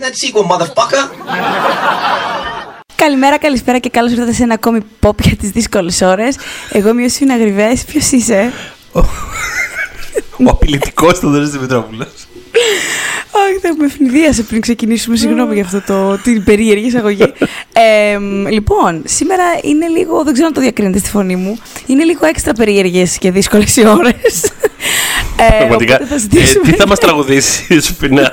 [0.00, 1.08] make that sequel, motherfucker.
[2.96, 6.36] Καλημέρα, καλησπέρα και καλώς ήρθατε σε ένα ακόμη pop για τις δύσκολες ώρες.
[6.72, 7.76] Εγώ είμαι ο Σίνα Γρυβέ.
[7.86, 8.52] Ποιος είσαι,
[8.92, 12.08] Ο απειλητικός Θοδωρή Δημητρόπουλος.
[13.32, 15.16] Όχι, δεν με ευνηδίασε πριν ξεκινήσουμε.
[15.16, 17.32] Συγγνώμη για αυτό το, την περίεργη εισαγωγή.
[17.72, 18.18] Ε,
[18.50, 22.52] λοιπόν, σήμερα είναι λίγο, δεν ξέρω αν το διακρίνετε στη φωνή μου, είναι λίγο έξτρα
[22.52, 24.44] περίεργες και δύσκολες οι ώρες.
[25.36, 25.94] Ε, Πραγματικά.
[25.94, 28.32] οπότε θα Ε, ζητήσουμε- τι θα μας τραγουδήσεις, Σουφινά.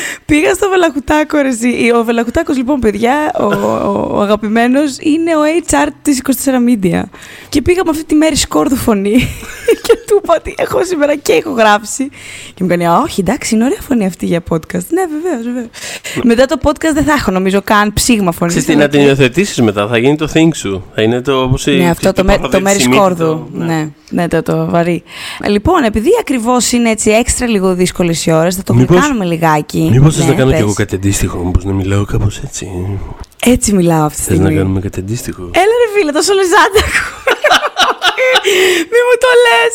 [0.31, 1.91] Πήγα στο Βελακουτάκο, ρε, εσύ.
[1.99, 6.29] Ο Βελακουτάκος, λοιπόν, παιδιά, ο, ο, ο αγαπημένος, είναι ο HR της 24
[6.69, 7.01] Media.
[7.49, 9.11] Και πήγα με αυτή τη μέρη σκόρδου φωνή
[9.85, 12.09] και του είπα ότι έχω σήμερα και έχω γράψει.
[12.53, 14.85] Και μου κάνει, «Α, όχι, εντάξει, είναι ωραία φωνή αυτή για podcast.
[14.89, 15.67] Ναι, βεβαίως, βεβαίως.
[16.23, 18.49] Μετά το podcast δεν θα έχω, νομίζω, καν ψήγμα φωνή.
[18.51, 20.83] Ξέρεις τι, να την υιοθετήσεις μετά, θα γίνει το thing σου.
[20.95, 21.41] Θα είναι το.
[21.41, 23.25] Όπως η- Ναι, αυτό το, η με, παροδία το μέρη της Σιμίτη, σκόρδου.
[23.25, 25.03] το- Ναι, ναι, το, το βαρύ.
[25.47, 29.89] Λοιπόν, επειδή ακριβώς είναι έτσι έξτρα λίγο δύσκολες οι ώρες, θα το Μήπως- κάνουμε λιγάκι.
[29.91, 30.65] Μήπως θες Ναι, να κάνω κι πες.
[30.65, 32.67] εγώ κάτι αντίστοιχο, μήπως να μιλάω κάπως έτσι;
[33.45, 34.57] Έτσι μιλάω αυτή τη Θες να στιγμή.
[34.61, 36.83] κάνουμε κάτι αντίστοιχο; Έλα ρε φίλε, τόσο λεζάντα
[38.91, 39.73] Μη μου το λες.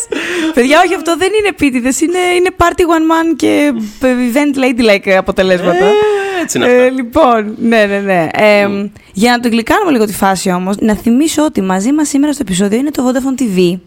[0.53, 2.01] Παιδιά, όχι, αυτό δεν είναι επίτηδες.
[2.01, 5.85] Είναι, είναι party one man και event ladylike αποτελέσματα.
[6.47, 6.89] Ε, έτσι είναι Ε, αυτά.
[6.89, 8.27] λοιπόν, ναι, ναι, ναι.
[8.33, 8.67] Ε,
[9.13, 12.41] Για να το γλυκάνουμε λίγο τη φάση όμως, να θυμίσω ότι μαζί μας σήμερα στο
[12.47, 13.79] επεισόδιο είναι το Vodafone TV,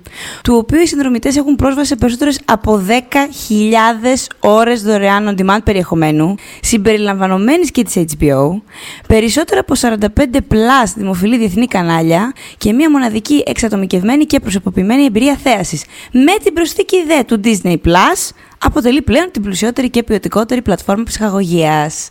[0.43, 6.35] του οποίου οι συνδρομητές έχουν πρόσβαση σε περισσότερες από 10.000 ώρες δωρεάν on demand περιεχομένου,
[6.61, 8.61] συμπεριλαμβανομένης και της HBO,
[9.09, 9.97] περισσότερα από 45
[10.37, 15.85] plus δημοφιλή διεθνή κανάλια και μια μοναδική εξατομικευμένη και προσωποποιημένη εμπειρία θέασης.
[16.13, 18.31] Με την προσθήκη δε του Disney Plus,
[18.65, 22.09] αποτελεί πλέον την πλουσιότερη και ποιοτικότερη πλατφόρμα ψυχαγωγίας.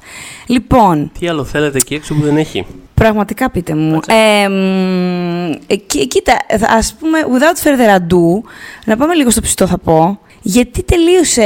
[0.48, 4.00] Λοιπόν, Τι άλλο θέλετε εκεί έξω που δεν έχει; Πραγματικά πείτε μου.
[4.08, 8.42] Ε, μ, ε, κοί- κοίτα, θα- ας πούμε, without further ado,
[8.86, 10.20] να πάμε λίγο στο ψητό θα πω.
[10.42, 11.44] Γιατί τελείωσε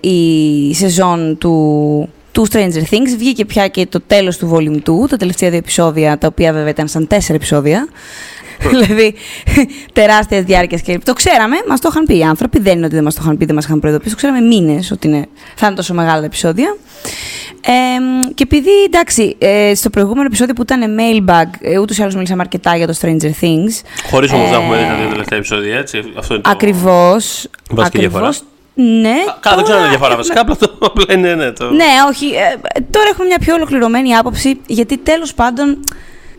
[0.00, 5.16] η σεζόν του, του Stranger Things, βγήκε πια και το τέλος του Volume 2, τα
[5.16, 7.88] τελευταία δύο επεισόδια, τα οποία βέβαια ήταν σαν τέσσερα επεισόδια.
[8.70, 9.14] δηλαδή,
[9.92, 10.98] τεράστια διάρκεια και.
[11.04, 12.58] Το ξέραμε, μας το είχαν πει οι άνθρωποι.
[12.58, 14.10] Δεν είναι ότι δεν μας το είχαν πει, δεν μας είχαν προειδοποιήσει.
[14.10, 16.76] Το ξέραμε μήνες ότι είναι, θα είναι τόσο μεγάλα τα επεισόδια.
[17.60, 17.72] Ε,
[18.34, 22.40] και επειδή εντάξει, ε, στο προηγούμενο επεισόδιο που ήταν mailbag, ε, ούτως ή άλλως μιλήσαμε
[22.42, 23.82] αρκετά για το Stranger Things.
[24.10, 26.12] Χωρίς όμως Ε, να έχουμε δει τα δύο τελευταία επεισόδια, έτσι.
[26.18, 26.50] Αυτό είναι το.
[26.50, 27.46] Ακριβώς.
[27.70, 28.32] Βασική διαφορά.
[28.74, 29.14] Ναι.
[29.40, 30.40] Καλά, δεν ξέρω αν τώρα είναι διαφορά έχουμε- βασικά.
[30.40, 30.76] Απλά το.
[30.86, 31.70] Απλά είναι, ναι, το.
[31.70, 32.26] Ναι, όχι.
[32.26, 35.84] ε, τώρα έχουμε μια πιο ολοκληρωμένη άποψη, γιατί τέλος πάντων,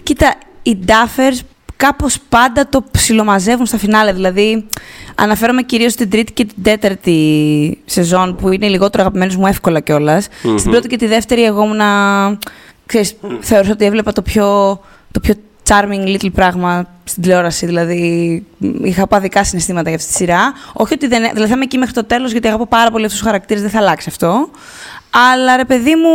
[0.03, 1.39] κοίτα, οι Duffers
[1.79, 4.13] κάπως πάντα το ψιλομαζεύουν στα φινάλε.
[4.13, 4.65] Δηλαδή,
[5.15, 10.27] αναφέρομαι κυρίως στην τρίτη και την τέταρτη σεζόν, που είναι λιγότερο αγαπημένες μου εύκολα κιόλας.
[10.57, 12.37] Στην πρώτη και τη δεύτερη εγώ ήμουνα,
[12.85, 14.79] ξέρεις, θεωρούσα ότι έβλεπα το πιο,
[15.11, 15.33] το πιο
[15.69, 17.65] charming little πράγμα στην τηλεόραση.
[17.65, 20.53] Δηλαδή, μ, είχα παδικά συναισθήματα για αυτή τη σειρά.
[20.73, 21.21] Όχι ότι δεν.
[21.21, 23.71] Δηλαδή, θα είμαι εκεί μέχρι το τέλος, γιατί αγαπώ πάρα πολύ αυτούς τους χαρακτήρες, δεν
[23.71, 24.49] θα αλλάξει αυτό.
[25.33, 26.09] Αλλά ρε παιδί μου,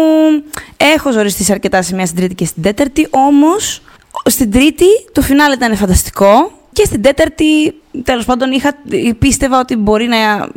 [0.76, 3.08] έχω ζοριστεί σε αρκετά σημεία στην τρίτη και στην τέταρτη.
[3.10, 3.82] Όμως,
[4.25, 6.52] στην τρίτη το φινάλε ήταν φανταστικό.
[6.72, 8.75] Και στην τέταρτη, τέλος πάντων, είχα,
[9.19, 10.48] πίστευα ότι μπορεί να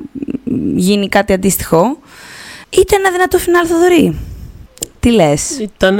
[0.76, 1.98] γίνει κάτι αντίστοιχο.
[2.70, 4.16] Ήταν ένα δυνατό φινάλ, Θοδωρή.
[5.00, 6.00] Τι λες; Ήταν,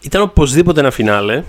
[0.00, 1.42] ήταν οπωσδήποτε ένα φινάλε.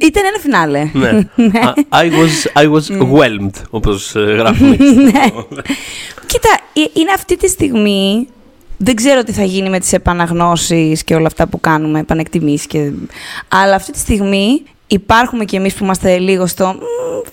[0.00, 0.90] Ήταν ένα φινάλε.
[0.92, 1.08] ναι.
[1.66, 4.76] Α, I was, I was whelmed, όπως ε, γράφουμε.
[6.26, 8.28] Κοίτα, ε, είναι αυτή τη στιγμή.
[8.80, 12.90] Δεν ξέρω τι θα γίνει με τις επαναγνώσεις και όλα αυτά που κάνουμε, επανεκτιμήσεις και...
[13.48, 16.80] Αλλά αυτή τη στιγμή υπάρχουμε κι εμείς που είμαστε λίγο στο «Μμ,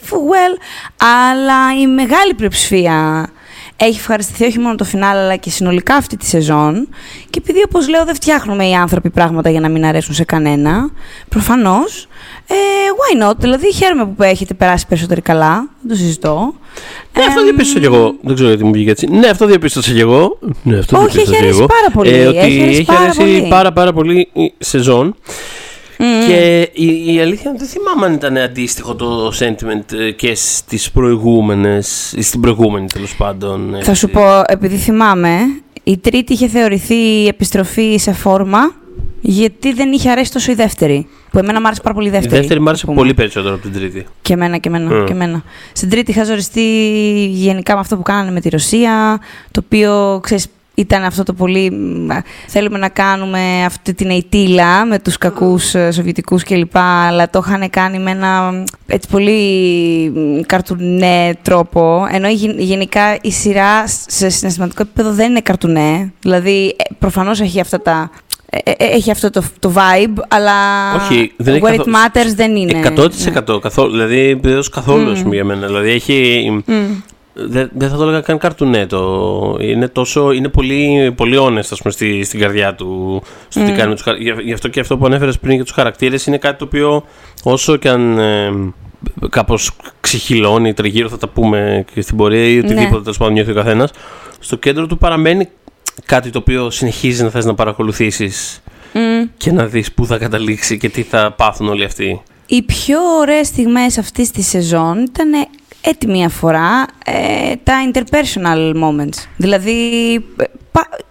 [0.10, 0.58] well,
[0.98, 3.30] αλλά η μεγάλη πλειοψηφία
[3.78, 6.88] έχει ευχαριστηθεί όχι μόνο το φινάλ αλλά και συνολικά αυτή τη σεζόν
[7.30, 10.90] και επειδή όπως λέω δεν φτιάχνουμε οι άνθρωποι πράγματα για να μην αρέσουν σε κανένα
[11.30, 12.08] προφανώς
[12.48, 16.54] ε, why not, δηλαδή χαίρομαι που έχετε περάσει περισσότερο καλά δεν το συζητώ
[17.18, 18.16] Ναι, αυτό Εμ, διαπίστωσα κι εγώ.
[18.22, 19.08] Δεν ξέρω γιατί μου βγήκε έτσι.
[19.08, 20.40] Ναι, αυτό διαπίστωσα κι εγώ.
[20.64, 21.66] Ναι, αυτό Όχι, διαπίστωσα έχει κι αρέσει εγώ.
[21.68, 22.10] πάρα πολύ.
[22.14, 23.48] Ε, ότι Έχει αρέσει έχει πάρα αρέσει πολύ.
[23.50, 25.16] πάρα, πάρα πολύ η σεζόν.
[26.00, 26.28] Μμ.
[26.28, 30.36] Και η, η αλήθεια είναι ότι δεν θυμάμαι αν ήταν αντίστοιχο το sentiment ε, και
[30.36, 33.78] στις προηγούμενες, ή στην προηγούμενη τέλος πάντων.
[33.82, 35.38] Θα σου πω, επειδή θυμάμαι,
[35.84, 38.60] η τρίτη είχε θεωρηθεί η επιστροφή σε φόρμα,
[39.22, 41.08] γιατί δεν είχε αρέσει τόσο η δεύτερη.
[41.32, 42.36] Που εμένα μου άρεσε πάρα πολύ η Η δεύτερη.
[42.40, 42.98] δεύτερη μου ας άρεσε πούμε.
[42.98, 44.06] πολύ περισσότερο από την τρίτη.
[44.22, 45.06] Και εμένα, και εμένα, Mm.
[45.06, 45.44] και εμένα.
[45.74, 46.62] Στην τρίτη είχα ζοριστεί
[47.32, 49.20] γενικά με αυτό που κάνανε με τη Ρωσία,
[49.52, 51.72] το οποίο, ξέρεις, ήταν αυτό το πολύ...
[51.72, 52.08] μ,
[52.48, 56.78] Θέλουμε να κάνουμε αυτή την αιτήλα με τους κακούς ε, Σοβιετικούς κλπ.
[56.78, 59.40] Αλλά το είχαν κάνει με ένα μ, έτσι πολύ
[60.16, 62.08] μ, καρτουνέ τρόπο.
[62.12, 66.14] Ενώ γεν- γενικά η σειρά σε συναισθηματικό επίπεδο δεν είναι καρτουνέ.
[66.22, 68.10] Δηλαδή, ε, προφανώς έχει αυτά τα...
[68.50, 70.54] ε, ε, Έχει αυτό το, το vibe, αλλά
[70.96, 72.94] Όχι, δεν έχει where it καθόλου- matters δεν είναι.
[73.56, 73.92] 100% καθόλου.
[73.92, 75.68] Δηλαδή, παιδός καθόλου, ας πούμε, για μένα.
[75.68, 76.48] Δηλαδή, έχει.
[76.66, 76.74] Μμ.
[77.36, 79.58] Δεν, δεν θα το έλεγα καν καρτουνέτο.
[79.62, 83.90] Είναι, τόσο, είναι πολύ, πολύ honest, ας πούμε, στη, στην καρδιά του στο τι κάνει
[83.90, 84.06] με τους,
[84.44, 87.04] Γι' αυτό και αυτό που ανέφερες πριν για τους χαρακτήρες είναι κάτι το οποίο
[87.44, 88.52] όσο και αν ε,
[89.30, 93.02] κάπως ξεχυλώνει τριγύρω θα τα πούμε και στην πορεία ή οτιδήποτε ναι.
[93.02, 93.92] τέλος πάντων νιώθει ο καθένας
[94.40, 95.48] στο κέντρο του παραμένει
[96.06, 98.62] κάτι το οποίο συνεχίζει να θες να παρακολουθήσεις
[99.38, 102.22] και να δεις πού θα καταλήξει και τι θα πάθουν όλοι αυτοί.
[102.46, 105.48] Οι πιο ωραίες στιγμές αυτής της σεζόν ήταν
[105.86, 109.28] έτη μία φορά ε, τα interpersonal moments.
[109.38, 110.44] Δηλαδή, ε,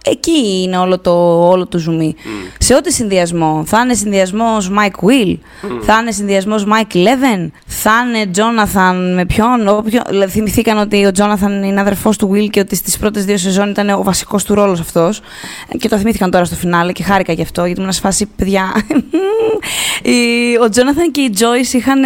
[0.05, 1.11] εκεί είναι όλο το,
[1.49, 2.15] όλο το ζουμί.
[2.57, 3.63] Σε ό,τι συνδυασμό.
[3.65, 5.37] Θα είναι συνδυασμός Mike Will,
[5.81, 9.67] θα είναι συνδυασμός Mike Leven, θα είναι Jonathan με ποιον.
[9.67, 13.37] Όποιο, δηλαδή, θυμηθήκαν ότι ο Jonathan είναι αδερφός του Will και ότι στις πρώτες δύο
[13.37, 15.21] σεζόν ήταν ο βασικός του ρόλος αυτός.
[15.77, 18.73] Και το θυμήθηκαν τώρα στο φινάλε και χάρηκα γι' αυτό, γιατί ήμουν σε φάση παιδιά.
[20.63, 22.03] ο Jonathan και η Joyce είχαν.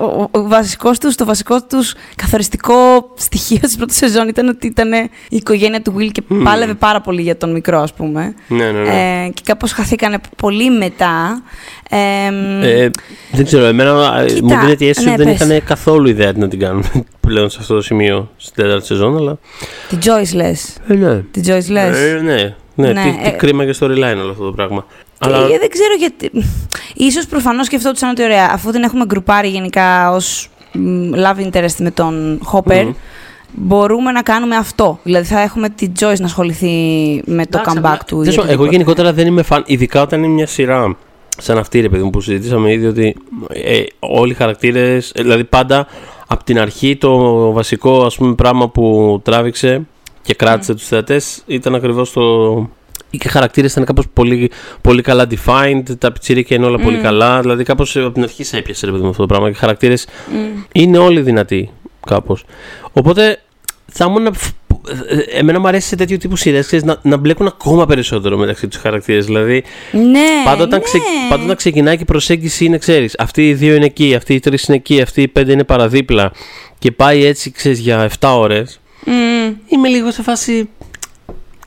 [0.00, 2.74] Ο, ο βασικός τους, το βασικό τους καθοριστικό
[3.14, 7.22] στοιχείο της πρώτης σεζόν ήταν ότι ήταν η οικογένεια του Will και πάλευε πάρα πολύ
[7.22, 8.34] για τον μικρό, ας πούμε.
[8.48, 9.24] Ναι, ναι, ναι.
[9.24, 11.42] Ε, και κάπως χαθήκανε πολύ μετά.
[11.90, 12.90] Ε,
[13.32, 16.48] δεν ξέρω, εμένα κοίτα, μου δίνεται η αίσθηση ναι, ότι δεν είχαν καθόλου ιδέα να
[16.48, 16.84] την κάνουν
[17.26, 19.38] πλέον σε αυτό το σημείο στην τέταρτη σεζόν, αλλά.
[19.88, 20.76] Την Joyce λες.
[20.88, 21.22] Ε, ναι.
[21.30, 21.98] Την Joyce λες.
[21.98, 22.54] Ε, ναι.
[22.74, 24.86] Ναι, ναι, τι, τι ε, κρίμα και storyline όλο αυτό το πράγμα.
[25.18, 25.36] Αλλά...
[25.36, 26.30] Ε, δεν ξέρω γιατί.
[26.94, 30.50] Ίσως προφανώς σκεφτόντουσαν ότι ωραία, αφού την έχουμε γκρουπάρει γενικά ως
[31.14, 32.92] love interest με τον Hopper,
[33.52, 34.98] μπορούμε να κάνουμε αυτό.
[35.02, 36.72] Δηλαδή θα έχουμε την Joyce να ασχοληθεί
[37.24, 38.24] με το comeback του.
[38.48, 40.96] εγώ γενικότερα δεν είμαι φαν, ειδικά όταν είναι μια σειρά
[41.38, 43.16] σαν αυτή ρε παιδί μου που συζητήσαμε ήδη ότι
[43.48, 45.86] ε, όλοι οι χαρακτήρες, ε, δηλαδή πάντα
[46.26, 49.86] από την αρχή το βασικό ας πούμε πράγμα που τράβηξε
[50.22, 50.76] και κράτησε mm.
[50.76, 52.22] τους θεατές ήταν ακριβώς το...
[53.10, 54.50] Και οι χαρακτήρες ήταν κάπως πολύ,
[54.80, 57.40] πολύ καλά defined, τα πιτσίρικα είναι όλα πολύ καλά.
[57.40, 59.46] Δηλαδή, κάπως από την αρχή σε έπιασε ρε παιδί, αυτό το πράγμα.
[59.46, 59.94] Και οι χαρακτήρε
[60.72, 61.70] είναι όλοι δυνατοί,
[62.06, 62.44] κάπως.
[62.92, 63.40] Οπότε
[63.86, 64.34] θα ήμουν.
[65.32, 69.24] Εμένα μου αρέσει σε τέτοιου τύπου σειρές να, να μπλέκουν ακόμα περισσότερο μεταξύ τους χαρακτήρες.
[69.24, 70.84] Δηλαδή, ναι, πάντα, όταν ναι.
[70.84, 74.34] Ξε, πάντα όταν ξεκινάει και η προσέγγιση είναι, ξέρεις, αυτοί οι δύο είναι εκεί, αυτοί
[74.34, 76.32] οι τρεις είναι εκεί, αυτοί οι πέντε είναι παραδίπλα
[76.78, 78.80] και πάει έτσι, ξέρεις, για 7 ώρες.
[79.06, 79.54] Mm.
[79.66, 80.68] Είμαι λίγο σε φάση.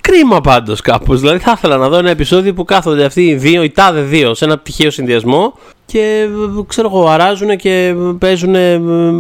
[0.02, 1.20] Κρίμα πάντως κάπως.
[1.20, 4.34] Δηλαδή θα ήθελα να δω ένα επεισόδιο που κάθονται αυτοί οι δύο, οι τάδε δύο,
[4.34, 5.54] σε ένα τυχαίο συνδυασμό
[5.86, 6.28] και
[6.68, 8.56] ξέρω εγώ, αράζουν και παίζουν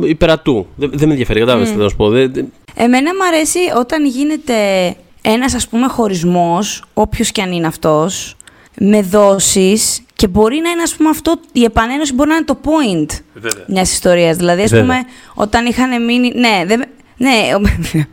[0.03, 0.67] υπερατού.
[0.75, 1.73] Δεν, δεν με ενδιαφέρει, κατάλαβες mm.
[1.73, 2.05] τι θα σου πω.
[2.75, 4.53] Εμένα μου αρέσει όταν γίνεται
[5.21, 8.35] ένας ας πούμε χωρισμός, όποιος και αν είναι αυτός,
[8.79, 12.57] με δόσεις και μπορεί να είναι ας πούμε αυτό, η επανένωση μπορεί να είναι το
[12.63, 13.65] point Βέβαια.
[13.67, 14.37] μιας ιστορίας.
[14.37, 14.95] Δηλαδή ας πούμε
[15.33, 16.83] όταν είχαν μείνει, ναι, δεν,
[17.17, 17.49] ναι,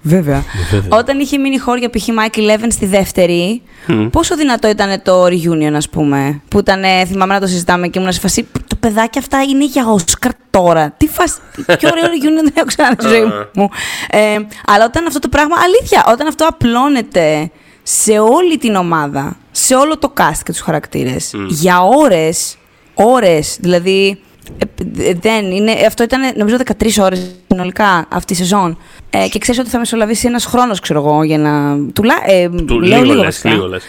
[0.02, 0.44] βέβαια.
[0.88, 2.08] Όταν είχε μείνει χώρια π.χ.
[2.08, 3.62] Michael Leven στη δεύτερη,
[4.10, 6.40] πόσο δυνατό ήταν το reunion, ας πούμε.
[6.48, 8.48] Που ήταν, θυμάμαι να το συζητάμε και ήμουν σε φασί.
[8.66, 10.94] Το παιδάκι αυτά είναι για Όσκαρ τώρα.
[10.96, 11.38] Τι φασ...
[11.66, 13.68] Πιο ωραίο reunion δεν έχω ξανά στη ζωή μου.
[14.10, 17.50] Ε, αλλά όταν αυτό το πράγμα, αλήθεια, όταν αυτό απλώνεται
[17.82, 22.56] σε όλη την ομάδα, σε όλο το cast και τους χαρακτήρες, για ώρες,
[22.94, 24.20] ώρες, δηλαδή
[24.58, 28.78] ε, ε, δεν είναι, αυτό ήταν νομίζω 13 ώρες συνολικά αυτή η σεζόν.
[29.10, 31.78] Ε, και ξέρεις ότι θα μεσολαβήσει ένας χρόνος, ξέρω εγώ, για να.
[31.92, 33.84] Τουλά, ε, Του, λέω λίγο, λες, λίγο λες.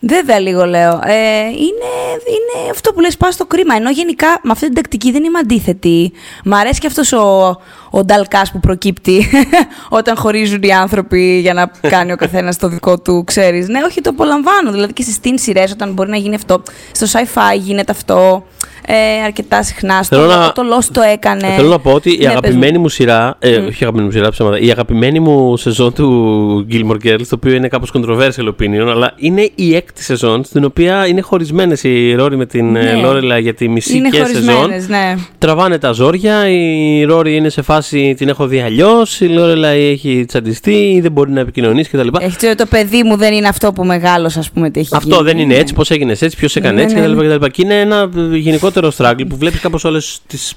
[0.00, 1.00] Βέβαια, λίγο λέω.
[1.04, 1.90] Ε, είναι,
[2.26, 3.74] είναι αυτό που λες, πας στο κρίμα.
[3.74, 6.12] Ενώ γενικά με αυτή την τακτική δεν είμαι αντίθετη.
[6.44, 7.56] Μ' αρέσει και αυτός ο,
[7.90, 9.28] ο νταλκάς που προκύπτει
[9.98, 13.68] όταν χωρίζουν οι άνθρωποι για να κάνει ο καθένας το δικό του, ξέρεις.
[13.68, 14.70] Ναι, όχι, το απολαμβάνω.
[14.72, 16.62] Δηλαδή και στις teen σειρές όταν μπορεί να γίνει αυτό.
[16.92, 18.44] Στο sci-fi γίνεται αυτό
[18.86, 20.02] ε, αρκετά συχνά.
[20.02, 20.52] Στο να...
[20.52, 21.48] το Lost το έκανε.
[21.56, 23.36] Θέλω να πω ότι η ναι, αγαπημένη μου σειρά.
[23.38, 23.66] Ε, mm.
[23.66, 24.58] Όχι αγαπημένη μου σειρά, ψέματα.
[24.58, 29.50] Η αγαπημένη μου σεζόν του Gilmore Girls, το οποίο είναι κάπως controversial opinion, αλλά είναι
[29.54, 32.92] η έκτη σεζόν, στην οποία είναι χωρισμένες οι Ρόρι με την ναι.
[32.92, 34.70] Λόρελα για τη μισή είναι και σεζόν.
[34.88, 35.14] Ναι.
[35.38, 36.50] Τραβάνε τα ζόρια.
[36.50, 39.20] Η Ρόρι είναι σε φάση την έχω δει αλλιώς.
[39.20, 42.08] Η Λόρελα έχει τσαντιστεί, δεν μπορεί να επικοινωνήσει κτλ.
[42.20, 45.22] Έχει το παιδί μου δεν είναι αυτό που μεγάλος, ας πούμε, τι έχει Αυτό γίνει.
[45.22, 47.44] δεν είναι έτσι, πώς έγινε έτσι, ποιος έκανε έτσι κτλ.
[47.46, 50.54] Και είναι ένα γενικότερο γενικότερο struggle που βλέπεις κάπως όλες τις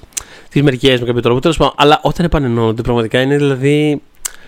[0.49, 1.39] τις μερικές με κάποιο τρόπο.
[1.39, 4.01] Τέλος αλλά όταν επανενώνονται πραγματικά είναι δηλαδή.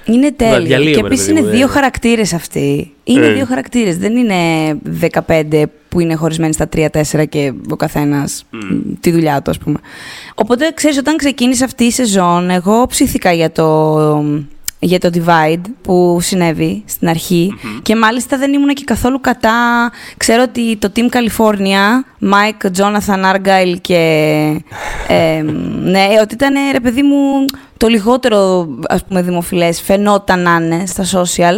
[0.06, 0.92] Είναι τέλειο.
[0.92, 2.94] Και επίσης είναι δύο χαρακτήρες αυτοί.
[3.04, 3.34] Είναι ε.
[3.34, 3.98] δύο χαρακτήρες.
[3.98, 4.36] Δεν είναι
[5.28, 8.46] 15 που είναι χωρισμένοι στα 3-4 και ο καθένας
[9.00, 9.80] τη δουλειά του, ας πούμε.
[10.36, 14.24] Οπότε ξέρεις, όταν ξεκίνησε αυτή η σεζόν, εγώ ψήθηκα για το
[14.84, 19.92] για το divide που συνέβη στην αρχη και μάλιστα δεν ήμουν και καθόλου κατά.
[20.18, 23.98] Ξέρω ότι το Team California, Mike, Jonathan Argyle και.
[25.08, 25.42] Ε,
[25.82, 27.46] ναι, ότι ήταν ρε παιδί μου
[27.82, 31.58] το λιγότερο ας πούμε δημοφιλές φαινόταν να είναι στα social.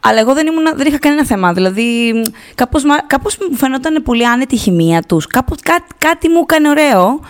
[0.00, 1.52] Αλλά εγώ δεν, ήμουν, δεν είχα κανένα θέμα.
[1.52, 2.12] Δηλαδή,
[2.54, 5.26] κάπως, κάπως μου φαινόταν πολύ άνετη η χημεία τους.
[5.26, 7.20] Κάπως, κά, κάτι μου έκανε ωραίο,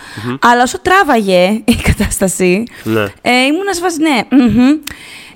[0.41, 3.01] αλλά όσο τράβαγε η κατάσταση, Ναι.
[3.21, 4.21] ε, ήμουν σε φάση, ναι.
[4.43, 4.69] μμμ.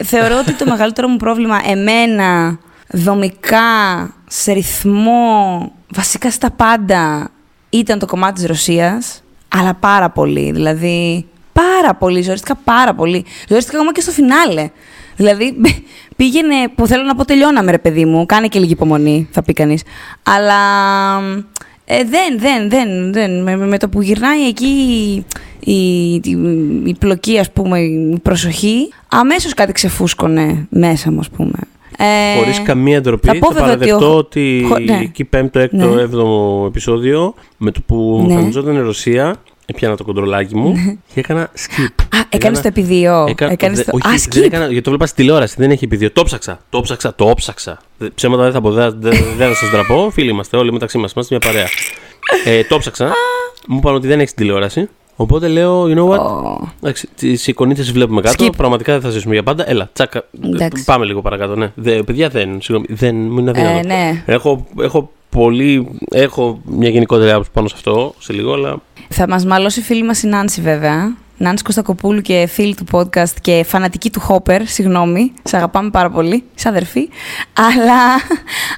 [0.04, 3.60] Θεωρώ ότι το μεγαλύτερο μου πρόβλημα εμένα, δομικά,
[4.28, 7.32] σε ρυθμό, βασικά στα πάντα,
[7.70, 10.52] ήταν το κομμάτι της Ρωσίας, αλλά πάρα πολύ.
[10.52, 11.28] Δηλαδή,
[11.62, 13.26] πάρα πολύ, ζορίστηκα πάρα πολύ.
[13.50, 14.70] Ζορίστηκα ακόμα και στο φινάλε.
[15.16, 15.56] Δηλαδή,
[16.16, 19.54] πήγαινε, που θέλω να πω τελειώναμε ρε παιδί μου, κάνε και λίγη υπομονή, θα πει
[19.54, 19.84] κανείς.
[20.24, 20.56] Αλλά
[21.86, 23.44] ε, δεν, δεν, δεν, δεν.
[23.44, 26.14] Με, με το που γυρνάει εκεί η, η,
[26.86, 31.52] η πλοκή, ας πούμε, η προσοχή, αμέσως κάτι ξεφούσκωνε μέσα μου, ας πούμε.
[32.02, 35.00] Ε, Χωρίς καμία ντροπή, θα θα, πω βέβαια ότι παραδεχτώ ο- ότι χω- ναι.
[35.04, 36.02] εκεί πέμπτο, έκτο, Ναι.
[36.02, 38.34] έβδομο επεισόδιο, με το που Ναι.
[38.34, 39.36] εμφανιζόταν η Ρωσία,
[39.70, 40.74] έπιανα το κοντρολάκι μου
[41.14, 42.04] και έκανα skip.
[42.16, 43.26] Α, έκανες το επί δύο.
[43.30, 43.92] Έκα- Έκανες δε- το...
[43.94, 44.46] όχι, Α, δεν skip.
[44.46, 46.12] έκανα, γιατί το βλέπας στη τηλεόραση, δεν έχει επιδείο.
[46.12, 47.80] Το ψάξα, το ψάξα, το ψάξα.
[47.98, 50.10] Δε- Ψέματα δεν θα πω, δεν, δεν, δεν θα σας ντραπώ.
[50.14, 51.68] Φίλοι είμαστε όλοι μεταξύ μας, είμαστε μια παρέα.
[52.46, 53.14] ε, το ψάξα,
[53.68, 54.90] μου είπαν ότι δεν έχεις τηλεόραση.
[55.16, 58.46] Οπότε λέω, you know what, Ω, Εντάξει, τις εικονίτσε βλέπουμε κάτω.
[58.46, 58.50] Skip.
[58.58, 59.70] Πραγματικά δεν θα ζήσουμε για πάντα.
[59.70, 60.24] Έλα, τσάκα.
[60.44, 60.84] Εντάξει.
[60.84, 61.56] Πάμε λίγο παρακάτω.
[61.56, 61.72] Ναι.
[61.76, 62.50] Δε, παιδιά δεν.
[62.62, 63.78] Συγγνώμη, δεν μου είναι αδύνατο.
[63.78, 64.24] Ε, ναι.
[64.26, 65.88] Έχω, έχω πολύ.
[66.12, 68.82] Έχω μια γενικότερη άποψη πάνω σε αυτό σε λίγο, αλλά.
[69.10, 71.16] Θα μας μαλώσει η φίλη μας η Νάνση βέβαια.
[71.38, 75.34] Νάνση Κωστακοπούλου και φίλη του podcast και φανατική του Χόπερ, συγγνώμη.
[75.44, 77.10] Σε αγαπάμε πάρα πολύ, είσαι αδερφή.
[77.54, 78.02] Αλλά,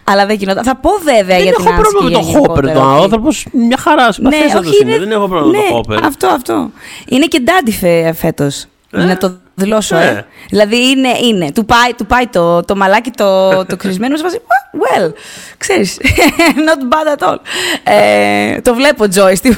[0.03, 0.63] αλλά δεν γινόταν.
[0.63, 2.63] Θα πω βέβαια δεν για την έχω Νάνση πρόβλημα με και τον Χόπερ.
[2.63, 4.11] γενικότερα Τον ότι- άνθρωπος μια χαρά.
[4.11, 4.97] Συμπαθέστατος είναι.
[4.99, 6.05] Δεν έχω πρόβλημα με ναι, τον Χόπερ.
[6.05, 6.71] Αυτό, αυτό.
[7.07, 8.65] Είναι και ντάντι φε, φέτος.
[8.89, 10.07] Να το δηλώσω, Ε.
[10.07, 10.25] ε.
[10.49, 11.51] Δηλαδή είναι, είναι.
[11.51, 14.41] Του πάει, του πάει το, το μαλάκι το, το κρυσμένο σε φάση,
[14.73, 15.11] Well,
[15.57, 15.97] ξέρεις,
[16.67, 17.37] not bad at all.
[17.83, 19.39] Ε, το βλέπω, Joyce.
[19.43, 19.55] Τι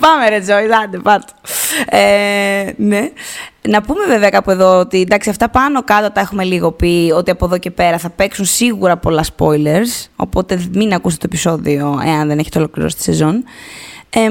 [0.00, 1.32] πάμε ρε, Joyce, άντε, πάτε.
[1.88, 3.10] Ε, ναι.
[3.68, 7.30] Να πούμε βέβαια κάπου εδώ ότι εντάξει, αυτά πάνω κάτω τα έχουμε λίγο πει ότι
[7.30, 10.06] από εδώ και πέρα θα παίξουν σίγουρα πολλά spoilers.
[10.16, 13.44] Οπότε μην ακούσετε το επεισόδιο εάν δεν έχετε ολοκληρώσει τη σεζόν.
[14.10, 14.28] Ε,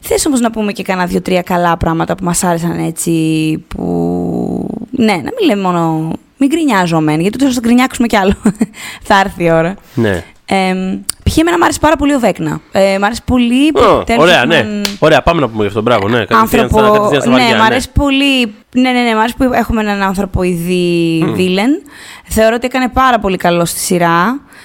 [0.00, 3.12] θες όμως να πούμε και κάνα δύο-τρία καλά πράγματα που μας άρεσαν έτσι,
[3.68, 3.82] που...
[4.98, 6.12] Ναι, να μην λέμε μόνο...
[6.40, 8.34] Μην γκρινιάζουμε, γιατί τόσο θα γκρινιάξουμε κι άλλο.
[9.08, 9.74] θα έρθει η ώρα.
[9.94, 10.24] Ναι.
[10.46, 10.74] Ε,
[11.24, 11.36] π.χ.
[11.38, 12.60] εμένα μου άρεσε πάρα πολύ ο Βέκνα.
[12.72, 14.56] Ε, μ' άρεσε πολύ που Ω, επιτέλους ωραία, ναι.
[14.56, 15.82] έχουμε Ωραία, πάμε να πούμε γι' αυτό.
[15.82, 16.24] Μπράβο, ναι.
[16.24, 16.78] Κατευθείαν άνθρωπο.
[16.78, 18.54] στα- κατευθείαν στα ναι, βαριά, μ' αρέσει πολύ.
[18.72, 21.70] Ναι, ναι, ναι, μ' αρέσει που έχουμε έναν ανθρωποειδή βίλεν.
[22.24, 23.78] Θεωρώ ότι έκανε πάρα πολύ καλό στη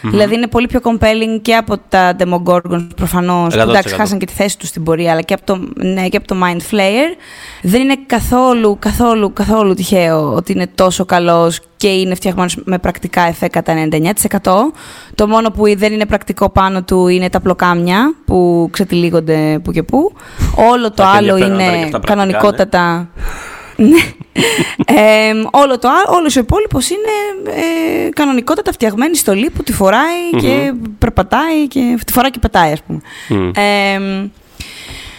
[0.03, 3.55] σειρα Δηλαδή είναι πολύ πιο compelling και από τα Demogorgons προφανώς.
[3.55, 3.67] Που 100%.
[3.67, 6.27] εντάξει, χάσαν και τη θέση τους στην πορεία, αλλά και από, το, ναι, και από
[6.27, 7.15] το Mind Flayer.
[7.61, 13.21] Δεν είναι καθόλου, καθόλου, καθόλου τυχαίο ότι είναι τόσο καλός και είναι φτιαγμένος με πρακτικά
[13.21, 14.51] εφέ κατά 99%.
[15.15, 19.83] Το μόνο που δεν είναι πρακτικό πάνω του είναι τα πλοκάμια που ξετυλίγονται που και
[19.83, 20.13] που.
[20.55, 22.97] Όλο το Τα και άλλο ενδιαφέρον να ήταν και είναι αυτά πρακτικά, κανονικότατα.
[22.97, 23.05] Ναι.
[24.85, 27.51] Ε, όλο το άλλο, όλος ο υπόλοιπος είναι
[28.05, 32.79] ε, κανονικότατα φτιαγμένη στολή που τη φοράει και περπατάει και τη φοράει και πετάει, ας
[32.83, 32.99] πούμε.
[33.29, 33.51] Μμ.
[33.55, 34.29] Ε,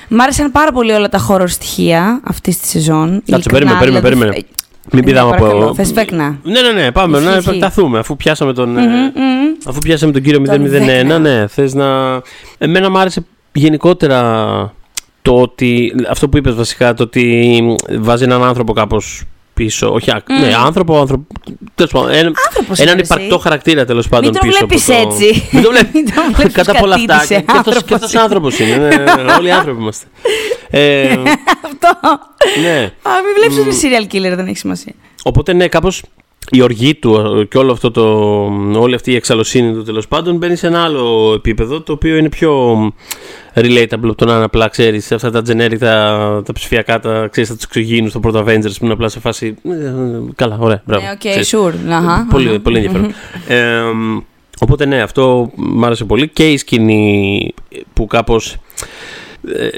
[0.08, 3.10] μ' άρεσαν πάρα πολύ όλα τα horror στοιχεία αυτής της σεζόν.
[3.30, 4.36] Κάτσε, Ειλικρινά, περίμενε, περίμενε, δηλαδή, περίμενε.
[4.36, 4.46] ε,
[4.92, 5.74] Μην ναι, πηδάμε παρακαλώ, από.
[5.74, 6.38] θες Βέκνα.
[6.42, 7.48] Ναι, ναι, ναι, πάμε Ισχύει, να ισχύει.
[7.48, 7.98] επεκταθούμε.
[7.98, 8.76] Αφού πιάσαμε τον.
[8.78, 9.54] ε, Μμμ, μμμ.
[9.66, 11.18] Αφού πιάσαμε τον κύριο Τον 001, Βέκνα.
[11.18, 12.20] ναι, θες να...
[12.58, 14.74] Εμένα μου άρεσε γενικότερα
[15.24, 17.60] το ότι, αυτό που είπες βασικά, το ότι
[17.98, 19.22] βάζει έναν άνθρωπο κάπως
[19.54, 21.26] πίσω, όχι, α- ναι, άνθρωπο, άνθρωπο,
[21.74, 23.12] τέλος πάντων, ένα- Άνθρωπος έναν είναι εσύ.
[23.12, 25.08] υπαρκτό χαρακτήρα τέλος πάντων Μην τον πίσω βλέπεις από το...
[25.08, 25.48] έτσι.
[25.52, 28.58] Μην τον βλέπεις, Μην τον βλέπεις κατά πολλά αυτά, κατήτησε, και αυτός, και αυτός άνθρωπος
[28.58, 30.06] είναι, ναι, ναι, όλοι άνθρωποι είμαστε.
[30.70, 31.08] Ε,
[31.64, 31.98] Αυτό.
[32.62, 32.78] ναι.
[33.02, 34.92] Α, μην βλέπεις ότι είναι serial killer, δεν έχει σημασία.
[35.22, 36.02] Οπότε ναι, κάπως
[36.54, 38.02] η οργή του ε, και όλο αυτό το,
[38.80, 42.28] όλη αυτή η εξαλλοσύνη του τέλος πάντων μπαίνει σε ένα άλλο επίπεδο το οποίο είναι
[42.28, 42.76] πιο
[43.54, 47.46] relatable από το να είναι απλά ξέρεις αυτά τα generic, τα, τα ψηφιακά, τα ξέρεις
[47.46, 49.56] τα εξωγήινου στο πρώτο Avengers που είναι απλά σε φάση.
[49.64, 49.92] ε,
[50.34, 51.04] καλά, ωραία, μπράβο.
[51.04, 51.54] Ναι, οκ, ξέρεις.
[51.56, 51.90] sure.
[51.90, 52.60] Αχα, πολύ, αχα.
[52.60, 53.12] πολύ ενδιαφέρον.
[53.48, 53.82] Ε,
[54.58, 57.54] οπότε ναι, αυτό μου άρεσε πολύ και η σκηνή
[57.92, 58.56] που κάπως
[59.58, 59.68] ε,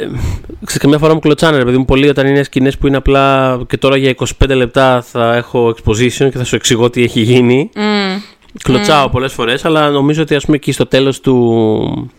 [0.65, 3.59] ξέρεις, καμιά φορά μου κλωτσάνε, ρε παιδί μου, πολύ όταν είναι σκηνές που είναι απλά
[3.69, 7.71] και τώρα για 25 λεπτά θα έχω exposition και θα σου εξηγώ τι έχει γίνει.
[7.75, 8.21] Μμ.
[8.63, 12.11] Κλωτσάω πολλές φορές, αλλά νομίζω ότι ας πούμε εκεί στο τέλος του,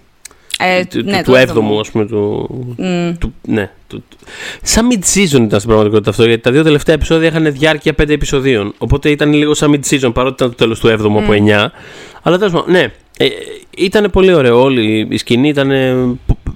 [0.59, 3.11] Ε, του, ναι, του, το έβδομου, ας πούμε, του, Μμ.
[3.19, 4.17] του, ναι, του, του-
[4.61, 8.73] σαν mid-season ήταν στην πραγματικότητα αυτό, γιατί τα δύο τελευταία επεισόδια είχαν διάρκεια 5 επεισοδίων.
[8.77, 11.71] Οπότε ήταν λίγο σαν mid-season, παρότι ήταν το τέλος του 7ου από 9.
[12.21, 12.81] Αλλά τέλος πάντων, ναι,
[13.17, 13.27] ε,
[13.77, 15.69] ήταν πολύ ωραίο όλη η σκηνή, ήταν,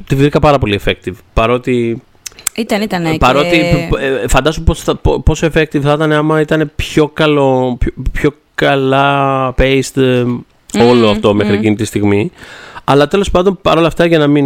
[0.07, 1.13] τη βρήκα πάρα πολύ effective.
[1.33, 2.01] Παρότι,
[2.55, 3.17] Ήταν, ήταν.
[3.17, 3.89] παρότι και...
[4.23, 8.31] ε, φαντάσου πώς θα- πο- πόσο effective θα ήταν άμα ήταν πιο καλό, πιο, πιο
[8.55, 10.23] καλά paced ε,
[10.83, 11.59] όλο Μμμ, αυτό μέχρι μμμ.
[11.59, 12.31] εκείνη τη στιγμή.
[12.83, 14.45] Αλλά τέλος πάντων, παρόλα αυτά, για να μην.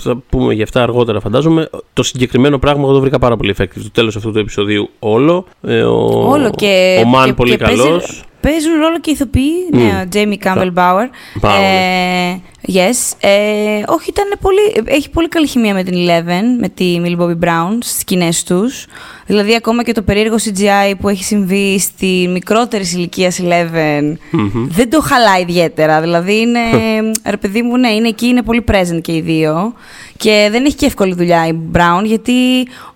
[0.00, 1.68] Θα πούμε για αυτά αργότερα, φαντάζομαι.
[1.92, 3.82] Το συγκεκριμένο πράγμα εγώ το βρήκα πάρα πολύ effective.
[3.82, 5.44] Το τέλος αυτού του επεισοδίου όλο.
[5.62, 7.02] Ε, ο, Όλο και.
[7.04, 8.24] Ο Μαν και- πολύ και παίζει- καλός.
[8.44, 9.68] Παίζουν ρόλο και ηθοποιοί.
[9.72, 11.08] Ναι, ο Τζέιμι Κάμπελ Μπάουερ.
[11.40, 11.60] Μπάουερ.
[11.60, 13.16] Ε, yes.
[13.20, 17.38] Ε, όχι, ήταν πολύ, έχει πολύ καλή χημεία με την Eleven, με τη Millie Bobby
[17.44, 18.86] Brown στις σκηνές τους.
[19.26, 24.16] Δηλαδή, ακόμα και το περίεργο CGI που έχει συμβεί στη μικρότερη ηλικία Eleven
[24.68, 26.00] δεν το χαλάει ιδιαίτερα.
[26.00, 26.60] Δηλαδή, είναι.
[27.24, 29.74] ρε παιδί μου, ναι, είναι εκεί, είναι πολύ present και οι δύο.
[30.16, 32.32] Και δεν έχει και εύκολη δουλειά η Brown, γιατί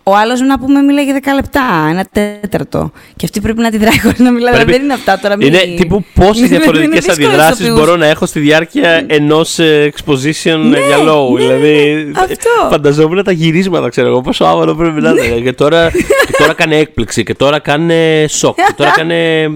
[0.03, 1.61] ο άλλος, να πούμε, μιλάει για 10 λεπτά,
[1.91, 2.93] ένα τέταρτο.
[3.17, 4.55] Και αυτή πρέπει να τη δράει χωρίς να μιλάει.
[4.55, 5.37] Πρέπει- Δεν είναι αυτά τώρα.
[5.37, 5.47] Μην...
[5.47, 7.79] Είναι τύπου πόσες Είναι διαφορετικέ δύσκολος αντιδράσεις ηθοποιούς.
[7.79, 11.37] μπορώ να έχω στη διάρκεια ενός exposition Ναι, διαλόγου.
[11.37, 12.69] ναι, δηλαδή, ναι, αυτό.
[12.71, 15.41] φανταζόμουν τα γυρίσματα, ξέρω εγώ, πόσο άβολο πρέπει να είναι.
[15.41, 15.91] και, τώρα,
[16.27, 19.43] και τώρα κάνε έκπληξη, και τώρα κάνε σοκ, και τώρα κάνε.
[19.43, 19.49] ε,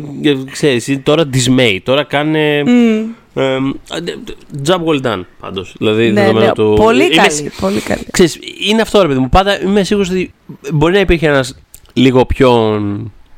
[0.51, 2.63] ξέρεις, ή τώρα dismay, τώρα κάνε.
[3.35, 3.59] Ε,
[4.67, 5.75] job well done, πάντως.
[5.79, 8.07] Δηλαδή, Ναι, δεδομένου ναι, του- πολύ Είμαι καλή, πολύ καλή.
[8.11, 9.29] Ξέρεις, είναι αυτό ρε παιδί μου.
[9.29, 10.33] Πάντα είμαι σίγουρος ότι
[10.73, 11.59] μπορεί να υπήρχε ένας
[11.93, 12.81] λίγο πιο,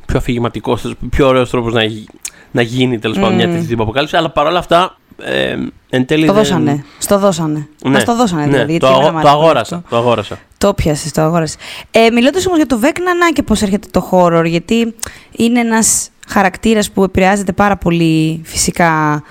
[0.06, 2.06] πιο αφηγηματικός, πιο ωραίος τρόπος να, γι-
[2.50, 5.56] να γίνει τέλος πάντων μια τέτοια τύπου αποκάλυψη, αλλά παρόλα αυτά ε,
[5.90, 6.84] εν τέλει Το δεν- δώσανε.
[6.98, 7.68] Στο δώσανε.
[7.84, 8.78] Ναι, Μας το δώσανε ναι, δηλαδή.
[8.78, 9.88] το, γιατί αγο- εμένα το μ' άρεσε αγόρασα, αυτό.
[9.88, 10.38] το αγόρασα.
[10.58, 11.56] Το πιάσε, το αγόρασες.
[11.90, 14.94] Ε, Μιλώντας όμως για το Βέκνα, να και πώς έρχεται το horror, γιατί
[15.36, 19.22] είναι ένας χαρακτήρας που επηρεάζεται πάρα πολύ φυσικά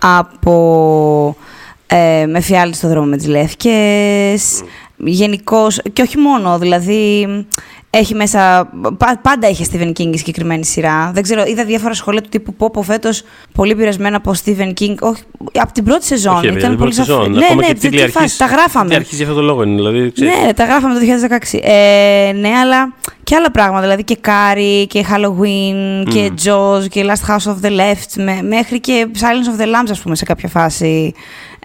[0.00, 1.36] από
[1.86, 4.62] ε, με φιάλτη στο δρόμο με τις Λεύκες,
[4.96, 7.26] γενικώς και όχι μόνο, δηλαδή
[7.90, 11.10] έχει μέσα, πα- πάντα είχε Stephen King η συγκεκριμένη σειρά.
[11.14, 13.22] Δεν ξέρω, είδα διάφορα σχόλια του τύπου Πόπο φέτος
[13.54, 15.22] πολύ πειρασμένα από Stephen King, όχι,
[15.54, 16.34] από την πρώτη σεζόν.
[16.36, 17.32] Όχι, ρε παιδί, ήταν την πολύ πρώτη σαφ- σεζόν.
[17.32, 18.84] Ναι, Ακόμα ναι, και τι- τίτλοι τι αρχής- φάση, τα γράφαμε.
[18.84, 19.74] τίτλοι αρχής για αυτό το λόγο είναι.
[19.74, 20.34] Δηλαδή, ξέρεις.
[20.44, 21.58] Ναι, τα γράφαμε το 2016.
[21.62, 22.94] Ε, ναι, αλλά
[23.24, 23.80] και άλλα πράγματα.
[23.82, 28.12] Δηλαδή και Carrie και Halloween και Jaws και Last House of the Left.
[28.24, 31.14] με- μέχρι και Silence of the Lambs, ας πούμε, σε κάποια φάση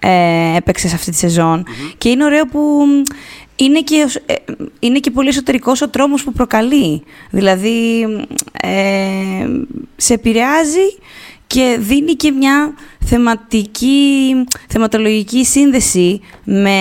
[0.01, 1.65] ε, έπαιξε σε αυτή τη σεζον
[1.97, 3.01] Και είναι ωραίο που μ,
[3.55, 4.33] είναι και, ως- ε,
[4.79, 7.03] είναι και πολύ εσωτερικός ο τρόμος που προκαλεί.
[7.29, 8.21] Δηλαδή, μ,
[8.67, 9.47] ε,
[9.95, 10.97] σε επηρεάζει
[11.47, 12.73] και δίνει και μια
[13.05, 14.33] θεματική,
[14.69, 16.79] θεματολογική σύνδεση με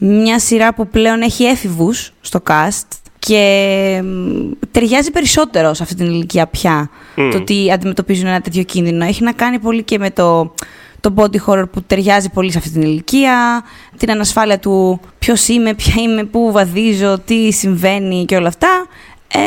[0.00, 2.86] μια σειρά που πλέον έχει έφηβους στο cast
[3.18, 6.90] και μ, ταιριάζει περισσότερο σε αυτή την ηλικία πια
[7.30, 9.04] το ότι αντιμετωπίζουν ένα τέτοιο κίνδυνο.
[9.04, 10.54] Έχει να κάνει πολύ και με το,
[11.02, 13.62] το body horror που ταιριάζει πολύ σε αυτή την ηλικία,
[13.96, 18.86] την ανασφάλεια του ποιος είμαι, ποια είμαι, πού βαδίζω, τι συμβαίνει και όλα αυτά.
[19.28, 19.40] Ε,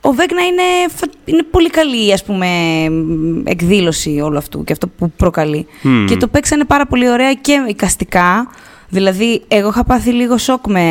[0.00, 0.62] ο Βέγνα είναι,
[0.94, 2.46] φα- είναι πολύ καλή ας πούμε,
[3.44, 5.66] εκδήλωση όλου αυτού και αυτό που προκαλεί.
[5.82, 6.06] Μμμ.
[6.06, 8.50] Και το παίξανε πάρα πολύ ωραία και εικαστικά.
[8.88, 10.82] Δηλαδή, εγώ είχα πάθει λίγο σοκ με...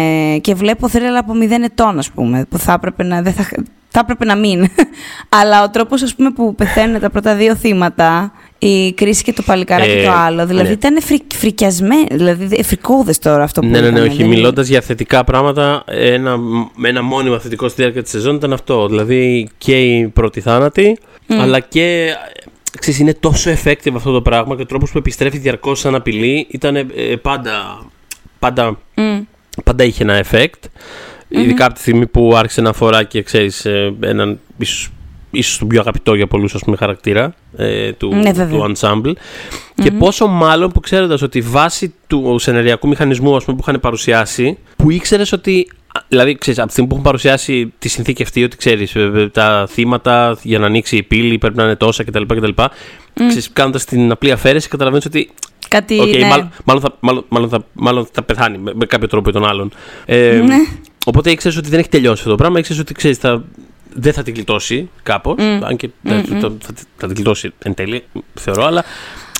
[0.41, 3.43] και βλέπω θρέλα από μηδέν ετών, ας πούμε, που θα έπρεπε να, δεν θα,
[3.89, 4.69] θα έπρεπε να μην.
[5.39, 9.41] Αλλά ο τρόπος, ας πούμε, που πεθαίνουν τα πρώτα δύο θύματα, η κρίση και το
[9.45, 10.73] παλικάράκι Ε, το άλλο, δηλαδή ναι.
[10.73, 14.17] ήταν φρι, φρικιασμένο, δηλαδή φρικόδες τώρα αυτό που Ναι, ναι, ναι, είχαμε, όχι.
[14.17, 16.37] δεν είναι- Μιλώντας για θετικά πράγματα, ένα,
[16.85, 18.87] ένα μόνιμο θετικό στη διάρκεια της σεζόν ήταν αυτό.
[18.87, 22.07] Δηλαδή και η πρώτη θάνατη, αλλά και.
[22.79, 26.47] Ξέρεις, είναι τόσο effective αυτό το πράγμα και ο τρόπος που επιστρέφει διαρκώς σαν απειλή
[26.49, 26.85] ήταν ε,
[27.21, 27.85] πάντα.
[28.39, 29.19] Πάντα, Μμ.
[29.63, 30.67] πάντα είχε ένα effect.
[31.27, 33.65] Ειδικά από τη στιγμή που άρχισε να αφορά και ξέρεις
[33.99, 34.89] έναν ίσως,
[35.31, 38.59] ίσως τον πιο αγαπητό για πολλούς ας πούμε, χαρακτήρα ε, του, Ναι, βέβαια.
[38.59, 39.11] του ensemble.
[39.75, 44.57] Και πόσο μάλλον που ξέροντας ότι βάσει του σενεριακού μηχανισμού ας πούμε, που είχαν παρουσιάσει,
[44.75, 45.71] που ήξερες ότι.
[45.95, 48.95] α, Δηλαδή, ξέρεις, από τη στιγμή που έχουν παρουσιάσει τη συνθήκη αυτή, ότι ξέρεις,
[49.31, 52.23] τα θύματα για να ανοίξει η πύλη πρέπει να είναι τόσα κτλ.
[52.27, 52.51] κτλ
[53.13, 55.29] ξέρεις, κάνοντας την απλή αφαίρεση, καταλαβαίνεις ότι
[55.67, 56.27] Κάτι, Οκ, ναι.
[56.27, 59.45] μάλλον, μάλλον, θα, μάλλον, μάλλον, θα, μάλλον θα πεθάνει με, με κάποιο τρόπο ή τον
[59.45, 59.71] άλλον.
[60.05, 60.55] Ε, Ναι.
[61.05, 62.59] Οπότε ήξερες ότι δεν έχει τελειώσει αυτό το πράγμα.
[62.59, 63.43] Ήξερες ότι ξέρεις, θα,
[63.93, 65.35] δεν θα την γλιτώσει κάπως.
[65.61, 66.51] Αν και θα, θα,
[66.97, 68.65] θα την γλιτώσει εν τέλει, θεωρώ.
[68.65, 68.83] Αλλά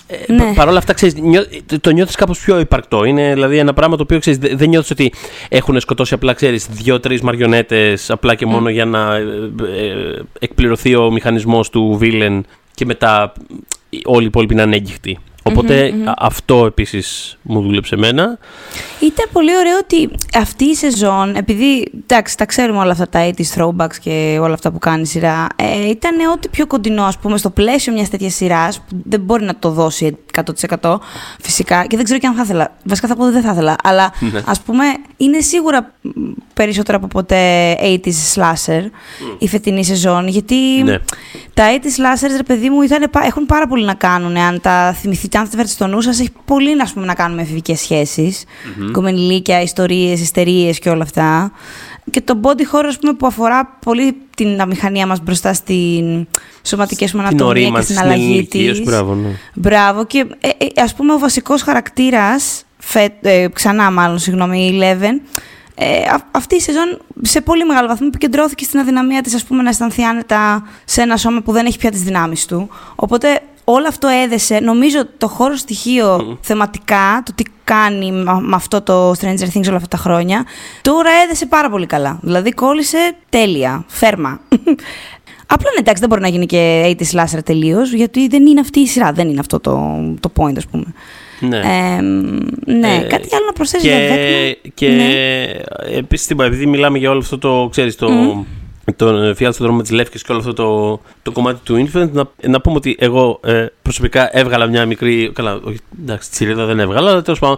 [0.08, 0.38] ε, Ναι.
[0.44, 1.44] πα- παρόλα αυτά ξέρεις, νιώ,
[1.82, 3.04] το νιώθεις κάπως πιο υπαρκτό.
[3.04, 5.14] Είναι δηλαδή ένα πράγμα το οποίο ξέρεις, δε- δεν νιώθεις ότι
[5.50, 11.12] έχουν σκοτώσει απλά ξέρεις, δύο-τρεις μαριονέτες απλά και μόνο για να ε, ε, εκπληρωθεί ο
[11.12, 13.34] μηχανισμός του villain και μετά
[14.06, 15.18] όλοι οι υπόλοιποι να είναι έγκυχτοι.
[15.44, 18.38] Οπότε α- αυτό επίσης μου δούλεψε εμένα.
[19.00, 23.56] Ήταν πολύ ωραίο ότι αυτή η σεζόν, επειδή εντάξει, τα ξέρουμε όλα αυτά τα 80s
[23.62, 27.38] throwbacks και όλα αυτά που κάνει η σειρά, ε, ήταν ό,τι πιο κοντινό, ας πούμε,
[27.38, 30.18] στο πλαίσιο μιας τέτοιας σειράς που δεν μπορεί να το δώσει
[30.80, 31.00] 100%
[31.42, 32.76] φυσικά και δεν ξέρω και αν θα ήθελα.
[32.84, 33.76] Βασικά θα πω ότι δεν θα ήθελα.
[33.84, 34.42] Αλλά Ναι.
[34.46, 34.84] ας πούμε,
[35.18, 36.10] είναι σίγουρα μ,
[36.54, 38.82] περισσότερο από ποτέ 80s slasher
[39.38, 40.98] η φετινή σεζόν, γιατί Ναι.
[41.54, 44.38] τα 80s slashers, ρε παιδί μου, ήταν, πα- έχουν πάρα πολύ να κάνουν.
[44.38, 47.36] Αν τα θυμηθείτε, αν τα φέρετε στο νου σας, έχει πολύ ας πούμε, να κάνουν
[47.36, 48.44] με εφηβικές σχέσεις.
[48.92, 51.52] Κομμενιλίκια, ιστορίες, ιστερίες και όλα αυτά.
[52.12, 56.28] και το body horror ας πούμε, που αφορά πολύ την αμηχανία μας μπροστά στην
[56.64, 58.78] σωματική ας πούμε, Την ανατομία και ορίμανση στην στην αλλαγή ηλικία της.
[58.78, 59.30] σου, μπράβο, ναι.
[59.54, 60.06] Μπράβο.
[60.06, 65.22] Και ε, ε, ας πούμε ο βασικός χαρακτήρας, φε, ε, ξανά μάλλον, συγγνώμη, η Eleven,
[65.76, 69.62] ε, α- αυτή η σεζόν σε πολύ μεγάλο βαθμό επικεντρώθηκε στην αδυναμία της ας πούμε,
[69.64, 72.70] να αισθανθεί άνετα σε ένα σώμα που δεν έχει πια τις δυνάμεις του.
[72.96, 73.40] Οπότε
[73.72, 79.12] όλο αυτό έδεσε, νομίζω το χώρο στοιχείο θεματικά, το τι κάνει με με αυτό το
[79.12, 80.46] Stranger Things όλα αυτά τα χρόνια,
[80.82, 82.20] τώρα έδεσε πάρα πολύ καλά.
[82.22, 84.40] Δηλαδή κόλλησε τέλεια, φέρμα.
[85.52, 88.80] Απλά ναι, εντάξει, δεν μπορεί να γίνει και 80 slasher τελείως, γιατί δεν είναι αυτή
[88.80, 89.12] η σειρά.
[89.12, 90.84] Δεν είναι αυτό το, το point, ας πούμε.
[91.40, 91.58] Ναι.
[91.58, 92.02] Ε,
[92.74, 94.72] ναι, Ε, κάτι άλλο να προσθέσει και, για Vecna?
[94.74, 95.12] και Ναι.
[95.98, 98.10] επίσης τι είπα, επειδή μιλάμε για όλο αυτό το, ξέρεις, το,
[98.92, 102.12] τον φιάλ στον δρόμο με τις λεύκες και όλο αυτό το, το κομμάτι του Infinite,
[102.12, 106.66] να, να πούμε ότι εγώ ε, προσωπικά έβγαλα μια μικρή, καλά, όχι, εντάξει, τη σειρά
[106.66, 107.58] δεν έβγαλα, αλλά τέλος πάντων,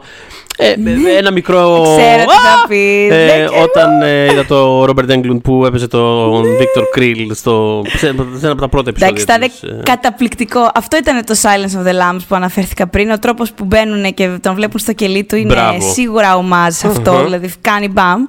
[0.64, 1.82] ε, ε, ένα μικρό...
[1.82, 2.68] Ξέρω τι θα Α!
[2.68, 3.10] πεις.
[3.12, 8.06] Ε, όταν ε, είδα το Robert Englund που έπαιζε τον Victor Krill στο, σε, σε
[8.42, 10.72] ένα από τα πρώτα επεισόδια Εντάξει, ήταν της, ε, καταπληκτικό.
[10.76, 13.12] Αυτό ήταν το Silence of the Lambs που αναφέρθηκα πριν.
[13.12, 15.92] Ο τρόπος που μπαίνουν και τον βλέπουν στο κελί του είναι Μπράβο.
[15.94, 17.12] σίγουρα ομάζ σε αυτό.
[17.14, 17.24] Μμμ.
[17.24, 18.22] Δηλαδή κάνει μπαμ.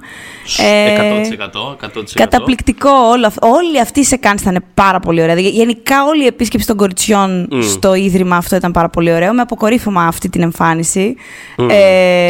[0.57, 2.03] Ε, 100%, 100%.
[2.13, 3.47] Καταπληκτικό όλο αυτό.
[3.47, 5.35] Όλη αυτή η σεκάνση ήταν πάρα πολύ ωραία.
[5.35, 7.61] Δηλαδή, Γενικά όλη η επίσκεψη των κοριτσιών Μμ.
[7.61, 9.33] στο ίδρυμα αυτό ήταν πάρα πολύ ωραίο.
[9.33, 11.15] Με αποκορύφωμα αυτή την εμφάνιση.
[11.57, 11.67] Μμ.
[11.69, 12.22] Ε,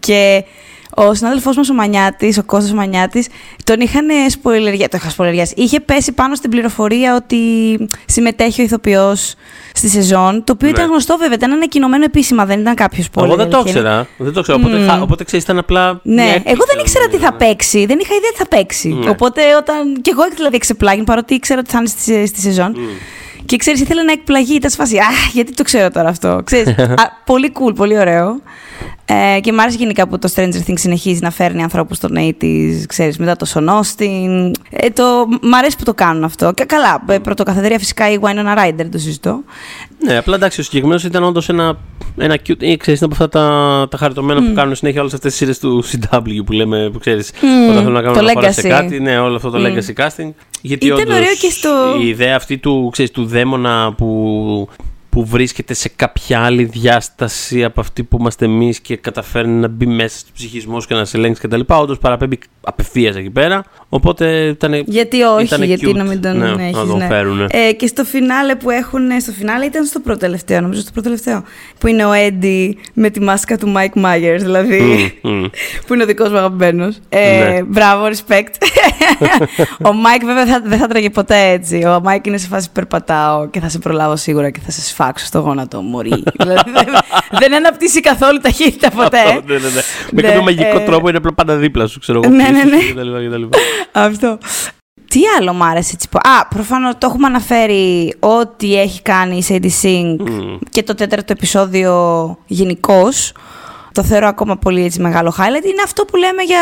[0.00, 0.44] και
[0.94, 3.28] ο συνάδελφός μας ο Μανιάτης, ο Κώστας Μανιάτης,
[3.64, 5.54] τον είχαν σποιλεριά, το είχα σποιλεριάσει.
[5.56, 7.36] Είχε πέσει πάνω στην πληροφορία ότι
[8.06, 9.34] συμμετέχει ο ηθοποιός
[9.74, 10.74] στη σεζόν, το οποίο Ναι.
[10.74, 13.24] ήταν γνωστό βέβαια, ήταν ανακοινωμένο επίσημα, δεν ήταν κάποιο spoiler.
[13.24, 13.88] Εγώ δεν το αλήθεια είναι.
[13.90, 14.06] ήξερα.
[14.18, 14.58] Δεν το ήξερα.
[14.58, 14.86] Οπότε, Μμμ.
[14.88, 16.00] χα- οπότε ξέρεις, ήταν απλά.
[16.02, 17.36] Ναι, μια εγώ έκπληξη, δεν ήξερα τι θα ναι.
[17.46, 17.86] παίξει.
[17.86, 18.88] Δεν είχα ιδέα τι θα παίξει.
[18.88, 19.10] Ναι.
[19.10, 20.00] Οπότε όταν.
[20.02, 22.76] και εγώ δηλαδή εξεπλάγει, παρότι ήξερα ότι θα είναι στη, στη σεζόν.
[23.44, 24.54] Και ξέρεις, ήθελα να εκπλαγεί.
[24.54, 24.96] Ήταν σε φάση.
[24.98, 26.40] Αχ, γιατί το ξέρω τώρα αυτό.
[26.44, 26.68] Ξέρεις,
[27.02, 28.40] α, πολύ cool, πολύ ωραίο.
[29.36, 32.82] Ε, και μου άρεσε γενικά που το Stranger Things συνεχίζει να φέρνει ανθρώπους στον 80s,
[32.88, 34.50] ξέρεις, μετά το Son Austin.
[34.70, 35.04] Ε, το,
[35.42, 36.52] μ' αρέσει που το κάνουν αυτό.
[36.52, 39.42] Και καλά, ε, πρωτοκαθεδρία φυσικά η Winona Ryder, δεν το συζητώ.
[40.04, 41.78] Ναι, απλά εντάξει, ο συγκεκριμένος ήταν όντως ένα,
[42.16, 42.62] ένα cute.
[42.62, 45.58] ή ξέρεις, είναι από αυτά τα, τα χαριτωμένα που κάνουν συνέχεια όλες αυτές τις σειρές
[45.58, 47.30] του CW που λέμε, που ξέρεις.
[47.68, 48.68] Όταν θέλουν να κάνουν το αναφορά σε legacy.
[48.68, 49.00] κάτι.
[49.00, 49.64] Ναι, όλο αυτό το Μμ.
[49.64, 50.30] legacy casting.
[50.60, 54.68] Γιατί Ήταν όντως ωραίο και στο- η ιδέα αυτή του, ξέρεις, του δαίμονα που,
[55.10, 59.86] που βρίσκεται σε κάποια άλλη διάσταση από αυτή που είμαστε εμείς και καταφέρνει να μπει
[59.86, 61.60] μέσα στο ψυχισμό σου και να σε ελέγξει κτλ.
[61.66, 63.64] Όντως παραπέμπει απευθείας εκεί πέρα.
[63.88, 64.82] Οπότε ήταν.
[64.86, 67.06] Γιατί όχι, Ήτανε γιατί cute, να μην τον ναι, έχεις, να τον ναι.
[67.06, 67.46] φέρουνε.
[67.50, 71.08] Ε, και στο φινάλε που έχουν, στο φινάλε ήταν στο πρώτο τελευταίο, νομίζω στο πρώτο
[71.08, 71.44] τελευταίο,
[71.78, 74.80] που είναι ο Έντι με τη μάσκα του Mike Myers, δηλαδή,
[75.22, 75.44] Μμ, μμ.
[75.86, 76.98] που είναι ο δικός μου αγαπημένος.
[77.08, 77.62] Ε, Ναι.
[77.62, 78.54] Μπράβο, respect.
[79.88, 81.76] ο Mike βέβαια θα, δεν θα τρέχει ποτέ έτσι.
[81.76, 85.24] Ο Mike είναι σε φάση περπατάω και θα σε προλάβω σίγουρα και θα σε σφάξω
[85.26, 86.22] στο γόνατο, μωρή.
[86.38, 86.84] δηλαδή, δεν,
[87.30, 89.18] δεν αναπτύσσει καθόλου ταχύτητα ποτέ.
[89.20, 89.80] Αυτό, ναι, ναι, ναι.
[90.10, 92.34] Με Ναι, κάποιο μαγικό ε, τρόπο είναι απλά πάντα δίπλα σου, ξέρω εγώ.
[92.34, 92.78] Ναι, ναι, ναι.
[92.78, 93.42] κτλ, κτλ.
[93.92, 94.38] Αυτό.
[95.08, 96.08] Τι άλλο μ' άρεσε έτσι.
[96.08, 100.56] πω- Α, προφανώς το έχουμε αναφέρει ό,τι έχει κάνει η Sadie Sink Μμ.
[100.70, 103.32] και το τέταρτο επεισόδιο γενικώς.
[103.92, 105.64] Το θεωρώ ακόμα πολύ έτσι μεγάλο highlight.
[105.64, 106.60] Είναι αυτό που λέμε για...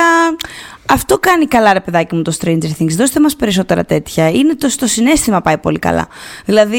[0.90, 2.90] Αυτό κάνει καλά ρε παιδάκι μου το Stranger Things.
[2.96, 4.28] Δώστε μας περισσότερα τέτοια.
[4.30, 6.06] Είναι το στο συνέστημα πάει πολύ καλά.
[6.44, 6.78] Δηλαδή,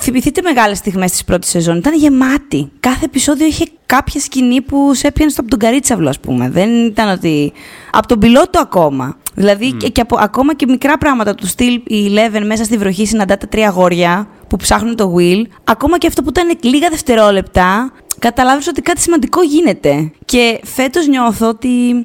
[0.00, 1.76] θυμηθείτε μεγάλες στιγμές της πρώτης σεζόν.
[1.76, 2.70] Ήταν γεμάτη.
[2.80, 6.50] Κάθε επεισόδιο είχε κάποια σκηνή που σε έπιανε στο από τον καρίτσαυλο, ας πούμε.
[6.50, 7.52] Δεν ήταν ότι...
[7.92, 9.16] Από τον πιλότο ακόμα.
[9.34, 13.06] Δηλαδή, και, και από, ακόμα και μικρά πράγματα του στυλ η Eleven μέσα στη βροχή
[13.06, 15.42] συναντά τα τρία αγόρια που ψάχνουν το Will.
[15.64, 20.12] Ακόμα και αυτό που ήταν λίγα δευτερόλεπτα, καταλάβεις ότι κάτι σημαντικό γίνεται.
[20.24, 22.04] Και φέτος νιώθω ότι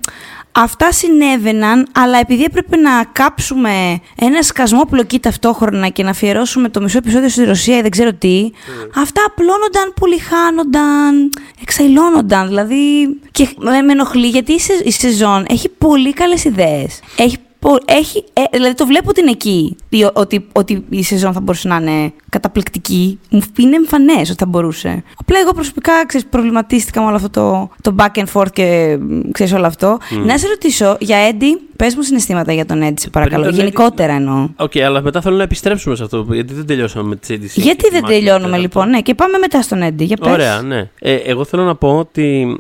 [0.56, 6.82] αυτά συνέβαιναν, αλλά επειδή έπρεπε να κάψουμε ένα σκασμό πλοκή ταυτόχρονα και να αφιερώσουμε το
[6.82, 8.50] μισό επεισόδιο στη Ρωσία ή δεν ξέρω τι,
[8.96, 11.30] αυτά απλώνονταν, πολυχάνονταν,
[11.62, 12.48] εξαϊλώνονταν.
[12.48, 13.08] Δηλαδή.
[13.32, 17.00] Και με, με ενοχλεί γιατί η, σε- η σεζόν έχει πολύ καλές ιδέες.
[17.18, 17.53] Έχει, πο-
[17.86, 21.76] έχει, ε, δηλαδή το βλέπω την εκεί, η- ότι, ότι η σεζόν θα μπορούσε να
[21.76, 23.20] είναι καταπληκτική.
[23.30, 25.04] Μου είναι εμφανές ότι θα μπορούσε.
[25.20, 28.98] Απλά εγώ προσωπικά ξέρεις, προβληματίστηκα με όλο αυτό το, το back and forth και
[29.32, 29.98] ξέρεις όλο αυτό.
[30.26, 33.44] Να σε ρωτήσω, για Έντι, πες μου συναισθήματα για τον Έντι, σε παρακαλώ.
[33.44, 34.48] τον Eddie- Γενικότερα εννοώ.
[34.56, 37.62] Οκ, αλλά μετά θέλω να επιστρέψουμε σε αυτό, γιατί δεν τελειώσαμε με τις ADC.
[37.62, 40.04] Γιατί και δεν τη τελειώνουμε Μάκη, λοιπόν, ναι, και πάμε μετά στον Έντι.
[40.04, 40.32] Για πες.
[40.32, 40.90] Ωραία, ναι.
[41.00, 42.58] Ε, εγώ θέλω να πω ότι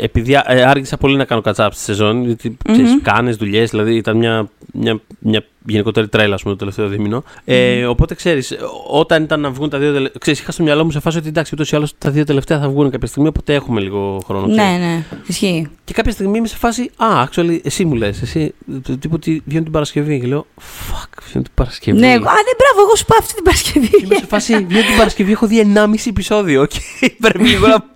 [0.00, 4.16] επειδή ε, άργησα πολύ να κάνω catch-up στη σεζόν, γιατί ξέρεις, κάνεις δουλειές, δηλαδή ήταν
[4.16, 7.24] μια, μια, μια γενικότερη τρέλα, ας πούμε, το τελευταίο δίμηνο.
[7.44, 8.56] Ε, οπότε ξέρεις,
[8.90, 10.18] όταν ήταν να βγουν τα δύο τελευταία.
[10.20, 12.60] Ξέρεις, είχα στο μυαλό μου σε φάση ότι εντάξει, ούτως ή άλλως τα δύο τελευταία
[12.60, 14.46] θα βγουν κάποια στιγμή, οπότε έχουμε λίγο χρόνο.
[14.48, 14.70] ξέρεις.
[14.70, 15.68] Ναι, ναι, ισχύει.
[15.84, 18.54] Και κάποια στιγμή είμαι σε φάση, Α, actually, εσύ μου λες, εσύ.
[18.82, 20.20] το τύπου ότι βγαίνουν την Παρασκευή.
[20.20, 21.98] Και λέω, Fuck, βγαίνουν την Παρασκευή.
[21.98, 23.90] Ναι, εγώ- α, ναι, μπράβο, εγώ σου πάω αυτή την Παρασκευή.
[24.04, 26.66] Είμαι σε φάση, βγαίνουν την Παρασκευή, έχω δει 1,5 επεισόδιο.
[26.66, 26.80] Και
[27.20, 27.90] πρέπει λίγο να.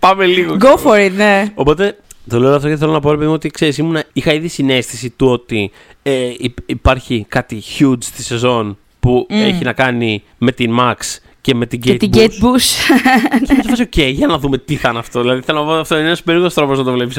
[0.00, 0.56] Πάμε λίγο.
[0.60, 1.52] Go for it, ναι.
[1.54, 3.82] Οπότε Το λέω αυτό γιατί θέλω να πω, ρε ότι ξέρεις,
[4.12, 5.70] είχα ήδη συναίσθηση του ότι
[6.02, 6.30] ε,
[6.66, 10.94] υπάρχει κάτι huge στη σεζόν που έχει να κάνει με την Max
[11.40, 12.96] και με την Kate και την Kate Bush.
[13.46, 15.20] και μου οκ, για να δούμε τι θα είναι αυτό.
[15.20, 17.16] Δηλαδή θέλω να πω, αυτό είναι ένας περίεργος τρόπος να το βλέπεις.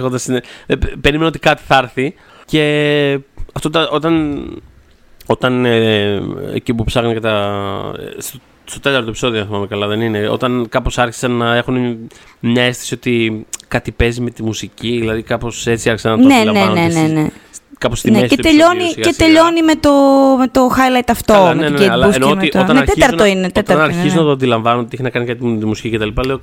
[0.66, 2.13] Ε, περίμενα ότι κάτι θα έρθει.
[2.46, 3.20] Και
[3.54, 4.46] αυτό όταν.
[5.30, 6.22] Όταν ε,
[6.54, 7.94] εκεί που ψάχνει και τα.
[8.68, 10.28] Στο, στο τέταρτο επεισόδιο, αν θυμάμαι καλά, δεν είναι.
[10.30, 11.98] Όταν κάπως άρχισαν να έχουν
[12.40, 16.52] μια αίσθηση ότι κάτι παίζει με τη μουσική, δηλαδή κάπως έτσι άρχισαν να το ναι,
[16.52, 17.30] ναι, ναι, ναι, ναι
[17.78, 19.92] κάπως στη ναι, μέση και, τελειώνει, και τελειώνει με το,
[20.38, 21.34] με το highlight αυτό.
[21.34, 24.20] Καλά, με ναι, ναι, αλλά εννοώ ότι όταν, ναι, τέταρτο είναι, τέταρτο όταν αρχίζω ναι.
[24.20, 26.42] να το αντιλαμβάνω ότι έχει να κάνει κάτι με τη μουσική και τα λοιπά, λέω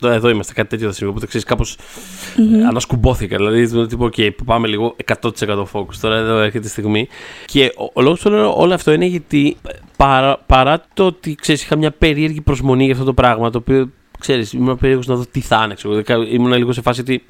[0.00, 1.10] εδώ είμαστε, κάτι τέτοιο θα συμβεί.
[1.10, 2.68] Οπότε ξέρεις, κάπως mm-hmm.
[2.68, 3.36] ανασκουμπόθηκα.
[3.36, 5.30] Δηλαδή, τύπο, OK, πάμε λίγο 100%
[5.72, 5.94] focus.
[6.00, 7.08] Τώρα εδώ έρχεται η στιγμή.
[7.44, 9.56] Και ο, ο λόγος που λέω όλο αυτό είναι γιατί
[9.96, 13.90] παρά, παρά το ότι ξέρεις, είχα μια περίεργη προσμονή για αυτό το πράγμα, το οποίο
[14.18, 16.24] ξέρεις, ήμουν περίεργος να δω τι θα είναι.
[16.30, 17.24] Ήμουν λίγο σε φάση ότι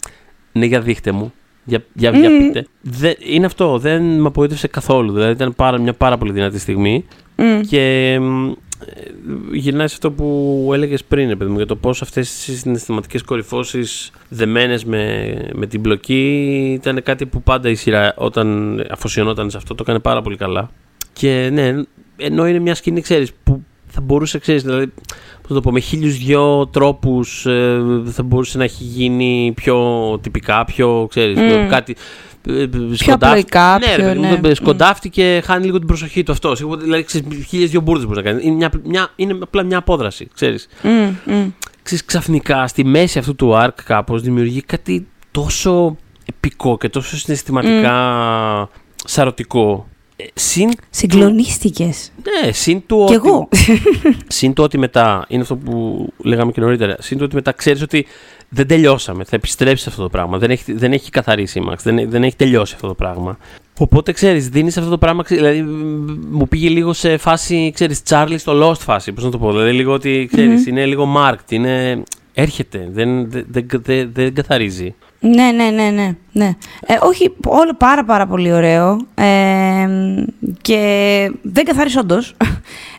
[0.52, 1.32] ναι, για δείχτε μου.
[1.64, 2.66] Για, για, για πείτε.
[2.80, 3.78] Δε, είναι αυτό.
[3.78, 5.12] Δεν με απογοήτευσε καθόλου.
[5.12, 7.04] Δηλαδή ήταν πάρα, μια πάρα πολύ δυνατή στιγμή.
[7.36, 7.60] Mm.
[7.68, 8.18] Και
[9.52, 14.10] γυρνάει σε αυτό που έλεγες πριν, παιδί μου, για το πώς αυτές οι συναισθηματικές κορυφώσεις
[14.28, 19.74] δεμένες με, με την μπλοκή ήταν κάτι που πάντα η σειρά όταν αφοσιωνόταν σε αυτό
[19.74, 20.70] το έκανε πάρα πολύ καλά.
[21.12, 21.74] Και ναι,
[22.16, 24.92] ενώ είναι μια σκηνή, ξέρεις, που θα μπορούσε, ξέρεις, δηλαδή,
[25.42, 30.64] πώς το πω, με χίλιους δυο τρόπους ε, θα μπορούσε να έχει γίνει πιο τυπικά,
[30.64, 31.66] πιο, ξέρεις, mm.
[31.70, 31.96] κάτι.
[32.48, 34.38] Ε, πιο απλοϊκά, ναι, πιο, ναι.
[34.42, 34.54] ναι.
[34.54, 36.62] σκοντάφτηκε, χάνει λίγο την προσοχή του αυτός.
[36.78, 37.06] Δηλαδή,
[37.48, 38.44] χίλιες δυο μπουρδες μπορείς να κάνεις.
[38.44, 40.68] Είναι, μια, μια, είναι απλά μια απόδραση, ξέρεις.
[40.82, 41.52] Mm, mm.
[41.82, 47.92] Ξέρεις, ξαφνικά στη μέση αυτού του arc κάπως δημιουργεί κάτι τόσο επικό και τόσο συναισθηματικά
[48.64, 48.68] mm.
[49.04, 49.88] σαρωτικό
[50.34, 52.12] Συν Συγκλονίστηκες.
[52.22, 53.12] Ναι, συν του ότι.
[53.12, 53.48] εγώ.
[54.28, 55.24] συν το ότι μετά.
[55.28, 56.96] Είναι αυτό που λέγαμε και νωρίτερα.
[56.98, 58.06] Συν το ότι μετά ξέρεις ότι
[58.48, 59.24] δεν τελειώσαμε.
[59.24, 60.38] Θα επιστρέψεις αυτό το πράγμα.
[60.38, 61.76] Δεν έχει, δεν έχει καθαρίσει η Max.
[61.82, 63.38] Δεν, δεν έχει τελειώσει αυτό το πράγμα.
[63.78, 65.22] Οπότε ξέρεις, δίνεις αυτό το πράγμα.
[65.22, 65.62] Δηλαδή,
[66.30, 69.12] μου πήγε λίγο σε φάση, ξέρεις, Charlie στο Lost φάση.
[69.12, 69.50] Πώς να το πω.
[69.50, 71.50] Δηλαδή, λίγο ότι ξέρεις, είναι λίγο marked.
[71.50, 72.02] Είναι,
[72.32, 72.88] έρχεται.
[72.92, 74.94] Δεν, δεν, δεν, δεν, δεν καθαρίζει.
[75.20, 76.14] Ναι, ναι, ναι, ναι.
[76.32, 76.56] ναι.
[76.86, 79.06] Ε, όχι, όλο πάρα πάρα πολύ ωραίο.
[79.14, 79.88] Ε,
[80.62, 82.36] και δεν καθάρισε όντως.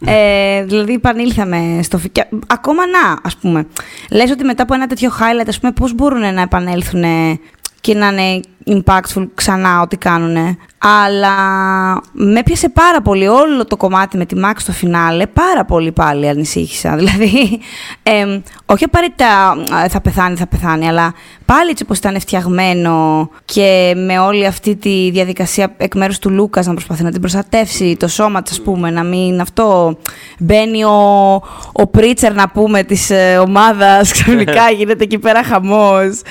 [0.06, 2.30] Ε, δηλαδή, επανήλθαμε στο φυκιά.
[2.48, 3.68] Ακόμα να, ας πούμε.
[4.12, 7.04] Λες ότι μετά από ένα τέτοιο highlight, ας πούμε, πώς μπορούν να επανέλθουν
[7.82, 10.58] και να είναι impactful ξανά ό,τι κάνουν.
[10.78, 11.34] Αλλά
[12.12, 15.28] με έπιασε πάρα πολύ όλο το κομμάτι με τη Max στο φινάλε.
[15.28, 16.96] Πάρα πολύ πάλι ανησύχησα.
[17.00, 17.60] Δηλαδή,
[18.04, 19.56] ε, όχι απαραίτητα
[19.90, 21.14] θα πεθάνει, θα πεθάνει, αλλά
[21.46, 26.66] πάλι έτσι όπως ήταν φτιαγμένο και με όλη αυτή τη διαδικασία εκ μέρους του Λούκας
[26.66, 29.98] να προσπαθεί να την προστατεύσει, το σώμα της, ας πούμε, να μην αυτό
[30.40, 31.34] μπαίνει ο,
[31.72, 36.22] ο πρίτσερ, να πούμε, της ε, ομάδας, ξαφνικά γίνεται εκεί πέρα χαμός.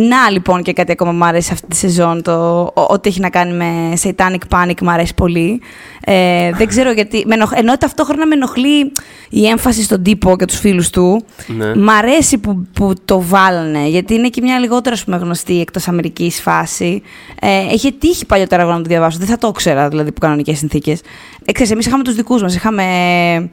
[0.00, 3.52] Να, λοιπόν, και κάτι ακόμα μου αρέσει αυτή τη σεζόν, το, ό,τι έχει να κάνει
[3.52, 5.60] με Satanic Panic μου αρέσει πολύ.
[6.00, 8.92] Ε, δεν ξέρω γιατί, με ενώ ταυτόχρονα με ενοχλεί
[9.30, 11.74] η έμφαση στον τύπο και τους φίλους του, ναι.
[11.74, 16.40] μ' αρέσει που, που το βάλανε, γιατί είναι και μια λιγότερο πούμε, γνωστή εκτός Αμερικής
[16.40, 17.02] φάση.
[17.40, 19.18] Ε, είχε τύχει παλιότερα εγώ να το διαβάσω.
[19.18, 21.00] Δεν θα το ήξερα δηλαδή που κανονικές συνθήκες.
[21.46, 22.54] Ε, εμείς είχαμε τους δικούς μας.
[22.54, 22.82] Είχαμε.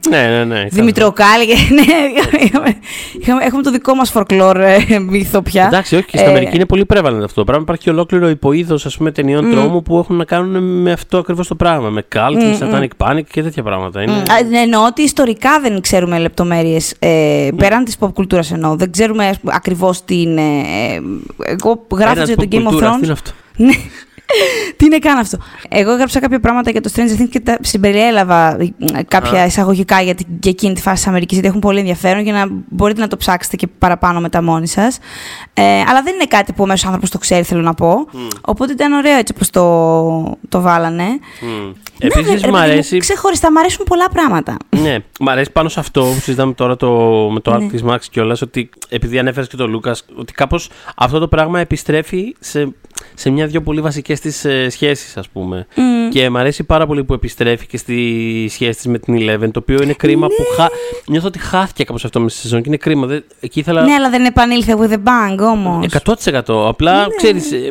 [0.08, 0.64] Ναι, ναι, ναι.
[0.70, 1.46] Δημητροκάλη.
[1.78, 1.82] ναι,
[3.20, 5.64] είχαμε, έχουμε το δικό μας φορκλόρ ε, μύθο πια.
[5.64, 7.62] Εντάξει, όχι, και στην ε, Αμερική είναι πολύ prevalent αυτό το πράγμα.
[7.62, 9.50] Υπάρχει και ολόκληρο υποείδος ταινιών mm.
[9.52, 11.88] τρόμου που έχουν να κάνουν με αυτό ακριβώς το πράγμα.
[11.88, 14.02] Με cult, mm, με satanic panic και τέτοια πράγματα.
[14.02, 14.22] Είναι...
[14.26, 14.54] Mm.
[14.62, 16.94] Εννοώ ότι ιστορικά δεν ξέρουμε λεπτομέρειες.
[16.98, 18.76] Ε, πέραν της pop κουλτούρας εννοώ.
[18.76, 20.42] Δεν ξέρουμε ακριβώς τι είναι.
[20.42, 21.00] Ε,
[21.42, 23.16] εγώ γράφω το Game of Thrones.
[24.26, 24.66] Τι είναι αυτό.
[24.66, 24.72] Ναι.
[24.76, 28.56] Τι είναι καν αυτό; Εγώ έγραψα κάποια πράγματα για το Stranger Things και τα συμπεριέλαβα
[28.60, 32.22] ε, κάποια εισαγωγικά για, την, για εκείνη τη φάση της Αμερικής, γιατί έχουν πολύ ενδιαφέρον
[32.22, 34.98] για να μπορείτε να το ψάξετε και παραπάνω μετά μόνοι σας.
[35.54, 38.06] Ε, αλλά δεν είναι κάτι που ο μέσος άνθρωπος το ξέρει, θέλω να πω.
[38.40, 41.06] Οπότε ήταν ωραίο έτσι όπως το, το βάλανε.
[41.40, 41.72] Mm.
[41.98, 42.98] Επίσης, μου αρέσει.
[42.98, 44.56] Ξεχωριστά, μου αρέσουν πολλά πράγματα.
[44.82, 46.88] Ναι, μου αρέσει πάνω σε αυτό που συζητάμε τώρα το,
[47.32, 47.66] με το ναι.
[47.72, 52.34] Art Max κιόλας, ότι επειδή ανέφερες και τον Λούκα, ότι κάπως αυτό το πράγμα επιστρέφει
[52.40, 52.74] σε
[53.14, 55.66] σε μια-δυο πολύ βασικές τη ε, σχέσεις, ας πούμε.
[55.76, 55.80] Mm.
[56.10, 59.58] Και μου αρέσει πάρα πολύ που επιστρέφει και στη σχέση της με την Eleven, το
[59.58, 60.44] οποίο είναι κρίμα που.
[60.56, 60.66] Χα...
[61.06, 63.06] Νιώθω ότι χάθηκε κάπως αυτό με στη σεζόν και είναι κρίμα.
[63.06, 63.24] Δεν...
[63.40, 63.82] Εκεί ήθελα...
[63.82, 65.86] Ναι, αλλά δεν επανήλθε with the bang όμως.
[66.04, 66.40] 100%.
[66.46, 67.14] Απλά ναι.
[67.16, 67.52] ξέρεις.
[67.52, 67.70] Ε, ε,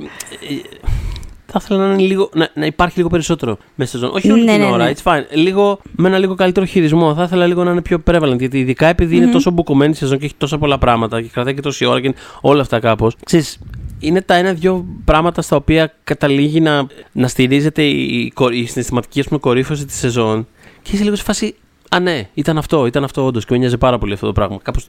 [1.56, 4.16] θα ήθελα να, είναι λίγο, να, να υπάρχει λίγο περισσότερο μέσα στη σεζόν.
[4.16, 4.92] Όχι όλη ναι, την ναι, ώρα, ναι.
[4.96, 5.24] it's fine.
[5.32, 7.14] Λίγο, με ένα λίγο καλύτερο χειρισμό.
[7.14, 8.38] Θα ήθελα λίγο να είναι πιο prevalent.
[8.38, 9.22] Γιατί ειδικά επειδή mm-hmm.
[9.22, 12.02] είναι τόσο μπουκωμένη η σεζόν και έχει τόσα πολλά πράγματα και κρατάει και τόση ώρα
[12.02, 13.16] και όλα αυτά κάπως.
[13.26, 13.60] Ξέρεις,
[14.04, 19.28] είναι τα ένα-δυο πράγματα στα οποία καταλήγει να, να στηρίζεται η, η, η συναισθηματική ας
[19.28, 20.48] πούμε, κορύφωση της σεζόν
[20.82, 21.56] και είσαι λίγο σε φάση
[21.96, 24.58] Α, ναι, ήταν αυτό, ήταν αυτό όντως και με νοιάζει πάρα πολύ αυτό το πράγμα.
[24.62, 24.86] Κάπως...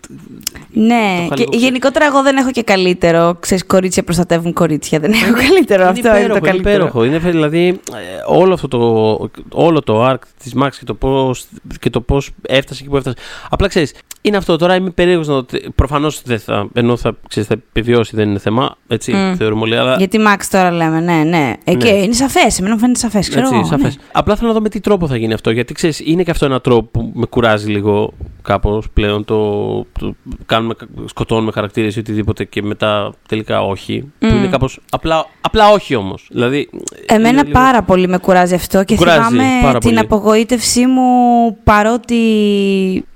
[0.72, 3.36] Ναι, είχα και λίγο- γενικότερα εγώ δεν έχω και καλύτερο.
[3.40, 4.98] Ξέρεις, κορίτσια προστατεύουν κορίτσια.
[4.98, 5.82] Δεν έχω καλύτερο.
[5.82, 6.74] Είναι αυτό είναι το υπέροχο, καλύτερο.
[6.74, 7.04] υπέροχο.
[7.04, 8.78] Είναι δηλαδή ε, όλο αυτό το,
[9.48, 11.46] όλο το arc της Max και το πώς,
[11.80, 13.16] και το πώς έφτασε εκεί που έφτασε.
[13.50, 13.94] Απλά ξέρεις,
[14.26, 14.56] είναι αυτό.
[14.56, 15.58] Τώρα είμαι περίεργος να το...
[15.74, 19.34] Προφανώς δεν θα, ενώ θα, ξέρεις, θα επιβιώσει, δεν είναι θέμα, έτσι, Μμ.
[19.36, 21.52] θεωρούμε όλοι, αλλά Γιατί Max τώρα λέμε, ναι, ναι.
[21.64, 21.96] Ε, και Ναι.
[21.98, 22.58] είναι σαφές.
[22.58, 23.28] Εμένα μου φαίνεται σαφές.
[23.28, 23.96] Ξέρω Έτσι, εγώ, σαφές.
[23.96, 24.02] ναι.
[24.12, 25.50] Απλά θέλω να δω με τι τρόπο θα γίνει αυτό.
[25.50, 29.24] Γιατί ξέρεις, είναι και αυτό ένα τρόπο που με κουράζει λίγο κάπως πλέον.
[29.24, 29.60] Το,
[29.98, 30.14] το
[30.46, 30.74] κάνουμε,
[31.06, 34.12] σκοτώνουμε χαρακτήρες ή οτιδήποτε και μετά τελικά όχι.
[34.18, 34.36] Που Μμ.
[34.36, 34.80] είναι κάπως.
[34.90, 36.28] Απλά, απλά όχι όμως.
[36.30, 36.68] Δηλαδή.
[37.06, 39.98] Εμένα είναι λίγο- πάρα πολύ με κουράζει αυτό και Κουράζει θυμάμαι πάρα την πολύ.
[40.00, 41.02] απογοήτευσή μου
[41.64, 42.18] παρότι,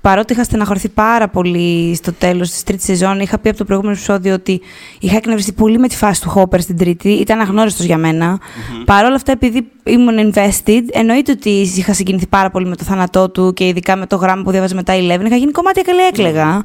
[0.01, 3.19] παρότι είχα στεναχωρηθεί πάρα πολύ στο τέλος της τρίτης σεζόν.
[3.19, 4.61] Είχα πει από το προηγούμενο επεισόδιο ότι
[4.99, 7.09] είχα εκνευριστεί πολύ με τη φάση του Hopper στην τρίτη.
[7.09, 8.39] Ήταν αγνώριστος για μένα.
[8.85, 13.29] Παρ' όλα αυτά, επειδή ήμουν invested, εννοείται ότι είχα συγκινηθεί πάρα πολύ με το θάνατό
[13.29, 15.25] του και ειδικά με το γράμμα που διάβαζε μετά η Eleven.
[15.25, 16.63] Είχα γίνει κομμάτια και έκλαιγα.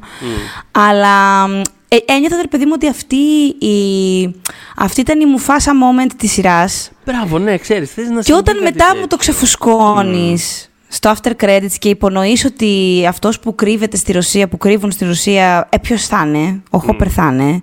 [0.71, 1.45] Αλλά
[1.87, 3.15] ε, ένιωθα, ρε παιδί μου, ότι αυτή,
[3.65, 4.35] η,
[4.77, 6.91] αυτή ήταν η μουφάσα moment της σειράς.
[7.05, 7.91] Μπράβο, ναι, ξέρεις.
[7.91, 9.17] Θες να Και συμβεί όταν κάτι μετά μου το τέτοιο.
[9.17, 15.05] ξεφουσκώνεις στο after credits και υπονοείς ότι αυτός που κρύβεται στη Ρωσία, που κρύβουν στη
[15.05, 17.61] Ρωσία, ε, ποιος θα είναι, ο Χόπερ θα είναι,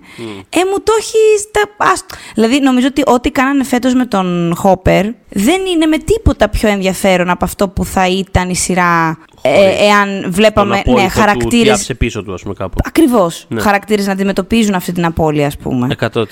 [0.49, 1.91] ε, μου το έχει στα...
[1.91, 6.69] ας- Δηλαδή, νομίζω ότι ό,τι κάνανε φέτος με τον Χόπερ δεν είναι με τίποτα πιο
[6.69, 11.07] ενδιαφέρον από αυτό που θα ήταν η σειρά ε, Χωρίς εάν Τον βλέπαμε απόλυτο ναι,
[11.07, 11.73] του, τι χαρακτήρες...
[11.73, 12.77] άφησε πίσω του, ας πούμε, κάπου.
[12.85, 13.45] Ακριβώς.
[13.49, 13.61] Ναι.
[13.61, 15.87] Χαρακτήρες να αντιμετωπίζουν αυτή την απώλεια, ας πούμε.
[15.99, 16.23] 100%,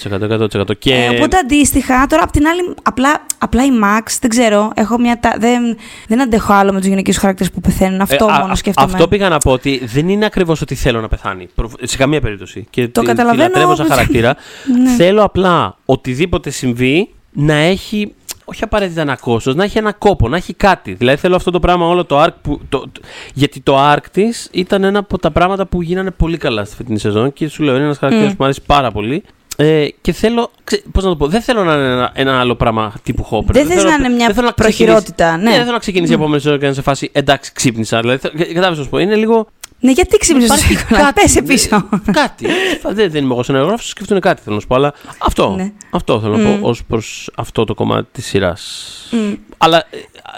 [0.59, 0.77] 100%.
[0.79, 0.93] Και...
[0.93, 5.19] Ε, οπότε αντίστοιχα, τώρα απ' την άλλη, απλά, απλά η Max, δεν ξέρω, έχω μια
[5.19, 5.35] τα...
[5.39, 8.01] δεν, δεν αντέχω άλλο με τους γυναικείους χαρακτήρες που πεθαίνουν.
[8.01, 8.91] Αυτό Ε, α- μόνο α- σκέφτομαι.
[8.93, 11.47] Αυτό πήγα να πω ότι δεν είναι ακριβώς ότι θέλω να πεθάνει.
[11.55, 12.67] Προφ- Σε καμία περίπτωση.
[12.69, 14.35] Και Το τη- καταλαβαίνω, Τη λατρεύω σαν όμως- χαρακτήρα.
[14.83, 14.89] Ναι.
[14.89, 18.13] Θέλω απλά οτιδήποτε συμβεί να έχει.
[18.45, 20.93] Όχι απαραίτητα ένα κόστο, να έχει ένα κόπο, να έχει κάτι.
[20.93, 22.29] Δηλαδή θέλω αυτό το πράγμα, όλο το arc.
[22.41, 23.01] Που, το, το-
[23.33, 26.99] γιατί το arc της ήταν ένα από τα πράγματα που γίνανε πολύ καλά στη φετινή
[26.99, 28.35] σεζόν και σου λέω είναι ένας χαρακτήρας Μμ.
[28.35, 29.23] που μου αρέσει πάρα πολύ.
[29.55, 30.51] Ε, και θέλω.
[30.63, 33.51] Ξέ, πώς να το πω, δεν θέλω να είναι ένα, ένα άλλο πράγμα τύπου Hopper.
[33.53, 35.51] Δεν θες θέλω- να είναι μια δεν θέλω να προχειρότητα, ξεκινήσει- ναι.
[35.51, 37.99] δεν θέλω να ξεκινήσεις η επόμενη σεζόν και να είναι σε φάση εντάξει, ξύπνησα.
[37.99, 39.47] Δηλαδή, κατάλαβες να σου πω, είναι λίγο.
[39.83, 41.13] Ναι, γιατί ξύπνησες το Υπάρχει σίγουρα.
[41.13, 41.87] Πέσε πίσω.
[41.91, 42.45] δε- Κάτι.
[42.93, 44.75] δεν, δεν είμαι εγώ σενεργογράφος, σκεφτούν κάτι θέλω να σου πω.
[44.75, 45.71] Αλλά αυτό, Ναι.
[45.89, 46.59] αυτό θέλω να Μμ.
[46.61, 48.87] πω ως προς αυτό το κομμάτι της σειράς.
[49.11, 49.33] Μμ.
[49.57, 49.97] Αλλά, ε,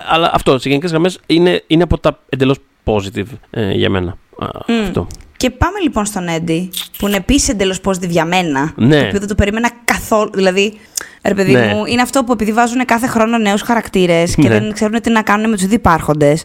[0.09, 4.17] αλλά αυτό σε γενικές γραμμές είναι, είναι από τα εντελώς positive ε, για μένα.
[4.39, 4.81] Α, Μμ.
[4.83, 5.07] Αυτό.
[5.37, 8.73] Και πάμε λοιπόν στον Έντι, που είναι επίσης εντελώς positive για μένα.
[8.75, 8.99] Ναι.
[9.01, 10.29] Το οποίο δεν το περίμενα καθόλου.
[10.33, 10.79] Δηλαδή,
[11.27, 11.73] ρε παιδί Ναι.
[11.73, 14.59] μου, είναι αυτό που επειδή βάζουν κάθε χρόνο νέους χαρακτήρες και Ναι.
[14.59, 16.37] δεν ξέρουν τι να κάνουν με τους ήδη υπάρχοντε.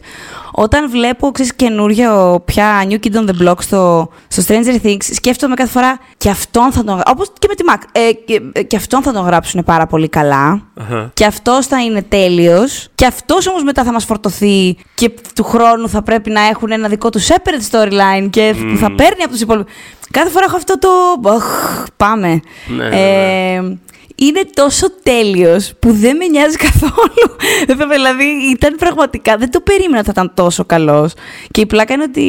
[0.51, 5.53] Όταν βλέπω, ξέρεις, καινούριο πια New Kid on the Block στο, στο Stranger Things, σκέφτομαι
[5.55, 7.01] κάθε φορά και αυτόν θα τον.
[7.07, 7.81] Όπως και με τη Mac.
[7.91, 10.61] Ε, και, ε, και αυτόν θα τον γράψουν πάρα πολύ καλά.
[10.79, 11.11] Αχα.
[11.13, 12.87] Και αυτός θα είναι τέλειος.
[12.95, 16.87] Και αυτός όμως μετά θα μας φορτωθεί και του χρόνου θα πρέπει να έχουν ένα
[16.87, 19.73] δικό του separate storyline και που θα παίρνει από τους υπόλοιπους.
[20.11, 20.89] Κάθε φορά έχω αυτό το.
[21.29, 22.39] Αχ, πάμε.
[22.67, 23.53] Ναι, ναι, ναι.
[23.55, 23.77] Ε,
[24.19, 27.35] είναι τόσο τέλειος που δεν με νοιάζει καθόλου.
[27.67, 29.37] Βέβαια, δηλαδή ήταν πραγματικά.
[29.37, 31.13] Δεν το περίμενα ότι θα ήταν τόσο καλός.
[31.51, 32.23] Και η πλάκα είναι ότι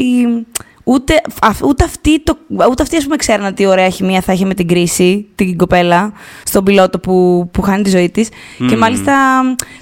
[0.85, 2.37] ούτε, αυ- ούτε αυτοί, το,
[2.71, 6.13] ούτε αυτοί ας πούμε, ξέραν τι ωραία χημεία θα είχε με την κρίση, την κοπέλα,
[6.45, 8.29] στον πιλότο που, που χάνει τη ζωή της.
[8.59, 8.79] Και Μμμ.
[8.79, 9.13] μάλιστα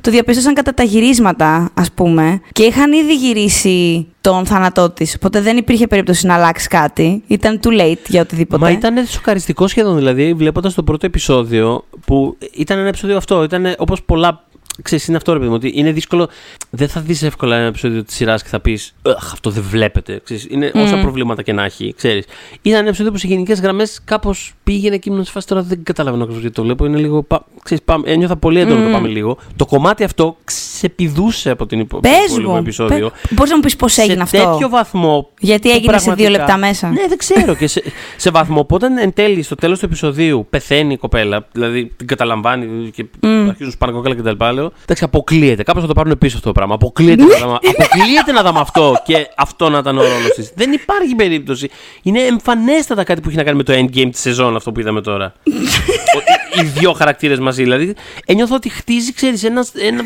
[0.01, 2.41] το διαπίστωσαν κατά τα γυρίσματα, ας πούμε.
[2.53, 5.15] Και είχαν ήδη γυρίσει τον θάνατό της.
[5.15, 7.23] Οπότε δεν υπήρχε περίπτωση να αλλάξει κάτι.
[7.27, 8.65] Ήταν too late για οτιδήποτε.
[8.65, 13.43] Μα ήταν σοκαριστικό σχεδόν, δηλαδή, βλέποντας το πρώτο επεισόδιο, που ήταν ένα επεισόδιο αυτό.
[13.43, 14.47] Ήταν όπως πολλά.
[14.83, 16.29] Ξέρεις, είναι αυτό ρε παιδί μου, ότι είναι δύσκολο.
[16.71, 20.21] Δεν θα δεις εύκολα ένα επεισόδιο της σειράς και θα πεις Αχ, αυτό δεν βλέπετε.
[20.25, 21.03] Ξέρεις, είναι όσα Μμμ.
[21.03, 21.95] προβλήματα και να έχει.
[21.97, 22.25] Ξέρεις.
[22.63, 25.83] Ήταν ένα επεισόδιο που σε γενικές γραμμές κάπως πήγαινε και ήμουν σε φάση τώρα δεν
[25.83, 26.85] καταλαβαίνω ακριβώς γιατί το βλέπω.
[26.87, 27.23] Είναι λίγο.
[27.23, 28.93] Πα, ξέρεις, πάμε, ένιωθα πολύ έντονο το Μμμ.
[28.93, 29.39] πάμε λίγο.
[29.57, 30.37] Το κομμάτι αυτό
[30.79, 32.57] ξεπηδούσε από την υπο- το Πες υπόλοιπο μου.
[32.57, 33.11] επεισόδιο.
[33.31, 35.29] Μπορείς να μου πεις πώς έγινε σε αυτό; τέτοιο βαθμό.
[35.41, 37.55] Γιατί που έγινε σε δύο πραγματικά- λεπτά μέσα; Ναι, δεν ξέρω.
[37.55, 37.83] και σε,
[38.17, 42.07] σε βαθμό που όταν εν τέλει στο τέλος του επεισοδίου πεθαίνει η κοπέλα, δηλαδή την
[42.07, 43.49] καταλαμβάνει και Μμ.
[43.49, 44.73] αρχίζουν σπάνε κόκκαλα και τα λοιπά, λέω.
[44.83, 45.63] Εντάξει, αποκλείεται.
[45.63, 46.75] Κάπως θα το πάρουν πίσω αυτό το πράγμα.
[46.75, 50.53] Αποκλείεται, να, δάμε, αποκλείεται να δάμε αυτό και αυτό να ήταν ο ρόλος της.
[50.55, 51.71] Δεν υπάρχει περίπτωση.
[52.03, 55.01] Είναι εμφανέστατα κάτι που έχει να κάνει με το endgame της σεζόν αυτό που είδαμε
[55.01, 55.33] τώρα.
[56.17, 57.63] Ο- οι, οι δύο χαρακτήρες μαζί.
[57.63, 57.95] Δηλαδή,
[58.27, 60.03] ένιωθω ότι χτίζει, ξέρεις, ένα, ένα.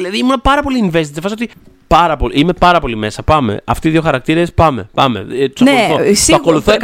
[0.00, 1.10] Δηλαδή, ήμουν πάρα πολύ invested.
[1.14, 1.50] Σε φάση ότι
[1.86, 3.22] πάρα πολύ, είμαι πάρα πολύ μέσα.
[3.22, 3.60] Πάμε.
[3.64, 4.88] Αυτοί οι δύο χαρακτήρες, πάμε.
[4.94, 5.26] πάμε.
[5.32, 6.08] Ε, τους Ναι, ακολουθώ.
[6.08, 6.82] Το σίγουρα ακολουθώ πρέ-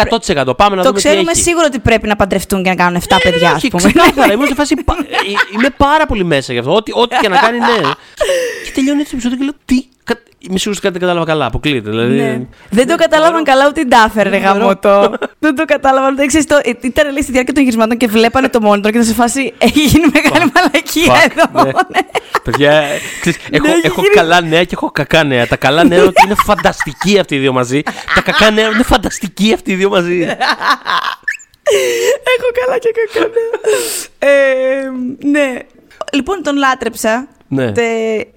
[0.49, 0.57] 100%.
[0.57, 1.43] Πάμε να το δούμε τι ξέρουμε έχει.
[1.43, 3.83] σίγουρα ότι πρέπει να παντρευτούν και να κάνουν 7 παιδιά, ας Όχι, πούμε.
[3.93, 4.33] ξεκάθαρα.
[4.33, 4.75] Ήμουν σε φάση.
[4.75, 6.75] πα- ε, Είμαι πάρα πολύ μέσα γι' αυτό.
[6.75, 7.67] Ό,τι, ό,τι και να κάνει, ναι.
[8.65, 9.85] Και τελειώνει έτσι το επεισόδιο και λέω Τι
[10.39, 11.47] Είμαι σίγουρο ότι κάτι δεν κατάλαβα καλά.
[11.47, 11.91] Αποκλείεται.
[11.91, 12.15] Δηλαδή...
[12.15, 12.41] Ναι.
[12.71, 15.15] Δεν το κατάλαβαν καλά ούτε οι Ντάφερ, ρε γαμότο.
[15.39, 16.17] Δεν το κατάλαβαν.
[16.17, 16.61] Δεν ξέρεις, το...
[16.83, 19.81] Ήταν λέει στη διάρκεια των γυρισμάτων και βλέπανε το monitor και θα σε φάση έχει
[19.81, 21.63] γίνει μεγάλη μαλακία εδώ.
[21.93, 22.01] ναι.
[22.43, 22.83] Παιδιά,
[23.21, 25.47] ξέρεις, έχω, έχω καλά νέα και έχω κακά νέα.
[25.47, 27.83] Τα καλά νέα είναι ότι είναι φανταστικοί αυτοί οι δύο μαζί.
[28.15, 30.21] Τα κακά νέα είναι φανταστικοί αυτοί οι δύο μαζί.
[32.35, 33.51] Έχω καλά και κακά νέα.
[34.19, 34.91] Ε,
[35.25, 35.59] ναι.
[36.13, 37.29] Λοιπόν, τον λάτρεψα.
[37.49, 37.73] Ναι.
[37.73, 37.83] Τε,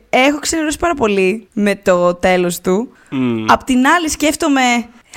[0.10, 2.92] έχω ξενερώσει πάρα πολύ με το τέλος του.
[3.10, 3.46] Μμμ.
[3.48, 4.62] Απ' την άλλη σκέφτομαι,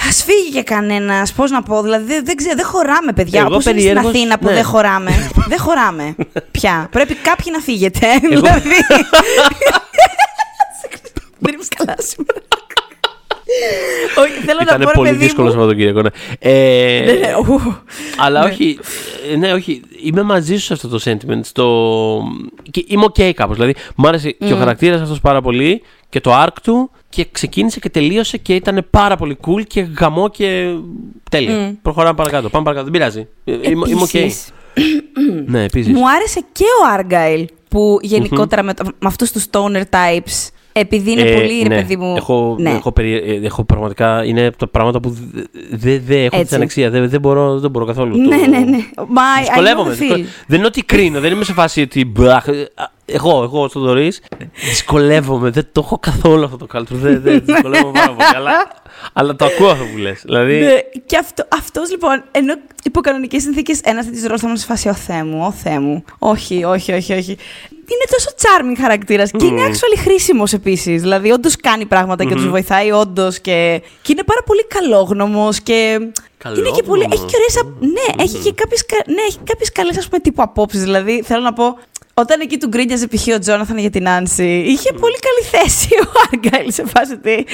[0.09, 3.49] ας φύγει και κανένας, πώς να πω, δηλαδή δεν, δεν ξέρω, δεν χωράμε παιδιά, Εγώ
[3.49, 4.53] όπως είναι στην περιέργως- Αθήνα που ναι.
[4.55, 5.31] δεν χωράμε.
[5.53, 6.15] δεν χωράμε
[6.51, 6.89] πια.
[6.91, 8.07] Πρέπει κάποιοι να φύγετε.
[8.29, 8.69] δηλαδή...
[11.45, 12.41] δεν είμαι καλά σήμερα.
[14.19, 15.53] Όχι, θέλω να Ήταν πω, ρε πολύ παιδί δύσκολο μου.
[15.53, 16.01] Σαββατοκύριακο.
[16.03, 16.09] Ναι.
[16.39, 17.77] Ε, Ναι, ναι, ου.
[18.19, 18.51] Αλλά Ναι.
[18.51, 18.79] όχι.
[19.33, 19.81] ε, Ναι, όχι.
[20.03, 21.41] Είμαι μαζί σου σε αυτό το sentiment.
[21.43, 22.23] Στο...
[22.71, 23.55] Και είμαι ok κάπως.
[23.57, 27.81] Δηλαδή, μου άρεσε και ο χαρακτήρας αυτός πάρα πολύ και το arc του και ξεκίνησε
[27.81, 30.75] και τελείωσε και ήταν πάρα πολύ cool και γαμό και
[31.31, 31.75] τέλεια.
[31.83, 32.49] Προχωράμε παρακάτω.
[32.49, 32.91] Πάμε παρακάτω.
[32.91, 33.29] Δεν πειράζει.
[33.45, 34.15] Ε, Είμαι, είμαι ok.
[34.19, 34.49] Επίσης,
[35.47, 35.93] Ναι, επίσης.
[35.93, 41.11] Μου άρεσε και ο Argyle που γενικότερα με, το- με αυτούς τους stoner types επειδή
[41.11, 41.75] είναι πολύ ρε ναι.
[41.75, 42.15] παιδί μου.
[42.17, 42.71] Έχω, ναι.
[42.71, 44.25] έχω, περι- ε, έχω πραγματικά.
[44.25, 46.45] Είναι από τα πράγματα που δεν δε, δε έχουν Έτσι.
[46.47, 46.91] την ανεξία.
[46.91, 48.17] Δεν δεν μπορώ, δεν μπορώ καθόλου.
[48.17, 48.77] Ναι, Το- ναι, ναι.
[48.97, 49.93] Μα I know Δυσκολεύομαι.
[49.93, 50.45] the δυσκολε- feel.
[50.47, 52.13] Δεν είναι ότι κρίνω, δεν είμαι σε φάση ότι.
[53.13, 54.13] Μπαχ, ε, α, Εγώ, εγώ στον Δωρή.
[54.69, 55.51] Δυσκολεύομαι.
[55.51, 56.87] Δεν το έχω καθόλου αυτό το culture.
[56.89, 58.29] Δεν, δεν δυσκολεύομαι πάρα πολύ.
[58.35, 58.53] Αλλά,
[59.13, 60.23] αλλά το ακούω αυτό που λες.
[60.25, 60.59] Δηλαδή.
[60.59, 64.67] Ναι, και αυτό, αυτός λοιπόν, ενώ υπό κανονικέ συνθήκες ένα τέτοιο ρόλο θα ήμουν σε
[64.67, 66.05] φάση, Ω Θεέ μου, Ω Θεέ μου.
[66.19, 67.37] Όχι, όχι, όχι, όχι.
[67.93, 71.01] Είναι τόσο charming χαρακτήρας και είναι actually χρήσιμος επίσης.
[71.01, 73.39] Δηλαδή, όντως κάνει πράγματα και τους βοηθάει, όντως.
[73.41, 75.99] Και, και είναι πάρα πολύ καλόγνωμος και.
[76.57, 77.07] Είναι και πολύ.
[77.11, 77.75] Έχει και ωραίες.
[77.81, 80.83] Ναι, έχει και κάποιες ναι, έχει κάποιες καλές ας πούμε τύπου απόψεις.
[80.83, 81.79] Δηλαδή, θέλω να πω.
[82.15, 83.27] Όταν εκεί του γκρίνιαζε π.χ.
[83.35, 87.47] ο Τζόναθαν για την Άνση, είχε πολύ καλή θέση ο Άργαιλ σε φάση ότι.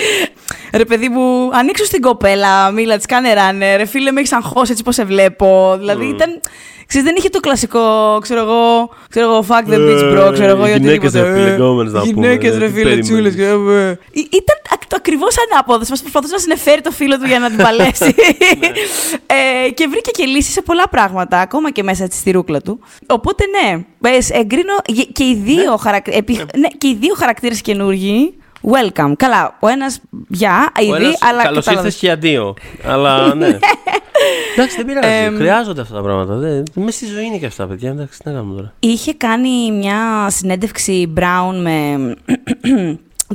[0.73, 3.77] Ρε παιδί μου, ανοίξω στην κοπέλα, μίλα της, κάνε ράνε.
[3.77, 5.75] Ρε φίλε, με έχεις αγχώσει έτσι πώ σε βλέπω.
[5.79, 6.41] Δηλαδή ήταν.
[6.89, 10.66] Ξέρεις, δεν είχε το κλασικό, ξέρω εγώ, ξέρω εγώ, fuck the bitch bro, ξέρω εγώ,
[10.66, 11.20] ή Ε, γυναίκες, οτιδήποτε.
[11.22, 13.07] ρε φίλε, γκόμενες να πούμε, Γυναίκες, ε, ρε τι φίλε, περίμενες.
[13.07, 13.34] τσούλες.
[13.34, 13.99] και, ε, ε.
[14.11, 15.89] Ή- Ήταν ακ- το ακριβώς ανάποδος.
[15.89, 18.14] Μας προσπαθούσε να συνεφέρει το φίλο του για να την παλέσει.
[19.66, 22.80] ε, και βρήκε και λύσεις σε πολλά πράγματα, ακόμα και μέσα στη ρούκλα του.
[23.07, 26.07] Οπότε ναι, πες, εγκρίνω γε- και οι δύο, χαρακ...
[26.09, 28.32] επι- ναι, και οι δύο χαρακτήρες καινούργοι.
[28.72, 29.12] Welcome.
[29.16, 31.74] Καλά, ο ένας για, ήδη, αλλά Καλώς κατάλαβες.
[31.74, 32.55] ήρθες και αντίο.
[32.86, 33.59] Αλλά ναι.
[34.57, 35.37] Εντάξει, δεν πειράζει.
[35.37, 36.35] Χρειάζονται αυτά τα πράγματα.
[36.35, 37.91] Δεν- Μέσα στη ζωή είναι και αυτά, παιδιά.
[37.91, 38.72] Εντάξει, τι να κάνουμε τώρα.
[38.81, 41.97] Είχε κάνει μια συνέντευξη Brown με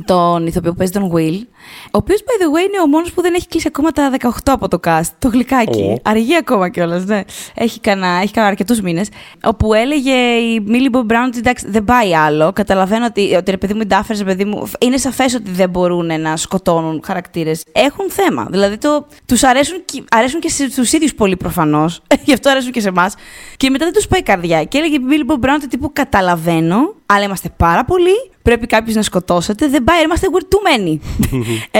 [0.04, 1.46] τον ηθοποιό που παίζει τον Will,
[1.84, 4.28] ο οποίος, by the way, είναι ο μόνος που δεν έχει κλείσει ακόμα τα 18
[4.44, 5.82] από το cast, το γλυκάκι.
[5.82, 6.00] Ω.
[6.02, 7.20] Αργεί ακόμα κιόλας, ναι.
[7.54, 9.08] Έχει κανένα, έχει κανένα αρκετούς μήνες.
[9.44, 12.52] Όπου έλεγε η Millie Bob Brown ότι εντάξει, δεν πάει άλλο.
[12.52, 15.70] Καταλαβαίνω ότι, ότι ρε παιδί μου, οι Duffers, ρε παιδί μου, είναι σαφές ότι δεν
[15.70, 17.64] μπορούν να σκοτώνουν χαρακτήρες.
[17.72, 18.46] Έχουν θέμα.
[18.50, 22.02] Δηλαδή, το, τους αρέσουν, και- αρέσουν και στους ίδιους πολύ προφανώς.
[22.24, 23.14] Γι' αυτό αρέσουν και σε εμάς.
[23.56, 24.64] Και μετά δεν τους πάει η καρδιά.
[24.64, 28.32] Και έλεγε η Millie Bobby Brown ότι τύπου καταλαβαίνω, αλλά είμαστε πάρα πολλοί.
[28.44, 29.68] Πρέπει κάποιος να σκοτώσετε.
[29.68, 30.98] Δεν πάει, είμαστε we're too many.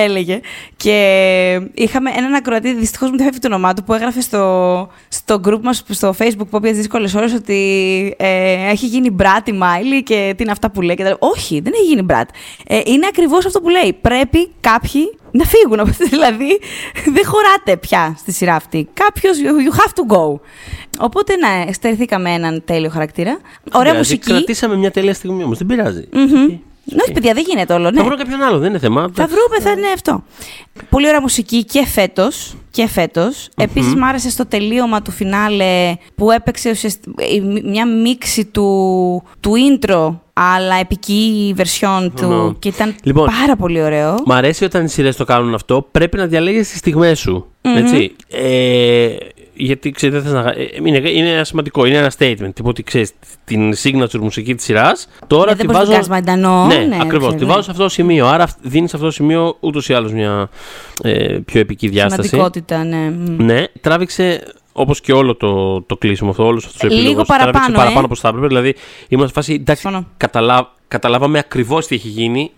[0.04, 0.40] έλεγε.
[0.76, 5.60] Και είχαμε έναν ακροατή, δυστυχώς μου φεύγει το όνομά του, που έγραφε στο, στο group
[5.62, 10.34] μας στο Facebook που έπιαζε δύσκολες ώρες ότι ε, έχει γίνει brat η Μίλι και
[10.36, 10.96] τι είναι αυτά που λέει.
[10.96, 11.16] Και τα...
[11.18, 12.28] Όχι, δεν έχει γίνει brat.
[12.66, 13.98] Ε, είναι ακριβώς αυτό που λέει.
[14.00, 15.80] Πρέπει κάποιοι να φύγουν.
[15.80, 16.60] από αυτή- δηλαδή,
[17.14, 18.88] δεν χωράτε πια στη σειρά αυτή.
[18.92, 20.40] Κάποιος, you have to go.
[20.98, 23.38] Οπότε, ναι, στερηθήκαμε έναν τέλειο χαρακτήρα.
[23.72, 24.30] Ωραία πειράζει, μουσική.
[24.30, 25.58] Κρατήσαμε μια τέλεια στιγμή όμως.
[25.58, 26.08] Δεν πειράζει.
[26.12, 26.58] Μμμ.
[26.84, 27.90] Ναι, όχι, παιδιά, δεν γίνεται όλο.
[27.90, 27.98] Ναι.
[27.98, 29.10] Θα βρω κάποιον άλλο, δεν είναι θέμα.
[29.14, 30.24] Θα βρούμε, θα είναι αυτό.
[30.90, 32.54] Πολύ ωραία μουσική και φέτος.
[32.70, 33.48] Και φέτος.
[33.56, 37.12] Επίσης, μ' άρεσε στο τελείωμα του φινάλε που έπαιξε ουσιαστικά
[37.64, 42.28] μια μίξη του, του intro, αλλά επική version του.
[42.28, 42.52] Ναι.
[42.58, 44.16] Και ήταν Λοιπόν, πάρα πολύ ωραίο.
[44.26, 45.86] Μ' αρέσει όταν οι σειρές το κάνουν αυτό.
[45.90, 47.46] Πρέπει να διαλέγεις τις στιγμές σου.
[47.62, 48.16] Έτσι.
[48.28, 49.16] Ε,
[49.56, 50.50] γιατί ξέρετε, δεν θες να...
[50.50, 52.50] ε, είναι, είναι ένα σημαντικό, είναι ένα statement.
[52.54, 53.12] Τύπου ότι ξέρεις
[53.44, 55.08] την signature μουσική της σειράς.
[55.26, 56.08] Τώρα Ναι, τη δεν μπορείς να βάζω.
[56.08, 56.66] κάνεις μαντανό.
[56.66, 57.18] ναι, ναι, ακριβώς.
[57.18, 57.50] ξέρω, Τη ναι.
[57.50, 58.26] βάζω σε αυτό το σημείο.
[58.26, 60.48] Άρα δίνεις σε αυτό το σημείο ούτως ή άλλως μια
[61.02, 62.28] ε, πιο επική διάσταση.
[62.28, 63.10] Σημαντικότητα, ναι.
[63.10, 63.44] Μμ.
[63.44, 64.42] Ναι, τράβηξε
[64.72, 67.76] όπως και όλο το, το κλείσιμο αυτό, όλο αυτό ο Λίγο επίλογος, παραπάνω, Τράβηξε ε.
[67.78, 68.46] παραπάνω όπως θα έπρεπε.
[68.46, 68.74] Δηλαδή,
[69.08, 69.52] ήμουν σε φάση.
[69.52, 70.06] Εντάξει, Συμφωνώ.
[70.16, 72.50] καταλά, καταλάβαμε ακριβώς τι έχει γίνει.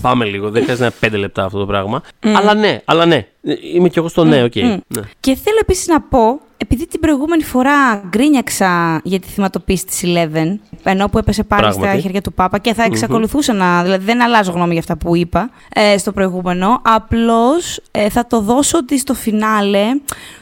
[0.00, 0.50] Πάμε λίγο.
[0.50, 2.02] Δεν χρειάζεται να είναι πέντε λεπτά αυτό το πράγμα.
[2.20, 3.26] Αλλά ναι, αλλά ναι.
[3.74, 4.54] Είμαι κι εγώ στο ναι, οκ.
[4.56, 5.00] Ναι.
[5.20, 10.58] Και θέλω επίσης να πω, επειδή την προηγούμενη φορά γκρίνιαξα για τη θυματοποίηση της Eleven,
[10.82, 11.90] ενώ που έπεσε πάλι Πράγματι.
[11.90, 13.82] στα χέρια του Πάπα και θα εξακολουθούσα να.
[13.82, 16.80] Δηλαδή δεν αλλάζω γνώμη για αυτά που είπα ε, στο προηγούμενο.
[16.82, 17.80] Απλώς
[18.10, 19.84] θα το δώσω ότι στο φινάλε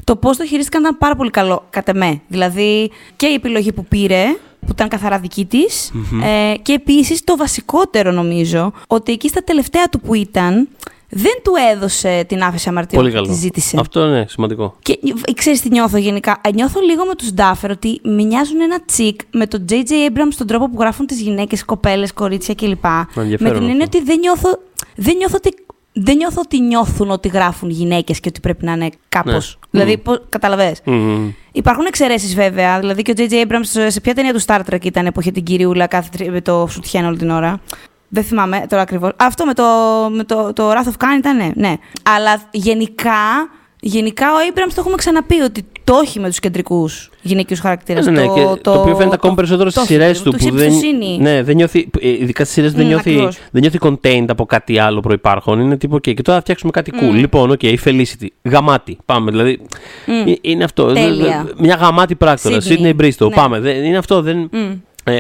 [0.05, 2.21] το πώς το χειρίστηκαν ήταν πάρα πολύ καλό κατά με.
[2.29, 4.25] Δηλαδή και η επιλογή που πήρε
[4.61, 5.93] που ήταν καθαρά δική της.
[6.25, 10.69] Ε, και επίσης το βασικότερο νομίζω, ότι εκεί στα τελευταία του που ήταν,
[11.11, 13.33] δεν του έδωσε την άφηση αμαρτιών Πολύ που καλό.
[13.35, 13.77] τη ζήτησε.
[13.81, 14.75] Αυτό είναι σημαντικό.
[14.83, 14.99] Και
[15.35, 16.41] ξέρεις τι νιώθω γενικά.
[16.45, 19.91] Ε, Νιώθω λίγο με τους Ντάφερ ότι μοιάζουν ένα τσικ με τον J.J.
[20.13, 22.85] Abrams στον τρόπο που γράφουν τις γυναίκες, κοπέλες, κορίτσια κλπ.
[22.85, 23.99] Με Ενδιαφέρον την έννοια αυτό.
[23.99, 24.59] ότι δεν νιώθω,
[24.97, 25.55] δεν νιώθω ότι.
[25.93, 29.59] Δεν νιώθω ότι νιώθουν ότι γράφουν γυναίκες και ότι πρέπει να είναι κάπως.
[29.61, 29.81] Ναι.
[29.81, 30.03] Δηλαδή, Μμμ.
[30.03, 30.81] πώς, καταλαβες.
[30.85, 31.31] Μμμ.
[31.53, 32.79] Υπάρχουν εξαιρέσεις βέβαια.
[32.81, 33.33] Δηλαδή και ο J.J.
[33.47, 36.41] Abrams σε ποια ταινία του Star Trek ήταν που είχε την κυριούλα κάθε τρι- με
[36.41, 37.61] το σουτιέν όλη την ώρα;
[38.09, 39.11] Δεν θυμάμαι τώρα ακριβώς.
[39.17, 39.65] Αυτό με το,
[40.11, 41.75] με το, το Wrath of Khan ήταν, ναι, ναι.
[42.03, 43.49] Αλλά γενικά,
[43.81, 48.07] γενικά ο Abrams το έχουμε ξαναπεί ότι το έχει με τους κεντρικούς γυναικείους χαρακτήρες.
[48.07, 50.31] Ναι, ναι, και το, οποίο φαίνεται ακόμη περισσότερο στις το σειρές έχει, του.
[50.31, 51.19] το Που έχει δεν, εμπιστοσύνη.
[51.21, 53.39] ναι, δεν νιώθει, ε, ειδικά στις σειρές δεν, Μμ, νιώθει, ακριβώς.
[53.51, 55.61] δεν νιώθει contained από κάτι άλλο προπάρχον.
[55.61, 57.11] Είναι τύπο, OK, και τώρα θα φτιάξουμε κάτι cool.
[57.11, 57.15] Μμ.
[57.15, 58.27] Λοιπόν, OK, η Felicity.
[58.43, 58.99] Γαμάτι.
[59.05, 59.31] Πάμε.
[59.31, 59.61] Δηλαδή,
[60.07, 60.29] Μμ.
[60.29, 60.93] ε, είναι αυτό.
[60.93, 61.45] Τέλεια.
[61.47, 62.57] Δε- Μια γαμάτη πράκτορα.
[62.57, 62.73] Sydney.
[62.83, 63.29] Sydney Bristol.
[63.29, 63.35] Ναι.
[63.35, 63.61] Πάμε.
[63.61, 64.23] Δεν, είναι αυτό.
[64.23, 64.71] Δεν, Μμ.
[65.05, 65.19] ε,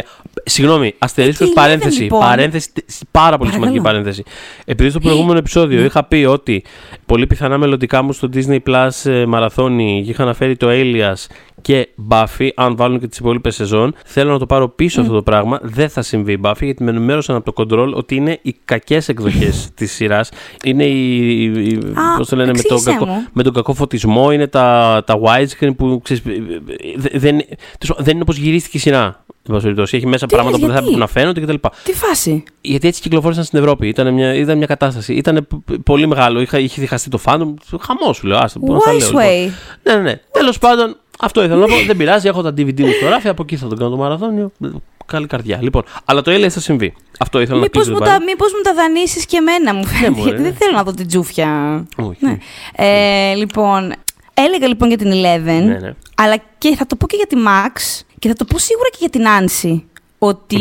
[0.48, 1.96] συγγνώμη, αστερίσκος Και η παρένθεση.
[1.98, 2.72] Eleven, λοιπόν; παρένθεση.
[2.72, 3.72] τε- Πάρα πολύ Παρακαλώ.
[3.72, 4.22] σημαντική παρένθεση.
[4.64, 5.38] Επειδή στο προηγούμενο Ναι.
[5.38, 6.64] επεισόδιο είχα πει ότι
[7.06, 11.26] πολύ πιθανά μελλοντικά μου στο Disney Plus ε, μαραθώνι είχα αναφέρει το Alias
[11.62, 13.94] και Buffy, αν βάλουν και τις υπόλοιπες σεζόν.
[14.04, 15.58] Θέλω να το πάρω πίσω αυτό το πράγμα.
[15.62, 19.08] Δεν θα συμβεί η Buffy γιατί με ενημέρωσαν από το Control ότι είναι οι κακές
[19.08, 20.30] εκδοχές της σειράς.
[20.64, 21.42] Είναι οι.
[21.44, 23.26] οι- Α, πώς το λένε, με τον, εξήγησέ κακό, μου.
[23.32, 26.36] με τον κακό φωτισμό, είναι τα, τα widescreen που ξέρεις, ε, ε,
[26.96, 29.24] δε- δεν, τέλος πάντων, δεν είναι όπως γυρίστηκε η σειρά.
[29.26, 29.96] εν πάση περιπτώσει.
[29.96, 31.68] Έχει μέσα Τι πράγματα λες, που δεν θα γιατί; έπρεπε να φαίνονται κτλ.
[31.84, 33.88] Τι φάση; Γιατί έτσι κυκλοφόρησαν στην Ευρώπη.
[33.88, 35.12] Ήταν μια, ήταν μια κατάσταση.
[35.14, 36.40] Ήταν π- π- πολύ μεγάλο.
[36.40, 37.54] Είχα, είχε διχαστεί το fandom.
[37.80, 38.38] Χαμός σου λέω.
[38.38, 39.22] Άστα, πώς θα λέω, Wise λοιπόν.
[39.24, 39.50] way.
[39.82, 40.20] Ναι, ναι, ναι.
[40.32, 41.74] Τέλος πάντων, αυτό ήθελα να πω.
[41.86, 42.28] Δεν πειράζει.
[42.28, 43.28] Έχω τα DVD μου στο ράφι.
[43.28, 44.52] Από εκεί θα τον κάνω το μαραθώνιο.
[45.06, 45.58] Καλή καρδιά.
[45.62, 46.94] Λοιπόν, αλλά το Alias θα συμβεί.
[47.18, 48.12] Αυτό ήθελα Μήπως να μου, κλείσω.
[48.12, 50.48] τα, μήπως μου τα δανείσεις και εμένα μου φαίνεται, μωρέ, γιατί ναι.
[50.48, 51.84] δεν θέλω να δω την τζούφια.
[51.96, 52.24] Όχι.
[52.24, 52.38] Ναι.
[52.76, 53.92] Ε, λοιπόν,
[54.34, 55.94] έλεγα λοιπόν για την Eleven, Ναι, ναι.
[56.14, 58.96] αλλά και θα το πω και για τη Max και θα το πω σίγουρα και
[59.00, 59.82] για την Nancy.
[60.18, 60.56] Ότι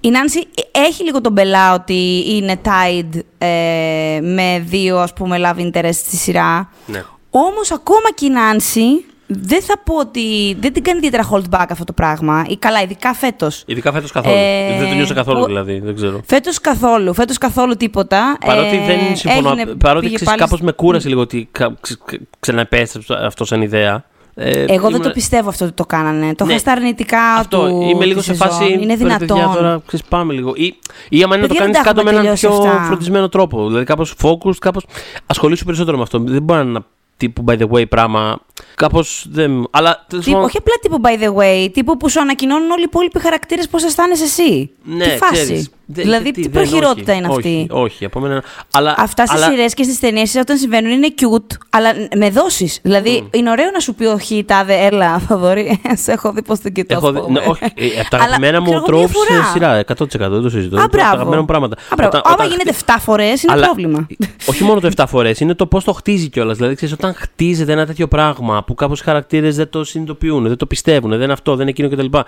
[0.00, 5.60] η Nancy έχει λίγο τον μπελά ότι είναι tied ε, με δύο ας πούμε love
[5.60, 6.70] interest στη σειρά.
[6.86, 7.04] Ναι.
[7.30, 11.66] Όμως ακόμα και η Nancy δεν θα πω ότι δεν την κάνει ιδιαίτερα hold back
[11.70, 12.44] αυτό το πράγμα.
[12.48, 13.62] Ή καλά, ειδικά φέτος.
[13.66, 14.34] Ειδικά φέτος καθόλου.
[14.36, 15.78] Ε, δεν το νιώσα καθόλου ο- δηλαδή.
[15.80, 16.20] Δεν ξέρω.
[16.26, 18.38] Φέτος καθόλου, φέτος καθόλου τίποτα.
[18.46, 19.48] Παρότι Ε, δεν συμφωνώ.
[19.50, 23.14] έγινε- παρότι πήγε ξέρεις, πάλι κάπως στη- με κούρασε λίγο ότι κα- ξε- ξε- ξαναεπέστρεψε
[23.24, 24.04] αυτό σαν ιδέα.
[24.34, 26.34] Ε, Εγώ δεν ήμουν- το πιστεύω αυτό ότι το κάνανε.
[26.34, 26.50] Το Ναι.
[26.50, 27.80] είχα στα αρνητικά Αυτό, του.
[27.90, 28.48] είμαι λίγο τη σε σεζόν.
[28.48, 28.64] φάση.
[28.64, 29.54] Είναι «Ρε, παιδιά, δυνατόν.
[29.54, 30.52] Τώρα ξέρεις, πάμε λίγο.
[30.56, 30.74] Ή,
[31.08, 32.68] ή άμα είναι να το Παιδιά, κάνεις δεν τα κάτω με έχουμε έναν πιο τελειώσει
[32.68, 32.84] αυτά.
[32.86, 33.66] φροντισμένο τρόπο.
[33.66, 34.86] Δηλαδή κάπως focus, κάπως
[35.26, 36.18] ασχολήσου περισσότερο με αυτό.
[36.18, 36.84] Δεν μπορεί να είναι ένα
[37.20, 38.40] τύπου by the way πράγμα.
[38.74, 39.66] Κάπως δεν.
[39.70, 42.80] Αλλά τέλος Τύπου, πάντων, όχι απλά τύπου by the way, τύπου που σου ανακοινώνουν όλοι
[42.80, 44.70] οι υπόλοιποι χαρακτήρες πώς αισθάνεσαι εσύ.
[44.84, 48.04] ναι, τι φάση; ξέρεις, δεν- δηλαδή, γιατί τι δεν- προχειρότητα όχι, είναι αυτή; Όχι, όχι
[48.04, 48.42] από μένα.
[48.72, 52.72] Αλλά, Αυτά στις αλλά- σειρές και στις ταινίες όταν συμβαίνουν είναι cute, αλλά με δώσει.
[52.82, 55.80] Δηλαδή, είναι ωραίο να σου πει όχι, τάδε, έλα, Θοδωρή.
[55.94, 56.94] Σε έχω δει πώς το κοιτώ.
[56.94, 57.40] Έχω ας δει, πούμε.
[57.40, 59.44] ναι, όχι, ε, από τα Αλλά, αγαπημένα μου ξέρω εγώ, μία τρόπου σε φορά.
[59.52, 59.78] σειρά.
[59.78, 60.76] 100% δεν το συζητώ.
[60.76, 61.12] Α, Είναι από τα μπράβο.
[61.12, 61.76] αγαπημένα μου πράγματα.
[61.76, 62.08] Α, μπράβο.
[62.08, 64.06] Όταν- Άμα όταν γίνεται χτυ- 7 φορές, είναι Αλλά- πρόβλημα.
[64.46, 66.56] Όχι μόνο το 7 φορές, είναι το πώς το χτίζει κιόλας.
[66.56, 70.56] Δηλαδή, ξέρεις, όταν χτίζεται ένα τέτοιο πράγμα που κάπως οι χαρακτήρες δεν το συνειδητοποιούν, δεν
[70.56, 72.18] το πιστεύουν, δεν είναι αυτό, δεν είναι εκείνο κτλ.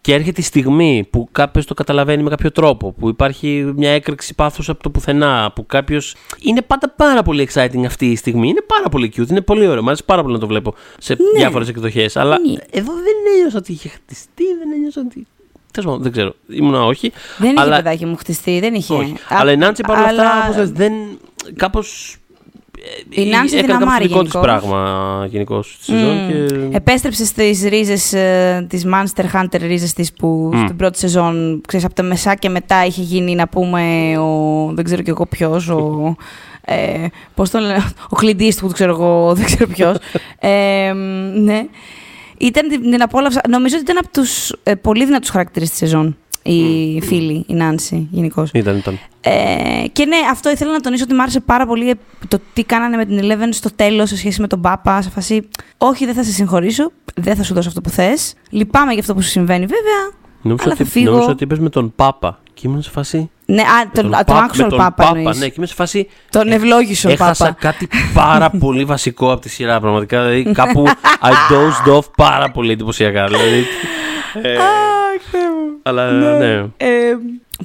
[0.00, 4.34] Και έρχεται η στιγμή που κάποιος το καταλαβαίνει με κάποιο τρόπο, που υπάρχει μια έκρηξη
[4.34, 6.14] πάθου από το πουθενά, που κάποιος.
[6.40, 8.48] Είναι πάντα πάρα πολύ exciting αυτή η στιγμή.
[8.48, 9.82] Είναι πάρα πολύ cute, είναι πολύ ωραίο.
[9.82, 11.38] Μου αρέσει πάρα πολύ να το βλέπω σε Ναι.
[11.38, 12.16] διάφορες εκδοχές.
[12.16, 12.52] Αλλά Ναι.
[12.70, 15.26] εδώ δεν ένιωσα ότι είχε χτιστεί, δεν ένιωσα ότι.
[15.72, 16.34] Τέλος πάντων, δεν ξέρω.
[16.48, 17.12] Ήμουνα όχι.
[17.38, 17.76] Δεν είχε αλλά...
[17.76, 18.94] παιδάκι μου χτιστεί, δεν είχε.
[18.94, 19.12] Όχι.
[19.12, 20.92] Α, αλλά η Νάντση παρόλα αλλά- αυτά, όπως λες, δεν.
[21.56, 21.80] κάπω.
[23.08, 24.40] Η Νάνση έκανε κάποιο δυναμάρει δικό της γενικώς.
[24.40, 26.14] πράγμα γενικώς στη σεζόν.
[26.14, 26.28] Μμ.
[26.28, 26.76] Και...
[26.76, 30.64] Επέστρεψε στις ρίζες ε, της Monster Hunter ρίζες της που Μμ.
[30.64, 34.84] στην πρώτη σεζόν, ξέρεις, από τα μεσά και μετά είχε γίνει να πούμε ο, δεν
[34.84, 36.16] ξέρω και εγώ ποιος, ο,
[36.60, 39.96] ε, πώς το λένε, ο κλειντής του, ξέρω εγώ, δεν ξέρω ποιος.
[40.38, 40.92] ε,
[41.34, 41.66] ναι.
[42.38, 46.16] Ήταν την, την απόλαυσα, νομίζω ότι ήταν από τους ε, πολύ δυνατούς χαρακτήρες της σεζόν.
[46.52, 48.50] Η φίλη, η Νάνση, γενικώς.
[48.54, 48.98] Ήταν, ήταν.
[49.20, 49.30] Ε,
[49.92, 51.94] και ναι, αυτό ήθελα να τονίσω ότι μου άρεσε πάρα πολύ
[52.28, 55.02] το τι κάνανε με την Eleven στο τέλος σε σχέση με τον Πάπα.
[55.02, 58.34] Σε φάση, Όχι, δεν θα σε συγχωρήσω, δεν θα σου δώσω αυτό που θες.
[58.50, 60.10] Λυπάμαι για αυτό που σου συμβαίνει, βέβαια.
[60.42, 61.10] Νόμιζα Αλλά ότι, θα φύγω.
[61.10, 62.40] νόμιζα ότι είπες με τον Πάπα.
[62.54, 63.30] Και ήμουν σε φάση.
[63.44, 65.38] Ναι, α, με τον, α, τον Πάπα- actual με τον Πάπα, εννοείς.
[65.38, 66.08] ναι, και είμαι σε φάση.
[66.30, 67.56] Τον ευλόγησο Έχασα Πάπα.
[67.60, 69.80] κάτι πάρα πολύ βασικό από τη σειρά.
[69.80, 70.24] Πραγματικά.
[70.24, 70.84] Δηλαδή κάπου
[71.22, 73.26] I dozed off πάρα πολύ εντυπωσιακά.
[73.26, 73.64] Δηλαδή.
[74.42, 74.62] ε, Αχ,
[75.30, 75.57] Θεέ μου.
[75.88, 76.54] Αλλά ναι.
[76.76, 77.14] Ε,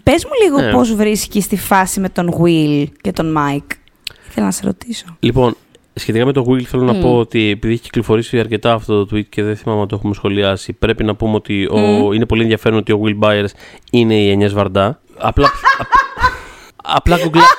[0.04, 0.72] πες μου λίγο Ναι.
[0.72, 3.72] πώς βρίσκεις τη φάση με τον Will και τον Mike.
[4.30, 5.06] Ήθελα να σε ρωτήσω.
[5.20, 5.56] Λοιπόν,
[5.94, 7.02] σχετικά με το Will θέλω να Μμ.
[7.02, 10.14] πω ότι επειδή έχει κυκλοφορήσει αρκετά αυτό το tweet και δεν θυμάμαι αν το έχουμε
[10.14, 12.12] σχολιάσει, πρέπει να πούμε ότι ο, Μμ.
[12.14, 13.46] είναι πολύ ενδιαφέρον ότι ο Will Byers
[13.92, 15.00] είναι η Ενιές Βαρντά.
[15.18, 15.48] Απλά.
[15.80, 15.88] απ-
[16.98, 17.42] απλά γκουγκλα...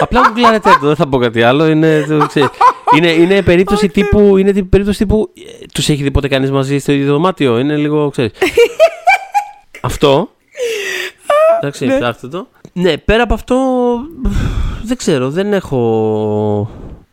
[0.00, 1.66] Απλά γκουγκλάρετε το, δεν θα πω κάτι άλλο.
[1.66, 2.48] Είναι, το, ξέρεις,
[2.96, 4.36] είναι, είναι περίπτωση τύπου.
[4.36, 5.32] Είναι τύπου- περίπτωση τύπου.
[5.74, 8.32] Τους έχει δει ποτέ κανείς μαζί στο ίδιο δωμάτιο; Είναι λίγο, ξέρεις.
[9.80, 10.28] αυτό.
[11.60, 11.98] Εντάξει, ναι.
[11.98, 12.46] ψάχτε το.
[12.72, 13.56] Ναι, πέρα από αυτό.
[14.84, 15.76] Δεν ξέρω, δεν έχω.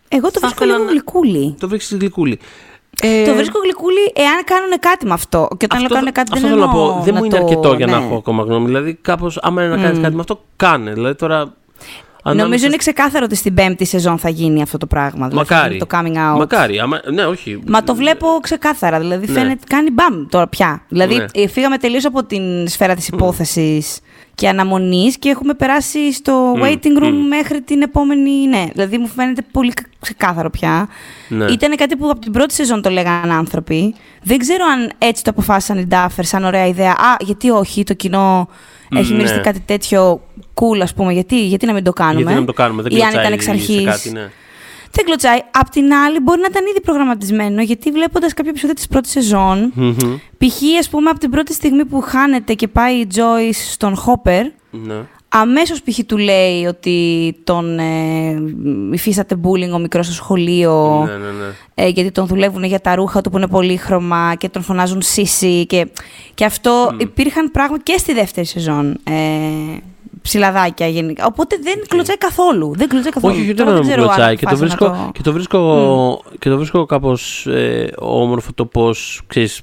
[0.07, 1.55] Εγώ το Θα βρίσκω ήθελα λίγο να- γλυκούλι.
[1.59, 2.39] Το βρίσκεις γλυκούλι.
[3.01, 5.47] Ε, Το βρίσκω γλυκούλι εάν κάνουν κάτι με αυτό.
[5.57, 7.01] Και όταν λέω κάνουν κάτι αυτό δεν θέλω να εννοώ πω.
[7.03, 8.05] Δεν μου είναι το- αρκετό για να ναι.
[8.05, 8.65] έχω ακόμα γνώμη.
[8.65, 10.93] Δηλαδή, κάπως, άμα είναι να κάνεις κάτι με αυτό, κάνε.
[10.93, 11.53] Δηλαδή, τώρα.
[12.24, 15.28] Νομίζω ανάμεσα είναι ξεκάθαρο ότι στην πέμπτη σεζόν θα γίνει αυτό το πράγμα.
[15.28, 15.74] Δηλαδή θα Μακάρι.
[15.76, 16.38] γίνει το coming out.
[16.38, 16.80] Μακάρι.
[16.80, 17.59] Άμα, ναι, όχι.
[17.67, 18.99] Μα το βλέπω ξεκάθαρα.
[18.99, 19.34] Δηλαδή Ναι.
[19.34, 20.82] φαίνεται, κάνει μπαμ τώρα πια.
[20.89, 21.26] Δηλαδή Ναι.
[21.34, 23.99] ε, φύγαμε τελείως από την σφαίρα της υπόθεσης
[24.36, 27.28] και αναμονής και έχουμε περάσει στο Μμ, waiting room μμ.
[27.28, 28.47] μέχρι την επόμενη.
[28.47, 30.88] Ναι, δηλαδή μου φαίνεται πολύ κα- ξεκάθαρο πια.
[31.28, 31.45] Ναι.
[31.45, 33.95] Ήταν κάτι που από την πρώτη σεζόν το λέγανε άνθρωποι.
[34.24, 36.91] Δεν ξέρω αν έτσι το αποφάσισαν οι Ντάφερ, σαν ωραία ιδέα.
[36.91, 38.47] Α, γιατί όχι, το κοινό
[38.95, 39.15] έχει Ναι.
[39.17, 40.21] μοιραστεί κάτι τέτοιο
[40.53, 41.13] cool, ας πούμε.
[41.13, 42.17] Γιατί, γιατί να μην το κάνουμε.
[42.17, 43.83] Γιατί να μην το κάνουμε, δεν Ή αν κλωτσάει ήταν εξ σε αρχής.
[43.85, 44.29] κάτι, ναι.
[44.93, 45.39] Δεν κλωτσάει.
[45.51, 49.71] Απ' την άλλη, μπορεί να ήταν ήδη προγραμματισμένο, γιατί βλέποντας κάποια επεισόδια της πρώτης σεζόν,
[49.75, 49.95] Μμμ.
[50.37, 50.61] π.χ.
[50.79, 54.95] ας πούμε από την πρώτη στιγμή που χάνεται και πάει η Joyce στον Χόπερ, Ναι.
[55.34, 55.99] Αμέσως π.χ.
[56.05, 58.41] του λέει ότι τον ε,
[58.91, 61.53] υφίσταται bullying ο μικρός στο σχολείο, Ναι, ναι, ναι.
[61.75, 65.65] ε, γιατί τον δουλεύουν για τα ρούχα του που είναι πολύχρωμα και τον φωνάζουν Σίση
[65.65, 65.88] και,
[66.34, 68.97] και αυτό υπήρχαν πράγματα και στη δεύτερη σεζόν.
[69.03, 69.77] Ε,
[70.21, 71.25] ψηλαδάκια γενικά.
[71.25, 72.73] Οπότε δεν κλωτσάει καθόλου.
[72.75, 73.34] Δεν κλωτσάει καθόλου.
[73.34, 74.36] Όχι, όχι, Τώρα δεν μου ξέρω αν κλωτσάει.
[74.36, 78.65] Και το αποφάσισα βρίσκω, να και το βρίσκω, και το βρίσκω κάπως ε, όμορφο το
[78.65, 79.61] πώς, ξέρεις,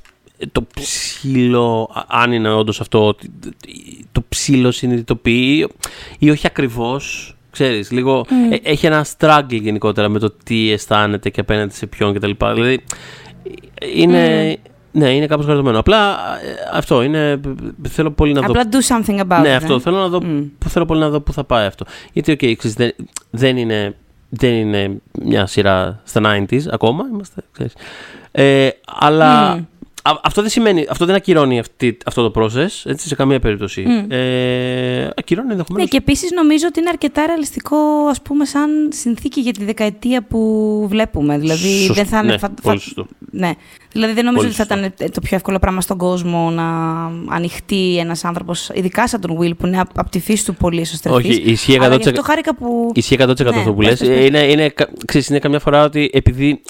[0.53, 3.30] το ψήλο, α- αν είναι όντως αυτό, ότι
[4.12, 5.68] το ψήλο συνειδητοποιεί
[6.18, 11.41] ή όχι ακριβώς, ξέρεις, λίγο, ε, έχει ένα struggle γενικότερα με το τι αισθάνεται και
[11.41, 12.30] απέναντι σε ποιον κτλ.
[12.55, 12.84] Δηλαδή,
[13.95, 14.57] είναι,
[14.93, 15.78] ναι, είναι κάπως χαριτωμένο.
[15.78, 16.11] Απλά
[16.43, 17.41] ε, αυτό είναι,
[17.89, 19.57] θέλω πολύ να δω Απλά do something about ναι, it.
[19.57, 19.74] αυτό.
[19.74, 19.80] ε.
[19.80, 20.43] Θέλω, να δω, Μμ.
[20.68, 21.84] θέλω πολύ να δω πού θα πάει αυτό.
[22.12, 22.95] Γιατί, οκ, ξέρεις, δεν,
[23.30, 23.95] δεν, είναι,
[24.28, 27.05] δεν είναι μια σειρά στα 90s ακόμα.
[27.12, 27.72] Είμαστε, ξέρεις.
[28.32, 29.62] Ε, αλλά Μμ.
[30.09, 33.81] Α- αυτό δεν σημαίνει, αυτό δεν ακυρώνει αυτή, αυτό το process, έτσι, σε καμία περίπτωση.
[33.87, 34.11] Μμ.
[34.13, 35.89] Ε, ακυρώνει Ναι, ενδεχομένως.
[35.89, 37.77] και επίσης νομίζω ότι είναι αρκετά ρεαλιστικό,
[38.11, 40.39] ας πούμε, σαν συνθήκη για τη δεκαετία που
[40.89, 41.39] βλέπουμε.
[41.39, 41.93] Δηλαδή, Σωστό.
[41.95, 42.27] δεν θα είναι.
[42.33, 43.07] Ναι, θα- πολύ θα- σωστό.
[43.31, 43.51] ναι.
[43.93, 44.93] Δηλαδή, δεν νομίζω Πολύ ότι θα σωστό.
[45.05, 46.65] ήταν το πιο εύκολο πράγμα στον κόσμο να
[47.29, 50.81] ανοιχτεί ένας άνθρωπος, ειδικά σαν τον Will, που είναι απ' απ' τη φύση του πολύ
[50.81, 51.19] εσωστρεφής.
[51.39, 52.01] Όχι, ισχύει Αλλά 100%.
[52.03, 52.91] γι' αυτό χάρηκα που.
[52.95, 53.99] Ισχύει 100% Ναι, αυτό που πες, λες.
[53.99, 54.19] πες, πες.
[54.19, 56.63] Ε, Είναι, είναι, κα- ξέρεις, είναι καμιά φορά ότι επειδή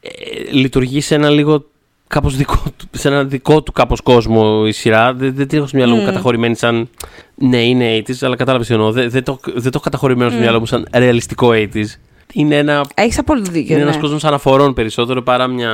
[0.00, 0.10] ε,
[0.52, 1.64] λειτουργεί σε ένα λίγο
[2.06, 5.66] κάπως δικό του, σε ένα δικό του κάπως κόσμο η σειρά, δεν, δεν την έχω
[5.66, 6.04] στο μυαλό μου Μμ.
[6.04, 6.88] καταχωρημένη σαν
[7.34, 8.92] ναι είναι 80s, αλλά κατάλαβες τι εννοώ.
[8.92, 11.86] Δεν, δεν, το, δεν το έχω καταχωρημένο στο μυαλό μου σαν ρεαλιστικό 80s.
[12.32, 13.74] Είναι ένα, Έχεις απόλυτο δίκιο.
[13.74, 13.90] είναι ναι.
[13.90, 15.72] ένας κόσμος αναφορών περισσότερο παρά μια...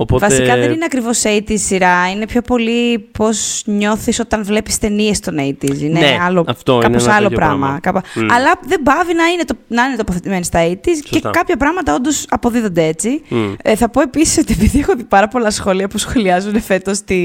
[0.00, 0.26] Οπότε...
[0.28, 2.10] Βασικά δεν είναι ακριβώς 80s σειρά.
[2.10, 5.78] Είναι πιο πολύ πώς νιώθεις όταν βλέπεις ταινίες των 80s.
[5.80, 7.58] Είναι Ναι, άλλο, αυτό είναι κάπως ένα άλλο τέτοιο πράγμα.
[7.80, 7.80] πράγμα.
[7.80, 8.32] Κάπα- Μμ.
[8.32, 11.30] Αλλά δεν πάβει να είναι, το, να είναι τοποθετημένοι στα 80s και Σωστά.
[11.30, 13.22] κάποια πράγματα όντως αποδίδονται έτσι.
[13.28, 13.52] Μμ.
[13.62, 17.16] Ε, θα πω επίσης ότι επειδή έχω δει πάρα πολλά σχόλια που σχολιάζουν φέτος τη,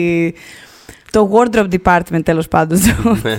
[1.16, 3.36] το wardrobe department τέλος πάντων του- Ναι.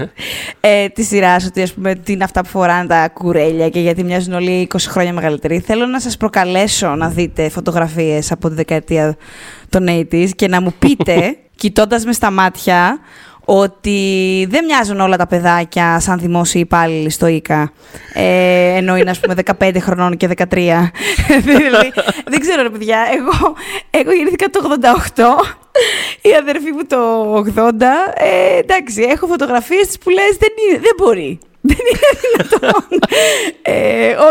[0.60, 4.04] ε, τη σειράς, ότι ας πούμε τι είναι αυτά που φοράνε τα κουρέλια και γιατί
[4.04, 5.58] μοιάζουν όλοι 20 χρόνια μεγαλύτεροι.
[5.58, 9.16] Θέλω να σας προκαλέσω να δείτε φωτογραφίες από τη δεκαετία
[9.68, 12.98] των 80s και να μου πείτε, κοιτώντας με στα μάτια,
[13.48, 17.72] ότι δεν μοιάζουν όλα τα παιδάκια σαν δημόσιοι υπάλληλοι στο ΙΚΑ.
[18.14, 20.44] Ε, ενώ είναι, ας πούμε, 15 χρονών και 13.
[21.42, 21.92] δηλαδή,
[22.26, 22.98] δεν ξέρω, ρε παιδιά.
[23.16, 23.54] Εγώ,
[23.90, 24.78] εγώ γεννήθηκα το
[25.14, 25.22] 88.
[26.20, 26.98] Η αδερφή μου το
[27.56, 27.82] 80.
[28.14, 31.38] Ε, εντάξει, έχω φωτογραφίες που λες δεν, είναι, δεν μπορεί.
[31.68, 32.82] Δεν είναι δυνατόν.
[33.62, 33.72] ε,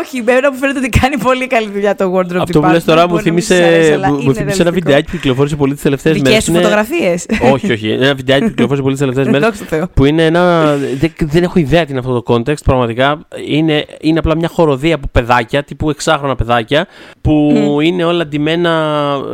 [0.01, 2.71] όχι, βέβαια μου φαίνεται ότι κάνει πολύ καλή δουλειά το wardrobe Αυτό που department.
[2.71, 4.63] λες τώρα μου Μπορεί να μην σας θύμισε, αρέσει, αλλά μου, μου είναι θύμισε ένα
[4.63, 4.73] ρεαλιστικό.
[4.85, 6.43] βιντεάκι που κυκλοφόρησε πολύ τις τελευταίες Δικές μέρες.
[6.43, 7.25] σου Είναι- φωτογραφίες.
[7.53, 7.89] όχι, όχι.
[7.89, 9.43] Ένα βιντεάκι που κυκλοφόρησε πολύ τις τελευταίες μέρες.
[9.47, 9.87] Δόξα τω Θεώ.
[9.93, 10.75] που είναι ένα.
[10.99, 12.63] Δεν, δεν έχω ιδέα τι είναι αυτό το context.
[12.65, 16.87] Πραγματικά είναι, είναι απλά μια χοροδία από παιδάκια, τύπου εξάχρονα παιδάκια,
[17.21, 18.71] που είναι όλα ντυμένα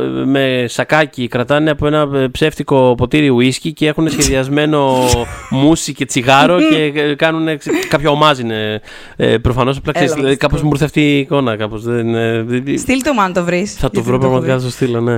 [0.00, 1.28] ε, με σακάκι.
[1.28, 4.94] Κρατάνε από ένα ε, ψεύτικο ποτήρι ουίσκι και έχουν σχεδιασμένο
[5.50, 7.48] μουσι και τσιγάρο και ε, κάνουν.
[7.92, 8.80] Ε, ξε- Κάποια ομάζ είναι
[9.16, 9.76] ε, προφανώς.
[9.76, 10.48] Απλά ξέρεις, Έλα, δηλαδή, μυστικό.
[10.50, 11.56] κάπως μου ήρθε αυτή η εικόνα.
[11.56, 13.72] Κάπως, δεν, ε, δεν- Στείλ το μου αν το βρεις.
[13.74, 15.16] θα το βρω πραγματικά, θα το στείλω, ναι.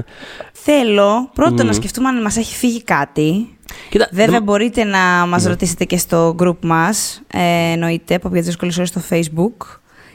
[0.52, 1.66] Θέλω πρώτον Μμμ.
[1.66, 3.48] να σκεφτούμε αν μας έχει φύγει κάτι.
[3.88, 5.48] Κοίτα, Βέβαια, δεν- μπορείτε να μας Ναι.
[5.48, 9.66] ρωτήσετε και στο group μας, ε, εννοείται, από τις δύσκολες ώρες στο facebook.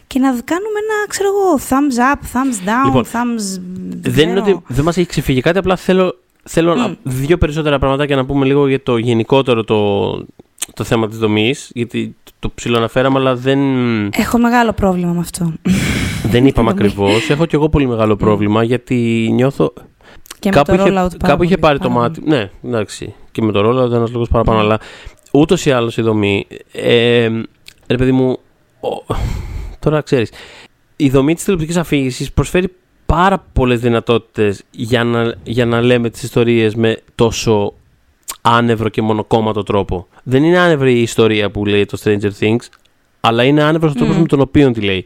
[0.07, 3.59] Και να κάνουμε ένα, ξέρω εγώ, thumbs up, thumbs down, Λοιπόν, thumbs...
[4.01, 4.55] Δεν είναι ξέρω.
[4.65, 8.45] ότι δεν μας έχει ξεφύγει κάτι, απλά θέλω, θέλω να- δύο περισσότερα πραγματάκια να πούμε
[8.45, 9.75] λίγο για το γενικότερο το,
[10.73, 13.59] το θέμα της δομής, γιατί το ψηλοαναφέραμε, αλλά δεν,
[14.07, 15.53] Έχω μεγάλο πρόβλημα με αυτό.
[16.23, 16.83] δεν είπαμε δομή.
[16.85, 17.29] ακριβώς.
[17.29, 19.73] Έχω κι εγώ πολύ μεγάλο πρόβλημα, γιατί νιώθω...
[20.39, 22.21] Και κάπου με το είχε, rollout πάρα κάπου είχε πολύ, πάρει το πάρα μάτι...
[22.25, 23.13] Ναι, εντάξει.
[23.31, 24.63] Και με το rollout ένας λόγος παραπάνω, Ναι.
[24.63, 24.79] αλλά
[25.31, 26.47] ούτως ή άλλως η δομή...
[26.71, 27.29] Ε,
[27.87, 28.37] ρε παιδί μου,
[28.79, 29.15] ο-
[29.79, 30.31] τώρα ξέρεις,
[30.95, 32.73] η δομή της τηλεοπτικής αφήγησης προσφέρει
[33.05, 37.73] πάρα πολλές δυνατότητες για να, για να λέμε τις ιστορίες με τόσο
[38.41, 40.07] άνευρο και μονοκόμματο τρόπο.
[40.23, 42.67] Δεν είναι άνευρη η ιστορία που λέει το Stranger Things,
[43.19, 45.05] αλλά είναι άνευρος ο τρόπος με τον οποίο τη λέει.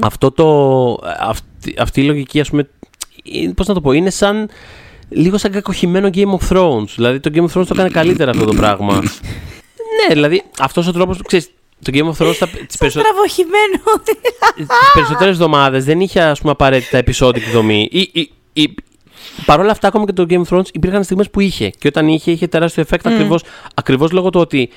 [0.00, 2.68] Αυτό το, αυτή, αυτή η λογική, ας πούμε,
[3.54, 4.48] πώς να το πω, είναι σαν
[5.08, 6.88] λίγο σαν κακοχημένο Game of Thrones.
[6.96, 8.94] Δηλαδή το Game of Thrones το έκανε καλύτερα αυτό το πράγμα.
[9.98, 11.20] ναι, δηλαδή αυτός ο τρόπος.
[11.26, 11.50] Ξέρεις,
[11.82, 12.34] το Game of Thrones.
[12.34, 12.48] Σαν
[12.78, 13.00] περισσο...
[13.00, 13.82] τραβοχημένο.
[14.56, 17.88] Τις περισσότερες εβδομάδες δεν είχε ας πούμε, απαραίτητα επεισόδικη δομή.
[17.90, 18.74] Ή, ή, ή,
[19.46, 21.70] Παρ' όλα αυτά, ακόμα και το Game of Thrones υπήρχαν στιγμές που είχε.
[21.78, 23.36] Και όταν είχε, είχε τεράστιο effect mm.
[23.74, 24.70] ακριβώς λόγω του ότι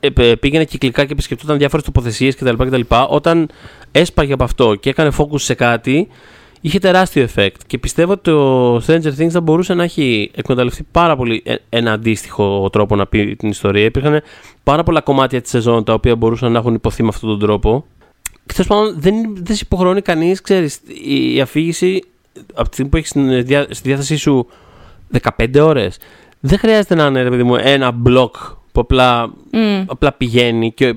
[0.00, 2.80] ε, πήγαινε κυκλικά και επισκεπτόταν διάφορες τοποθεσίες κτλ, κτλ.
[3.08, 3.48] Όταν
[3.92, 6.08] έσπαγε από αυτό και έκανε focus σε κάτι,
[6.60, 7.56] είχε τεράστιο effect.
[7.66, 11.92] Και πιστεύω ότι το Stranger Things θα μπορούσε να έχει εκμεταλλευτεί πάρα πολύ ε, ένα
[11.92, 13.84] αντίστοιχο τρόπο να πει την ιστορία.
[13.84, 14.22] Υπήρχαν
[14.62, 17.84] πάρα πολλά κομμάτια της σεζόν τα οποία μπορούσαν να έχουν υποθεί με αυτόν τον τρόπο.
[18.46, 22.02] Και τέλος πάντων δεν, δεν σε υποχρεώνει κανείς, ξέρεις, η, η αφήγηση
[22.54, 23.08] από τη στιγμή που έχεις
[23.76, 24.46] στη διάθεσή σου
[25.38, 25.98] 15 ώρες,
[26.40, 28.36] δεν χρειάζεται να είναι παιδί μου, ένα μπλοκ
[28.72, 29.84] που απλά, mm.
[29.86, 30.94] απλά πηγαίνει και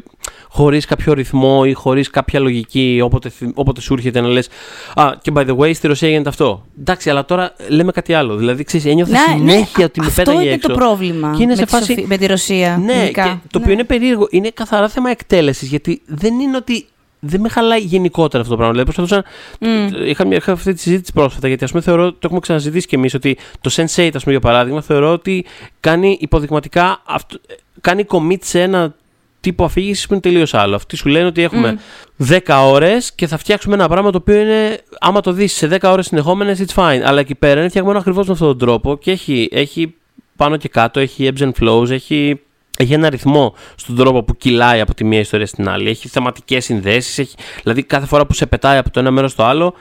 [0.50, 4.50] χωρίς κάποιο ρυθμό ή χωρίς κάποια λογική, όποτε, όποτε σου έρχεται να λες.
[4.96, 6.66] Α, και by the way, στη Ρωσία γίνεται αυτό.
[6.80, 8.36] Εντάξει, αλλά τώρα λέμε κάτι άλλο.
[8.36, 10.38] Δηλαδή, ξέρεις, ένιωθα ναι, συνέχεια ναι, ότι με πέταγε έξω.
[10.38, 12.06] Αυτό είναι το πρόβλημα και είναι με, σε φάση...
[12.08, 12.82] με τη Ρωσία.
[12.86, 13.72] Ναι, και το οποίο ναι.
[13.72, 14.28] είναι περίεργο.
[14.30, 15.68] Είναι καθαρά θέμα εκτέλεσης.
[15.70, 16.86] Γιατί δεν είναι ότι
[17.26, 18.74] δεν με χαλάει γενικότερα αυτό το πράγμα.
[18.74, 19.32] Δηλαδή, προσπαθούσα.
[19.60, 20.08] Mm.
[20.08, 23.14] Είχα, είχα αυτή τη συζήτηση πρόσφατα, γιατί ας πούμε θεωρώ, το έχουμε ξαναζητήσει κι εμείς,
[23.14, 25.46] ότι το Sense8, ας πούμε, για παράδειγμα, θεωρώ ότι
[25.80, 27.02] κάνει υποδειγματικά.
[27.06, 27.38] Αυτό,
[27.82, 28.96] κάνει commit σε ένα
[29.40, 30.76] τύπο αφήγησης που είναι τελείως άλλο.
[30.76, 31.80] Αυτοί σου λένε ότι έχουμε
[32.18, 32.40] mm.
[32.48, 35.78] 10 ώρες και θα φτιάξουμε ένα πράγμα το οποίο είναι, άμα το δεις σε 10
[35.84, 37.02] ώρες συνεχόμενες, it's fine.
[37.04, 39.96] Αλλά εκεί πέρα είναι φτιαγμένο ακριβώς με αυτόν τον τρόπο και έχει, έχει
[40.36, 42.40] πάνω και κάτω, έχει ebbs and flows, έχει
[42.78, 45.90] έχει ένα ρυθμό στον τρόπο που κυλάει από τη μία ιστορία στην άλλη.
[45.90, 47.18] Έχει θεματικές συνδέσεις.
[47.18, 47.36] Έχει...
[47.62, 49.74] Δηλαδή, κάθε φορά που σε πετάει από το ένα μέρος στο άλλο,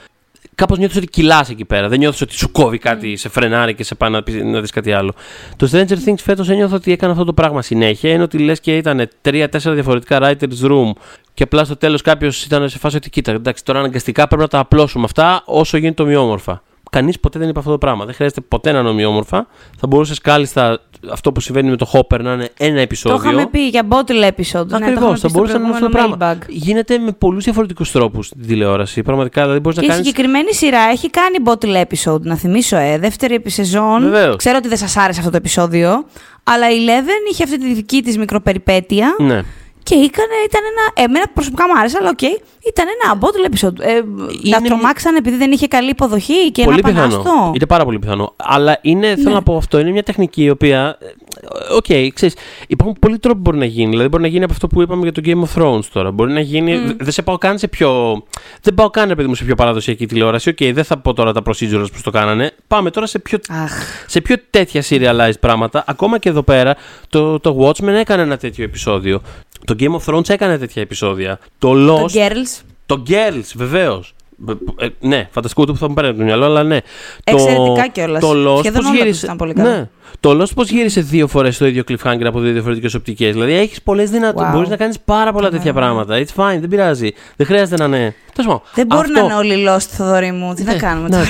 [0.55, 1.88] κάπως νιώθεις ότι κυλάς εκεί πέρα.
[1.88, 3.18] Δεν νιώθεις ότι σου κόβει κάτι, mm.
[3.18, 5.12] σε φρενάρει και σε πάει να, να δεις κάτι άλλο.
[5.57, 8.12] Το Stranger Things φέτος ένιωθα ότι έκανε αυτό το πράγμα συνέχεια.
[8.12, 10.90] Είναι ότι λες και ήταν τρία-τέσσερα διαφορετικά writers room
[11.34, 14.49] και απλά στο τέλος κάποιος ήταν σε φάση ότι κοίτα, εντάξει, τώρα αναγκαστικά πρέπει να
[14.49, 16.62] τα απλώσουμε αυτά όσο γίνεται ομοιόμορφα.
[16.95, 18.05] Κανείς ποτέ δεν είπε αυτό το πράγμα.
[18.05, 19.47] Δεν χρειάζεται ποτέ να είναι ομοιόμορφα.
[19.78, 20.80] Θα μπορούσες κάλλιστα
[21.11, 23.18] αυτό που συμβαίνει με το Hopper να είναι ένα επεισόδιο.
[23.18, 24.72] Το είχαμε πει για bottle episode.
[24.72, 26.38] Ακριβώς, ναι, θα μπορούσε να είναι αυτό το πράγμα.
[26.49, 29.03] Γίνεται με πολλούς διαφορετικούς τρόπους στην τηλεόραση.
[29.03, 30.01] Πραγματικά δηλαδή μπορείς να κάνει.
[30.01, 32.99] Η συγκεκριμένη σειρά έχει κάνει bottle episode, να θυμίσω, ε.
[32.99, 34.12] Δεύτερη επισεζόν.
[34.36, 36.05] Ξέρω ότι δεν σας άρεσε αυτό το επεισόδιο.
[36.42, 39.16] Αλλά η Eleven είχε αυτή τη δική της μικροπεριπέτεια.
[39.18, 39.42] Ναι.
[39.85, 41.05] Και ήταν ένα.
[41.07, 42.18] Εμένα προσωπικά μου άρεσε, αλλά OK.
[42.22, 43.80] Okay, ήταν ένα bottle episode.
[43.80, 44.57] Ε, είναι...
[44.57, 47.22] Να τρομάξαν επειδή δεν είχε καλή υποδοχή και πολύ ένα πιθανό.
[47.22, 47.53] Παναστό.
[47.55, 48.35] Είναι πάρα πολύ πιθανό.
[48.37, 49.16] Αλλά είναι, ναι.
[49.16, 50.99] θέλω να πω αυτό, είναι μια τεχνική η οποία.
[51.01, 52.35] Ε, OK, okay, ξέρεις,
[52.66, 53.91] υπάρχουν πολλοί τρόποι που μπορεί να γίνει.
[53.91, 56.11] Δηλαδή, μπορεί να γίνει από αυτό που είπαμε για το Game of Thrones τώρα.
[56.11, 56.80] Μπορεί να γίνει.
[56.87, 56.97] Mm.
[56.99, 58.22] Δεν σε πάω καν σε πιο.
[58.62, 60.49] Δεν πάω καν, επειδή μου, σε πιο παραδοσιακή τηλεόραση.
[60.49, 62.53] OK, okay, δεν θα πω τώρα τα procedurals που το κάνανε.
[62.66, 63.39] Πάμε τώρα σε πιο,
[64.07, 65.85] σε πιο τέτοια serialized πράγματα.
[65.87, 66.76] Ακόμα και εδώ πέρα,
[67.09, 69.22] το, το Watchmen έκανε ένα τέτοιο επεισόδιο.
[69.65, 71.39] Το Game of Thrones έκανε τέτοια επεισόδια.
[71.59, 72.11] Το Lost.
[72.11, 72.62] Το Girls.
[72.87, 74.15] Το Girls, βεβαίως.
[74.77, 76.79] Ε, ναι, φανταστικό το που θα μου πάρει το μυαλό, αλλά ναι.
[77.25, 78.21] Εξαιρετικά κιόλας.
[78.21, 79.25] Το Lost πώς γύρισε.
[79.25, 79.89] Ήταν πολύ Ναι.
[80.21, 83.83] Το Lost πώς γύρισε δύο φορές το ίδιο cliffhanger από δύο διαφορετικές οπτικές; Δηλαδή έχεις
[83.83, 84.49] πολλές δυνατότητε.
[84.51, 84.53] Wow.
[84.55, 85.75] Μπορείς να κάνεις πάρα πολλά τέτοια yeah.
[85.75, 86.25] πράγματα.
[86.25, 87.12] It's fine, δεν πειράζει.
[87.37, 88.15] Δεν χρειάζεται να είναι.
[88.75, 89.12] Δεν μπορεί αυτό...
[89.12, 90.55] να είναι όλοι Lost, Θοδωρή μου.
[90.55, 91.25] Τι θα ναι, κάνουμε; τώρα.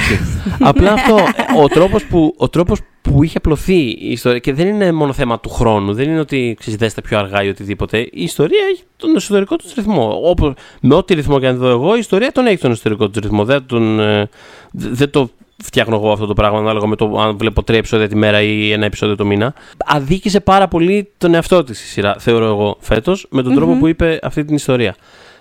[0.60, 1.18] Απλά αυτό.
[1.62, 4.38] Ο τρόπος που, ο τρόπος που είχε απλωθεί η ιστορία.
[4.38, 5.94] Και δεν είναι μόνο θέμα του χρόνου.
[5.94, 7.98] Δεν είναι ότι ξέρεις, πιο αργά ή οτιδήποτε.
[7.98, 10.20] Η ιστορία έχει τον εσωτερικό του ρυθμό.
[10.22, 13.20] Όπως, με ό,τι ρυθμό και αν δω εγώ, η ιστορία τον έχει τον εσωτερικό του
[13.20, 13.44] ρυθμό.
[13.44, 14.28] Δεν, τον, ε,
[14.72, 15.30] δεν το
[15.62, 18.72] φτιάχνω εγώ αυτό το πράγμα ανάλογα με το αν βλέπω τρία επεισόδια τη μέρα ή
[18.72, 19.54] ένα επεισόδιο το μήνα.
[19.86, 23.86] Αδίκησε πάρα πολύ τον εαυτό της η σειρά, θεωρώ εγώ φέτος, με τον τρόπο που
[23.86, 24.94] είπε αυτή την ιστορία.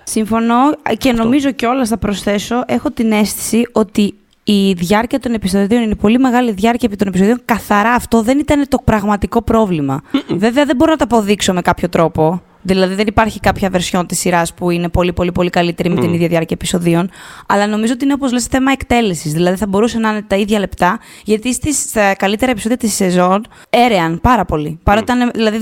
[0.04, 0.56] Συμφωνώ
[0.98, 1.24] και αυτό.
[1.24, 6.52] νομίζω κιόλα θα προσθέσω, έχω την αίσθηση ότι η διάρκεια των επεισοδίων είναι πολύ μεγάλη
[6.52, 7.42] διάρκεια επί των επεισοδίων.
[7.46, 10.02] Καθαρά αυτό δεν ήταν το πραγματικό πρόβλημα.
[10.30, 12.42] Βέβαια δεν μπορώ να το αποδείξω με κάποιο τρόπο.
[12.64, 16.14] Δηλαδή δεν υπάρχει κάποια βερσιόν της σειράς που είναι πολύ πολύ πολύ καλύτερη με την
[16.14, 17.10] ίδια διάρκεια επεισοδίων.
[17.48, 19.34] Αλλά νομίζω ότι είναι όπως λες θέμα εκτέλεσης.
[19.34, 23.46] Δηλαδή θα μπορούσε να είναι τα ίδια λεπτά, γιατί στις, στα καλύτερα επεισόδια της σεζόν
[23.70, 24.80] έρεαν πάρα πολύ.
[24.84, 25.58] Παρότι δηλαδή,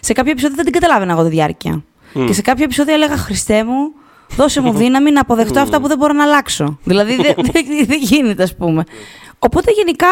[0.00, 1.82] σε κάποια επεισόδια δεν την καταλάβαινα εγώ τη διάρκεια.
[2.26, 3.92] Και σε κάποια επεισόδια έλεγα Χριστέ μου,
[4.36, 6.78] Δώσε μου δύναμη να αποδεχτώ αυτά που δεν μπορώ να αλλάξω.
[6.84, 7.34] Δηλαδή δεν
[7.86, 8.84] δε, γίνεται, ας πούμε.
[9.38, 10.06] Οπότε γενικά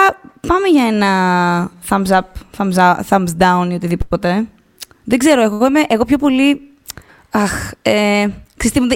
[0.46, 2.20] πάμε για ένα thumbs up,
[2.58, 4.46] thumbs, up, thumbs down ή οτιδήποτε.
[5.04, 6.60] Δεν ξέρω, εγώ είμαι εγώ πιο πολύ.
[7.30, 8.26] Αχ, ε,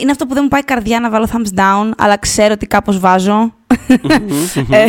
[0.01, 2.99] είναι αυτό που δεν μου πάει καρδιά να βάλω thumbs down, αλλά ξέρω ότι κάπως
[2.99, 3.55] βάζω.
[4.71, 4.87] ε,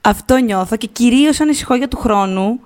[0.00, 2.60] αυτό νιώθω και κυρίως ανησυχώ για του χρόνου,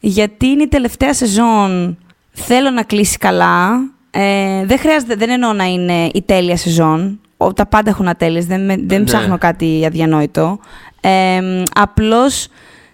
[0.00, 1.98] γιατί είναι η τελευταία σεζόν.
[2.32, 3.70] Θέλω να κλείσει καλά,
[4.10, 8.46] ε, δεν χρειάζεται, δεν εννοώ να είναι η τέλεια σεζόν, ο- τα πάντα έχουν ατέλειες,
[8.46, 9.04] δεν, με- δεν Ναι.
[9.04, 10.58] ψάχνω κάτι αδιανόητο.
[11.00, 12.48] Ε, απλώς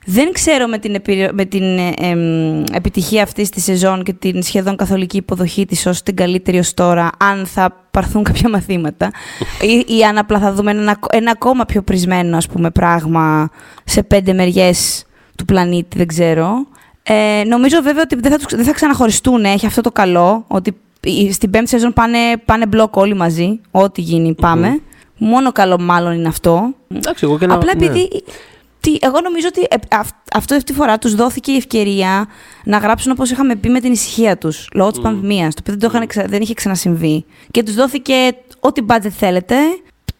[0.05, 4.43] δεν ξέρω με την, επι- με την ε, εμ, επιτυχία αυτής της σεζόν και την
[4.43, 9.11] σχεδόν καθολική υποδοχή της ως την καλύτερη ως τώρα, αν θα πάρθουν κάποια μαθήματα
[9.61, 13.49] ή, ή αν απλά θα δούμε ένα, ένα ακόμα πιο πρισμένο ας πούμε, πράγμα
[13.85, 15.05] σε πέντε μεριές
[15.37, 16.67] του πλανήτη, δεν ξέρω.
[17.03, 20.77] Ε, νομίζω βέβαια ότι δεν θα, τους- δεν θα ξαναχωριστούν, έχει αυτό το καλό, ότι
[21.01, 24.81] η- στην πέμπτη σεζόν πάνε, πάνε μπλοκ όλοι μαζί, ό,τι γίνει πάμε.
[25.17, 26.75] Μόνο καλό μάλλον είναι αυτό.
[26.95, 27.55] Εντάξει, εγώ και να.
[27.55, 27.87] Απλά ναι.
[28.83, 28.99] Επειδή.
[28.99, 32.27] Τι, εγώ νομίζω ότι ε, αυ- αυτό αυτή τη φορά τους δόθηκε η ευκαιρία
[32.65, 35.55] να γράψουν όπως είχαμε πει με την ησυχία τους λόγω της πανδημίας.
[35.55, 37.25] Το οποίο δεν, το είχαν ξα- δεν είχε ξανασυμβεί.
[37.51, 38.15] Και τους δόθηκε
[38.61, 39.57] ό,τι budget θέλετε,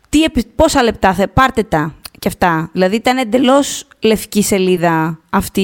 [0.09, 2.69] τι, επι- πόσα λεπτά θε, πάρτε τα και αυτά.
[2.73, 5.61] Δηλαδή ήταν εντελώς λευκή σελίδα αυτή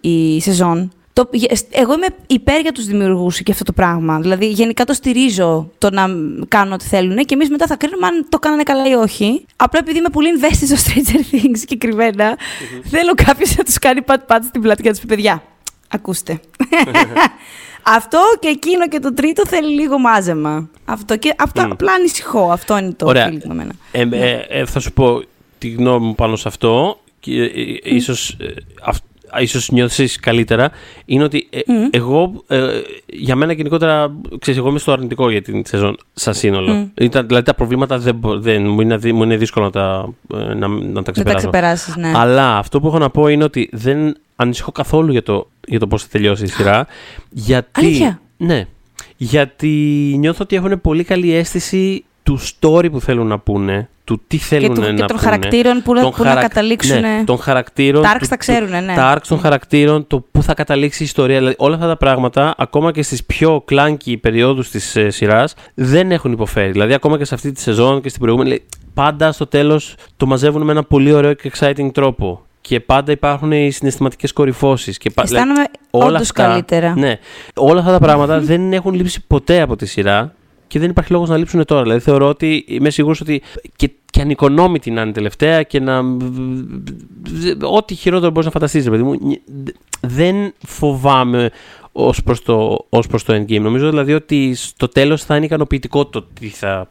[0.00, 0.92] η σεζόν.
[1.24, 4.20] Το, γε- εγώ είμαι υπέρ για τους δημιουργούς και αυτό το πράγμα.
[4.20, 6.06] Δηλαδή, γενικά το στηρίζω το να
[6.48, 9.44] κάνουν ό,τι θέλουν και εμείς μετά θα κρίνουμε αν το κάνανε καλά ή όχι.
[9.56, 12.36] Απλά επειδή είμαι πολύ invested στο Stranger Things συγκεκριμένα,
[12.84, 15.42] θέλω κάποιος να τους κάνει πατ-πατ στην πλάτη και να τους πει: Παιδιά,
[15.88, 16.40] ακούστε.
[17.82, 20.68] αυτό και εκείνο και το τρίτο θέλει λίγο μάζεμα.
[20.84, 21.70] Αυτό, και, αυτό Μμ.
[21.72, 22.50] απλά ανησυχώ.
[22.52, 23.28] Αυτό είναι το Ωραία.
[23.28, 23.72] feeling με εμένα.
[23.92, 25.22] Ε, ε, ε, θα σου πω
[25.58, 28.46] τη γνώμη μου πάνω σε αυτό και ε, ε, ίσως, ε,
[28.82, 29.04] αυ-
[29.40, 30.70] ίσως νιώθεις καλύτερα
[31.04, 31.60] είναι ότι ε,
[31.90, 36.90] εγώ ε, για μένα γενικότερα ξέρεις εγώ είμαι στο αρνητικό για την σεζόν σαν σύνολο
[37.00, 40.08] Ήταν, δηλαδή τα προβλήματα δεν, μπο- δεν, μου, είναι, αδύ- μου είναι δύσκολο να τα,
[40.34, 42.12] ε, να, να τα Δεν τα ξεπεράσω ξεπεράσεις, ναι.
[42.14, 45.86] αλλά αυτό που έχω να πω είναι ότι δεν ανησυχώ καθόλου για το, για το
[45.86, 46.86] πώς θα τελειώσει η σειρά.
[47.30, 48.66] Γιατί, Αλήθεια; Ναι.
[49.16, 49.68] Γιατί
[50.18, 54.74] νιώθω ότι έχουν πολύ καλή αίσθηση του story που θέλουν να πούνε, του τι θέλουν
[54.74, 55.20] του- να και των πούνε.
[55.20, 58.02] χαρακτήρων που να- των που να καταλήξουν- Ναι, των χαρακτήρων.
[58.02, 58.94] Τα arcs του- τα του- ξέρουνε, ναι.
[58.94, 61.36] Τα arcs των χαρακτήρων, το πού θα καταλήξει η ιστορία.
[61.38, 66.10] Δηλαδή, όλα αυτά τα πράγματα, ακόμα και στις πιο κλάνκι περιόδους της ε, σειράς, δεν
[66.12, 66.70] έχουν υποφέρει.
[66.70, 68.62] Δηλαδή, ακόμα και σε αυτή τη σεζόν και στην προηγούμενη, λέει,
[68.94, 72.42] πάντα στο τέλος το μαζεύουν με ένα πολύ ωραίο και exciting τρόπο.
[72.60, 74.98] Και πάντα υπάρχουν οι συναισθηματικές κορυφώσεις.
[75.22, 76.94] Αισθάνομαι όντως καλύτερα.
[76.96, 77.18] Ναι.
[77.54, 80.34] Όλα αυτά τα πράγματα δεν έχουν λείψει ποτέ από τη σειρά
[80.70, 81.82] και δεν υπάρχει λόγος να λείψουν τώρα.
[81.82, 83.42] Δηλαδή θεωρώ ότι είμαι σίγουρος ότι
[83.76, 85.98] και, και ανικονόμητη να είναι τελευταία και να.
[87.62, 89.18] Ό,τι χειρότερο μπορείς να φανταστείς, παιδί μου.
[90.00, 91.50] Δεν φοβάμαι
[91.92, 93.60] ως προς το, ως προς το endgame.
[93.60, 96.88] Νομίζω δηλαδή ότι στο τέλος θα είναι ικανοποιητικό το, τι θα,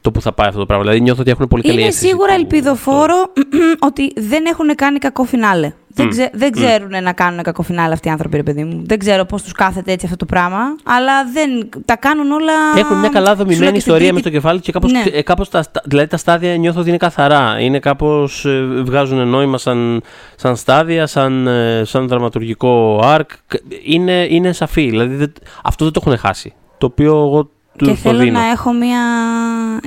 [0.00, 0.84] το που θα πάει αυτό το πράγμα.
[0.84, 2.06] Δηλαδή νιώθω ότι έχουν πολύ καλή Είναι αίσθηση.
[2.06, 3.32] σίγουρα του- ελπιδοφόρο
[3.88, 5.72] ότι δεν έχουν κάνει κακό φινάλε.
[5.94, 8.82] Δεν, ξε, δεν ξέρουν να κάνουν κακό φινάλε αυτοί οι άνθρωποι, ρε παιδί μου.
[8.86, 12.52] Δεν ξέρω πώς τους κάθεται έτσι αυτό το πράγμα, αλλά δεν, τα κάνουν όλα.
[12.76, 14.92] Έχουν μια καλά Σου λέω δομημένη και στην ιστορία τρίτη- με στο κεφάλι και κάπως,
[14.92, 15.02] Ναι.
[15.12, 17.60] ε, κάπως τα, στα- δηλαδή τα στάδια νιώθω ότι είναι καθαρά.
[17.60, 20.02] Είναι κάπως, ε, βγάζουν νόημα σαν,
[20.36, 23.26] σαν στάδια, σαν, ε, σαν δραματουργικό arc.
[23.46, 25.32] Κ- Είναι, είναι σαφή, δηλαδή δεν-
[25.64, 26.52] αυτό δεν το έχουν χάσει.
[26.78, 27.50] Το οποίο εγώ
[27.84, 28.38] του Και το θέλω δίνω.
[28.38, 29.00] να έχω μια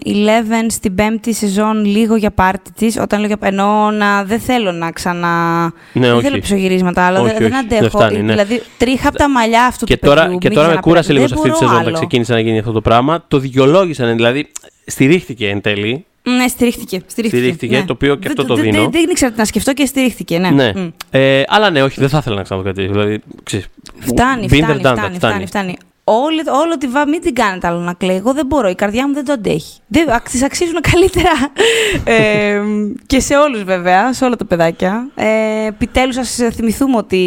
[0.06, 2.98] 11 στην πέμπτη σεζόν λίγο για πάρτι της.
[2.98, 5.64] Όταν λέω για εννοώ να δεν θέλω να ξανα.
[5.94, 6.24] Ναι, δεν όχι.
[6.24, 7.82] θέλω πισωγυρίσματα, αλλά Όχι, δεν, δεν όχι, αντέχω.
[7.82, 8.32] δεν φτάνει, ναι.
[8.32, 10.38] Δηλαδή, τρίχα από τα μαλλιά αυτού Και του τώρα, παιδιού.
[10.38, 10.90] και μην τώρα με ξαναπέρασε.
[10.90, 11.96] κούρασε λίγο σε Δεν αυτή τη μπορώ σεζόν όταν άλλο.
[11.98, 13.24] ξεκίνησε να γίνει αυτό το πράγμα.
[13.28, 14.48] Το δικαιολόγησαν, δηλαδή
[14.86, 16.06] στηρίχθηκε εν τέλει.
[16.38, 17.02] Ναι, στηρίχθηκε.
[17.06, 17.86] Στηρίχθηκε, Στηρίχθηκε, ναι.
[17.86, 18.78] το οποίο και Δεν- αυτό το δεν- δίνω.
[18.82, 20.50] Δεν, δεν ήξερα τι να σκεφτώ και στηρίχθηκε, ναι.
[20.50, 20.72] Ναι.
[20.76, 20.88] Μμ.
[21.12, 22.82] Ε, αλλά ναι, όχι, δεν θα ήθελα να ξαναδώ κάτι.
[22.82, 22.94] τέτοιο.
[23.02, 23.66] Δηλαδή, ξέρεις,
[24.00, 25.76] Φτάνει, been there, φτάνει, done that, φτάνει, φτάνει, φτάνει.
[26.06, 28.16] Όλη, όλο τη βά, μην την κάνετε άλλο να κλαίει.
[28.16, 28.70] Εγώ δεν μπορώ.
[28.70, 29.80] Η καρδιά μου δεν το αντέχει.
[29.88, 31.30] Δεν, αξ- τις αξίζουν καλύτερα.
[32.20, 32.62] ε,
[33.06, 35.10] και σε όλους βέβαια, σε όλα τα παιδάκια.
[35.16, 37.18] Ε, Επιτέλους, ας θυμηθούμε ότι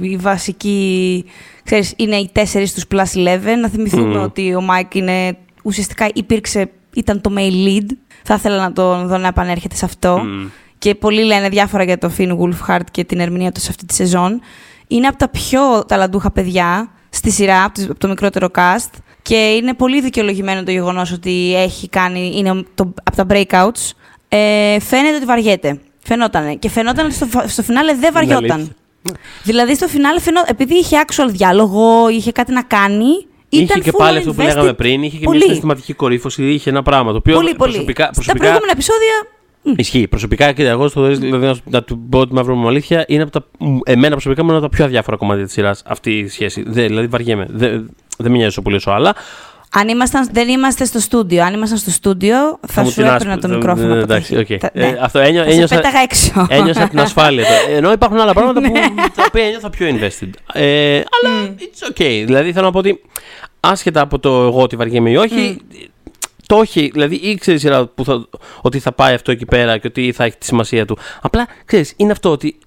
[0.00, 1.24] η βασική.
[1.64, 3.40] Ξέρεις, είναι οι τέσσερις τους plus Eleven.
[3.60, 4.22] Να θυμηθούμε Μμμ.
[4.22, 7.86] ότι ο Μάικ είναι, ουσιαστικά υπήρξε, ήταν το main lead.
[8.22, 10.18] Θα ήθελα να τον δω να επανέρχεται σε αυτό.
[10.18, 10.46] μ,
[10.78, 13.94] Και πολλοί λένε διάφορα για τον Finn Wolfhard και την ερμηνεία του σε αυτή τη
[13.94, 14.40] σεζόν.
[14.86, 18.90] Είναι από τα πιο ταλαντούχα παιδιά στη σειρά, από τις- από το μικρότερο cast.
[19.22, 23.90] Και είναι πολύ δικαιολογημένο το γεγονός ότι έχει κάνει, είναι το, από τα breakouts.
[24.28, 25.80] Ε, φαίνεται ότι βαριέται.
[26.06, 26.54] Φαινότανε.
[26.54, 28.50] Και φαινόταν ότι στο, φα- στο φινάλε δεν βαριόταν.
[28.50, 28.74] αλήθεια.
[29.42, 33.26] Δηλαδή στο φινάλε φαινόταν, επειδή είχε actual διάλογο, είχε κάτι να κάνει.
[33.48, 34.44] Είχε ήταν και full πάλι αυτό που invested.
[34.44, 35.36] λέγαμε πριν, είχε και Πολύ.
[35.36, 37.70] μια συναισθηματική κορύφωση, είχε ένα πράγμα το οποίο Πολύ, πολύ.
[37.72, 39.26] προσωπικά, Στα προσωπικά προηγούμενα επεισόδια.
[39.64, 40.08] Μ, Ισχύει.
[40.08, 43.30] Προσωπικά και εγώ στο δηλαδή, να, να του πω τη μαύρη μου αλήθεια, είναι από
[43.32, 46.28] τα, μ, εμένα προσωπικά μου είναι από τα πιο αδιάφορα κομμάτια της σειράς αυτή η
[46.28, 46.62] σχέση.
[46.66, 47.46] Δεν, δηλαδή βαριέμαι.
[47.50, 47.70] Δεν,
[48.18, 49.14] δεν με νοιάζει τόσο πολύ όσο άλλα.
[49.76, 51.44] Αν ήμασταν, δεν είμαστε στο στούντιο.
[51.44, 54.06] Αν ήμασταν στο στούντιο, θα, μου σου την έπαιρνα άσπρο- το θα- μικρόφωνο ναι, από
[54.06, 54.54] τα εντάξει, χέρια.
[54.56, 54.60] οκ.
[54.60, 54.98] Τα- Ε, ναι.
[55.00, 56.46] αυτό ένιω- Θα σε ένιωσα- πέταγα έξω.
[56.48, 57.44] Ένιωσα την ασφάλεια.
[57.44, 57.76] τώρα.
[57.76, 58.80] Ενώ υπάρχουν άλλα πράγματα που, Ναι.
[59.14, 60.28] τα οποία ένιωθα πιο invested.
[60.52, 62.22] Ε, αλλά it's okay.
[62.26, 63.00] Δηλαδή θέλω να πω ότι
[63.60, 65.60] άσχετα από το εγώ ότι βαριέμαι ή όχι,
[66.46, 66.90] το όχι.
[66.92, 68.28] Δηλαδή ήξερε η σειρά που θα,
[68.60, 70.98] ότι θα πάει αυτό εκεί πέρα και ότι θα έχει τη σημασία του.
[71.20, 72.58] Απλά ξέρεις, είναι αυτό ότι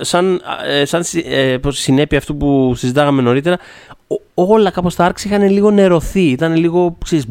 [0.00, 3.58] σαν, ε, σαν ε, συνέπεια αυτού που συζητάγαμε νωρίτερα,
[4.34, 6.30] όλα κάπως τα arcs είχαν λίγο νερωθεί.
[6.30, 7.26] Ήταν λίγο, ξέρεις,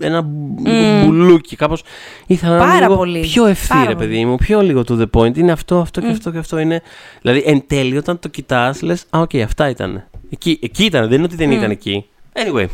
[0.00, 1.04] ένα mm.
[1.04, 1.56] μπουλούκι.
[1.56, 1.82] Κάπως
[2.26, 3.20] ήθελα να είναι λίγο πολύ.
[3.20, 5.36] πιο ευθύ, ρε παιδί μου, πιο λίγο to the point.
[5.36, 6.82] Είναι αυτό, αυτό και αυτό και αυτό είναι.
[7.20, 10.04] Δηλαδή, εν τέλει, όταν το κοιτάς, λες, α, OK, okay, αυτά ήταν.
[10.30, 12.06] Εκεί, εκεί ήταν, δεν είναι ότι δεν ήταν εκεί.
[12.32, 12.66] Anyway.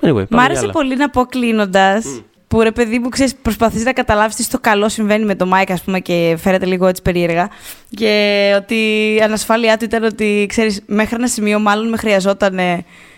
[0.00, 2.06] Anyway Μ' άρεσε πολύ να πω κλείνοντας
[2.48, 5.70] που ρε παιδί μου, ξέρεις, προσπαθείς να καταλάβεις τι στο καλό συμβαίνει με τον Μάικ,
[5.70, 7.48] ας πούμε, και φέρεται λίγο έτσι περίεργα.
[7.90, 8.74] Και ότι
[9.18, 12.58] η ανασφάλειά του ήταν ότι, ξέρεις, μέχρι ένα σημείο μάλλον με χρειαζόταν.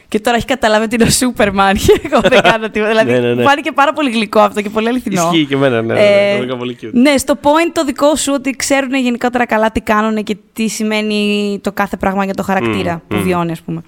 [0.08, 1.76] Και τώρα έχει καταλάβει ότι είναι ο Σούπερμαν.
[1.76, 2.90] Και εγώ δεν κάνω τίποτα.
[2.90, 3.42] δηλαδή, ναι, ναι, ναι.
[3.42, 5.30] φάνηκε πάρα πολύ γλυκό αυτό και πολύ αληθινό.
[5.32, 5.94] Ισχύει και εμένα, ναι.
[5.94, 6.90] ναι, ναι, πολύ cute.
[6.92, 11.60] ναι, στο point το δικό σου ότι ξέρουν γενικότερα καλά τι κάνουν και τι σημαίνει
[11.62, 13.82] το κάθε πράγμα για το χαρακτήρα που βιώνει, ας πούμε.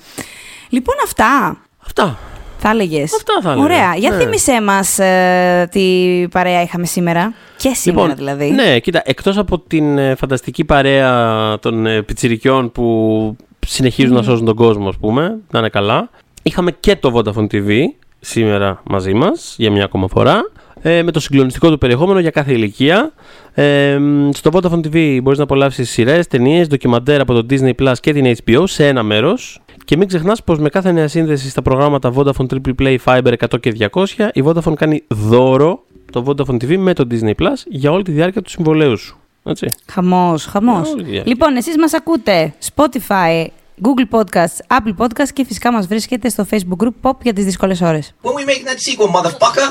[0.68, 1.58] Λοιπόν, αυτά.
[1.86, 2.18] Αυτά.
[2.62, 3.14] Θα έλεγες.
[3.14, 3.64] Αυτά θα έλεγα.
[3.64, 3.94] Ωραία.
[3.96, 4.16] Για ναι.
[4.16, 7.34] θύμισέ μας ε, τι παρέα είχαμε σήμερα.
[7.56, 8.50] Και σήμερα λοιπόν, δηλαδή.
[8.50, 13.36] Ναι, κοίτα, εκτός από την ε, φανταστική παρέα των ε, πιτσιρικιών που
[13.66, 16.10] συνεχίζουν να σώζουν τον κόσμο, ας πούμε, να είναι καλά.
[16.42, 17.80] Είχαμε και το Vodafone TV
[18.20, 20.40] σήμερα μαζί μας για μια ακόμα φορά.
[20.82, 23.12] Ε, με το συγκλονιστικό του περιεχόμενο για κάθε ηλικία.
[23.54, 23.98] Ε,
[24.32, 28.36] στο Vodafone TV μπορείς να απολαύσεις σειρές, ταινίες, ντοκιμαντέρ από το Disney Plus και την
[28.44, 29.60] HBO σε ένα μέρος.
[29.90, 33.60] Και μην ξεχνάς πως με κάθε νέα σύνδεση στα προγράμματα Vodafone Triple Play Fiber 100
[33.60, 38.02] και 200, η Vodafone κάνει δώρο το Vodafone TV με το Disney Plus για όλη
[38.02, 39.18] τη διάρκεια του συμβολέου σου.
[39.44, 39.66] Έτσι.
[39.86, 40.94] Χαμός, χαμός.
[41.24, 43.46] Λοιπόν, εσείς μας ακούτε Spotify,
[43.82, 47.80] Google Podcasts, Apple Podcasts και φυσικά μας βρίσκεται στο Facebook Group Pop για τις δύσκολες
[47.80, 48.14] ώρες.
[48.22, 49.66] When we make that sequel, motherfucker!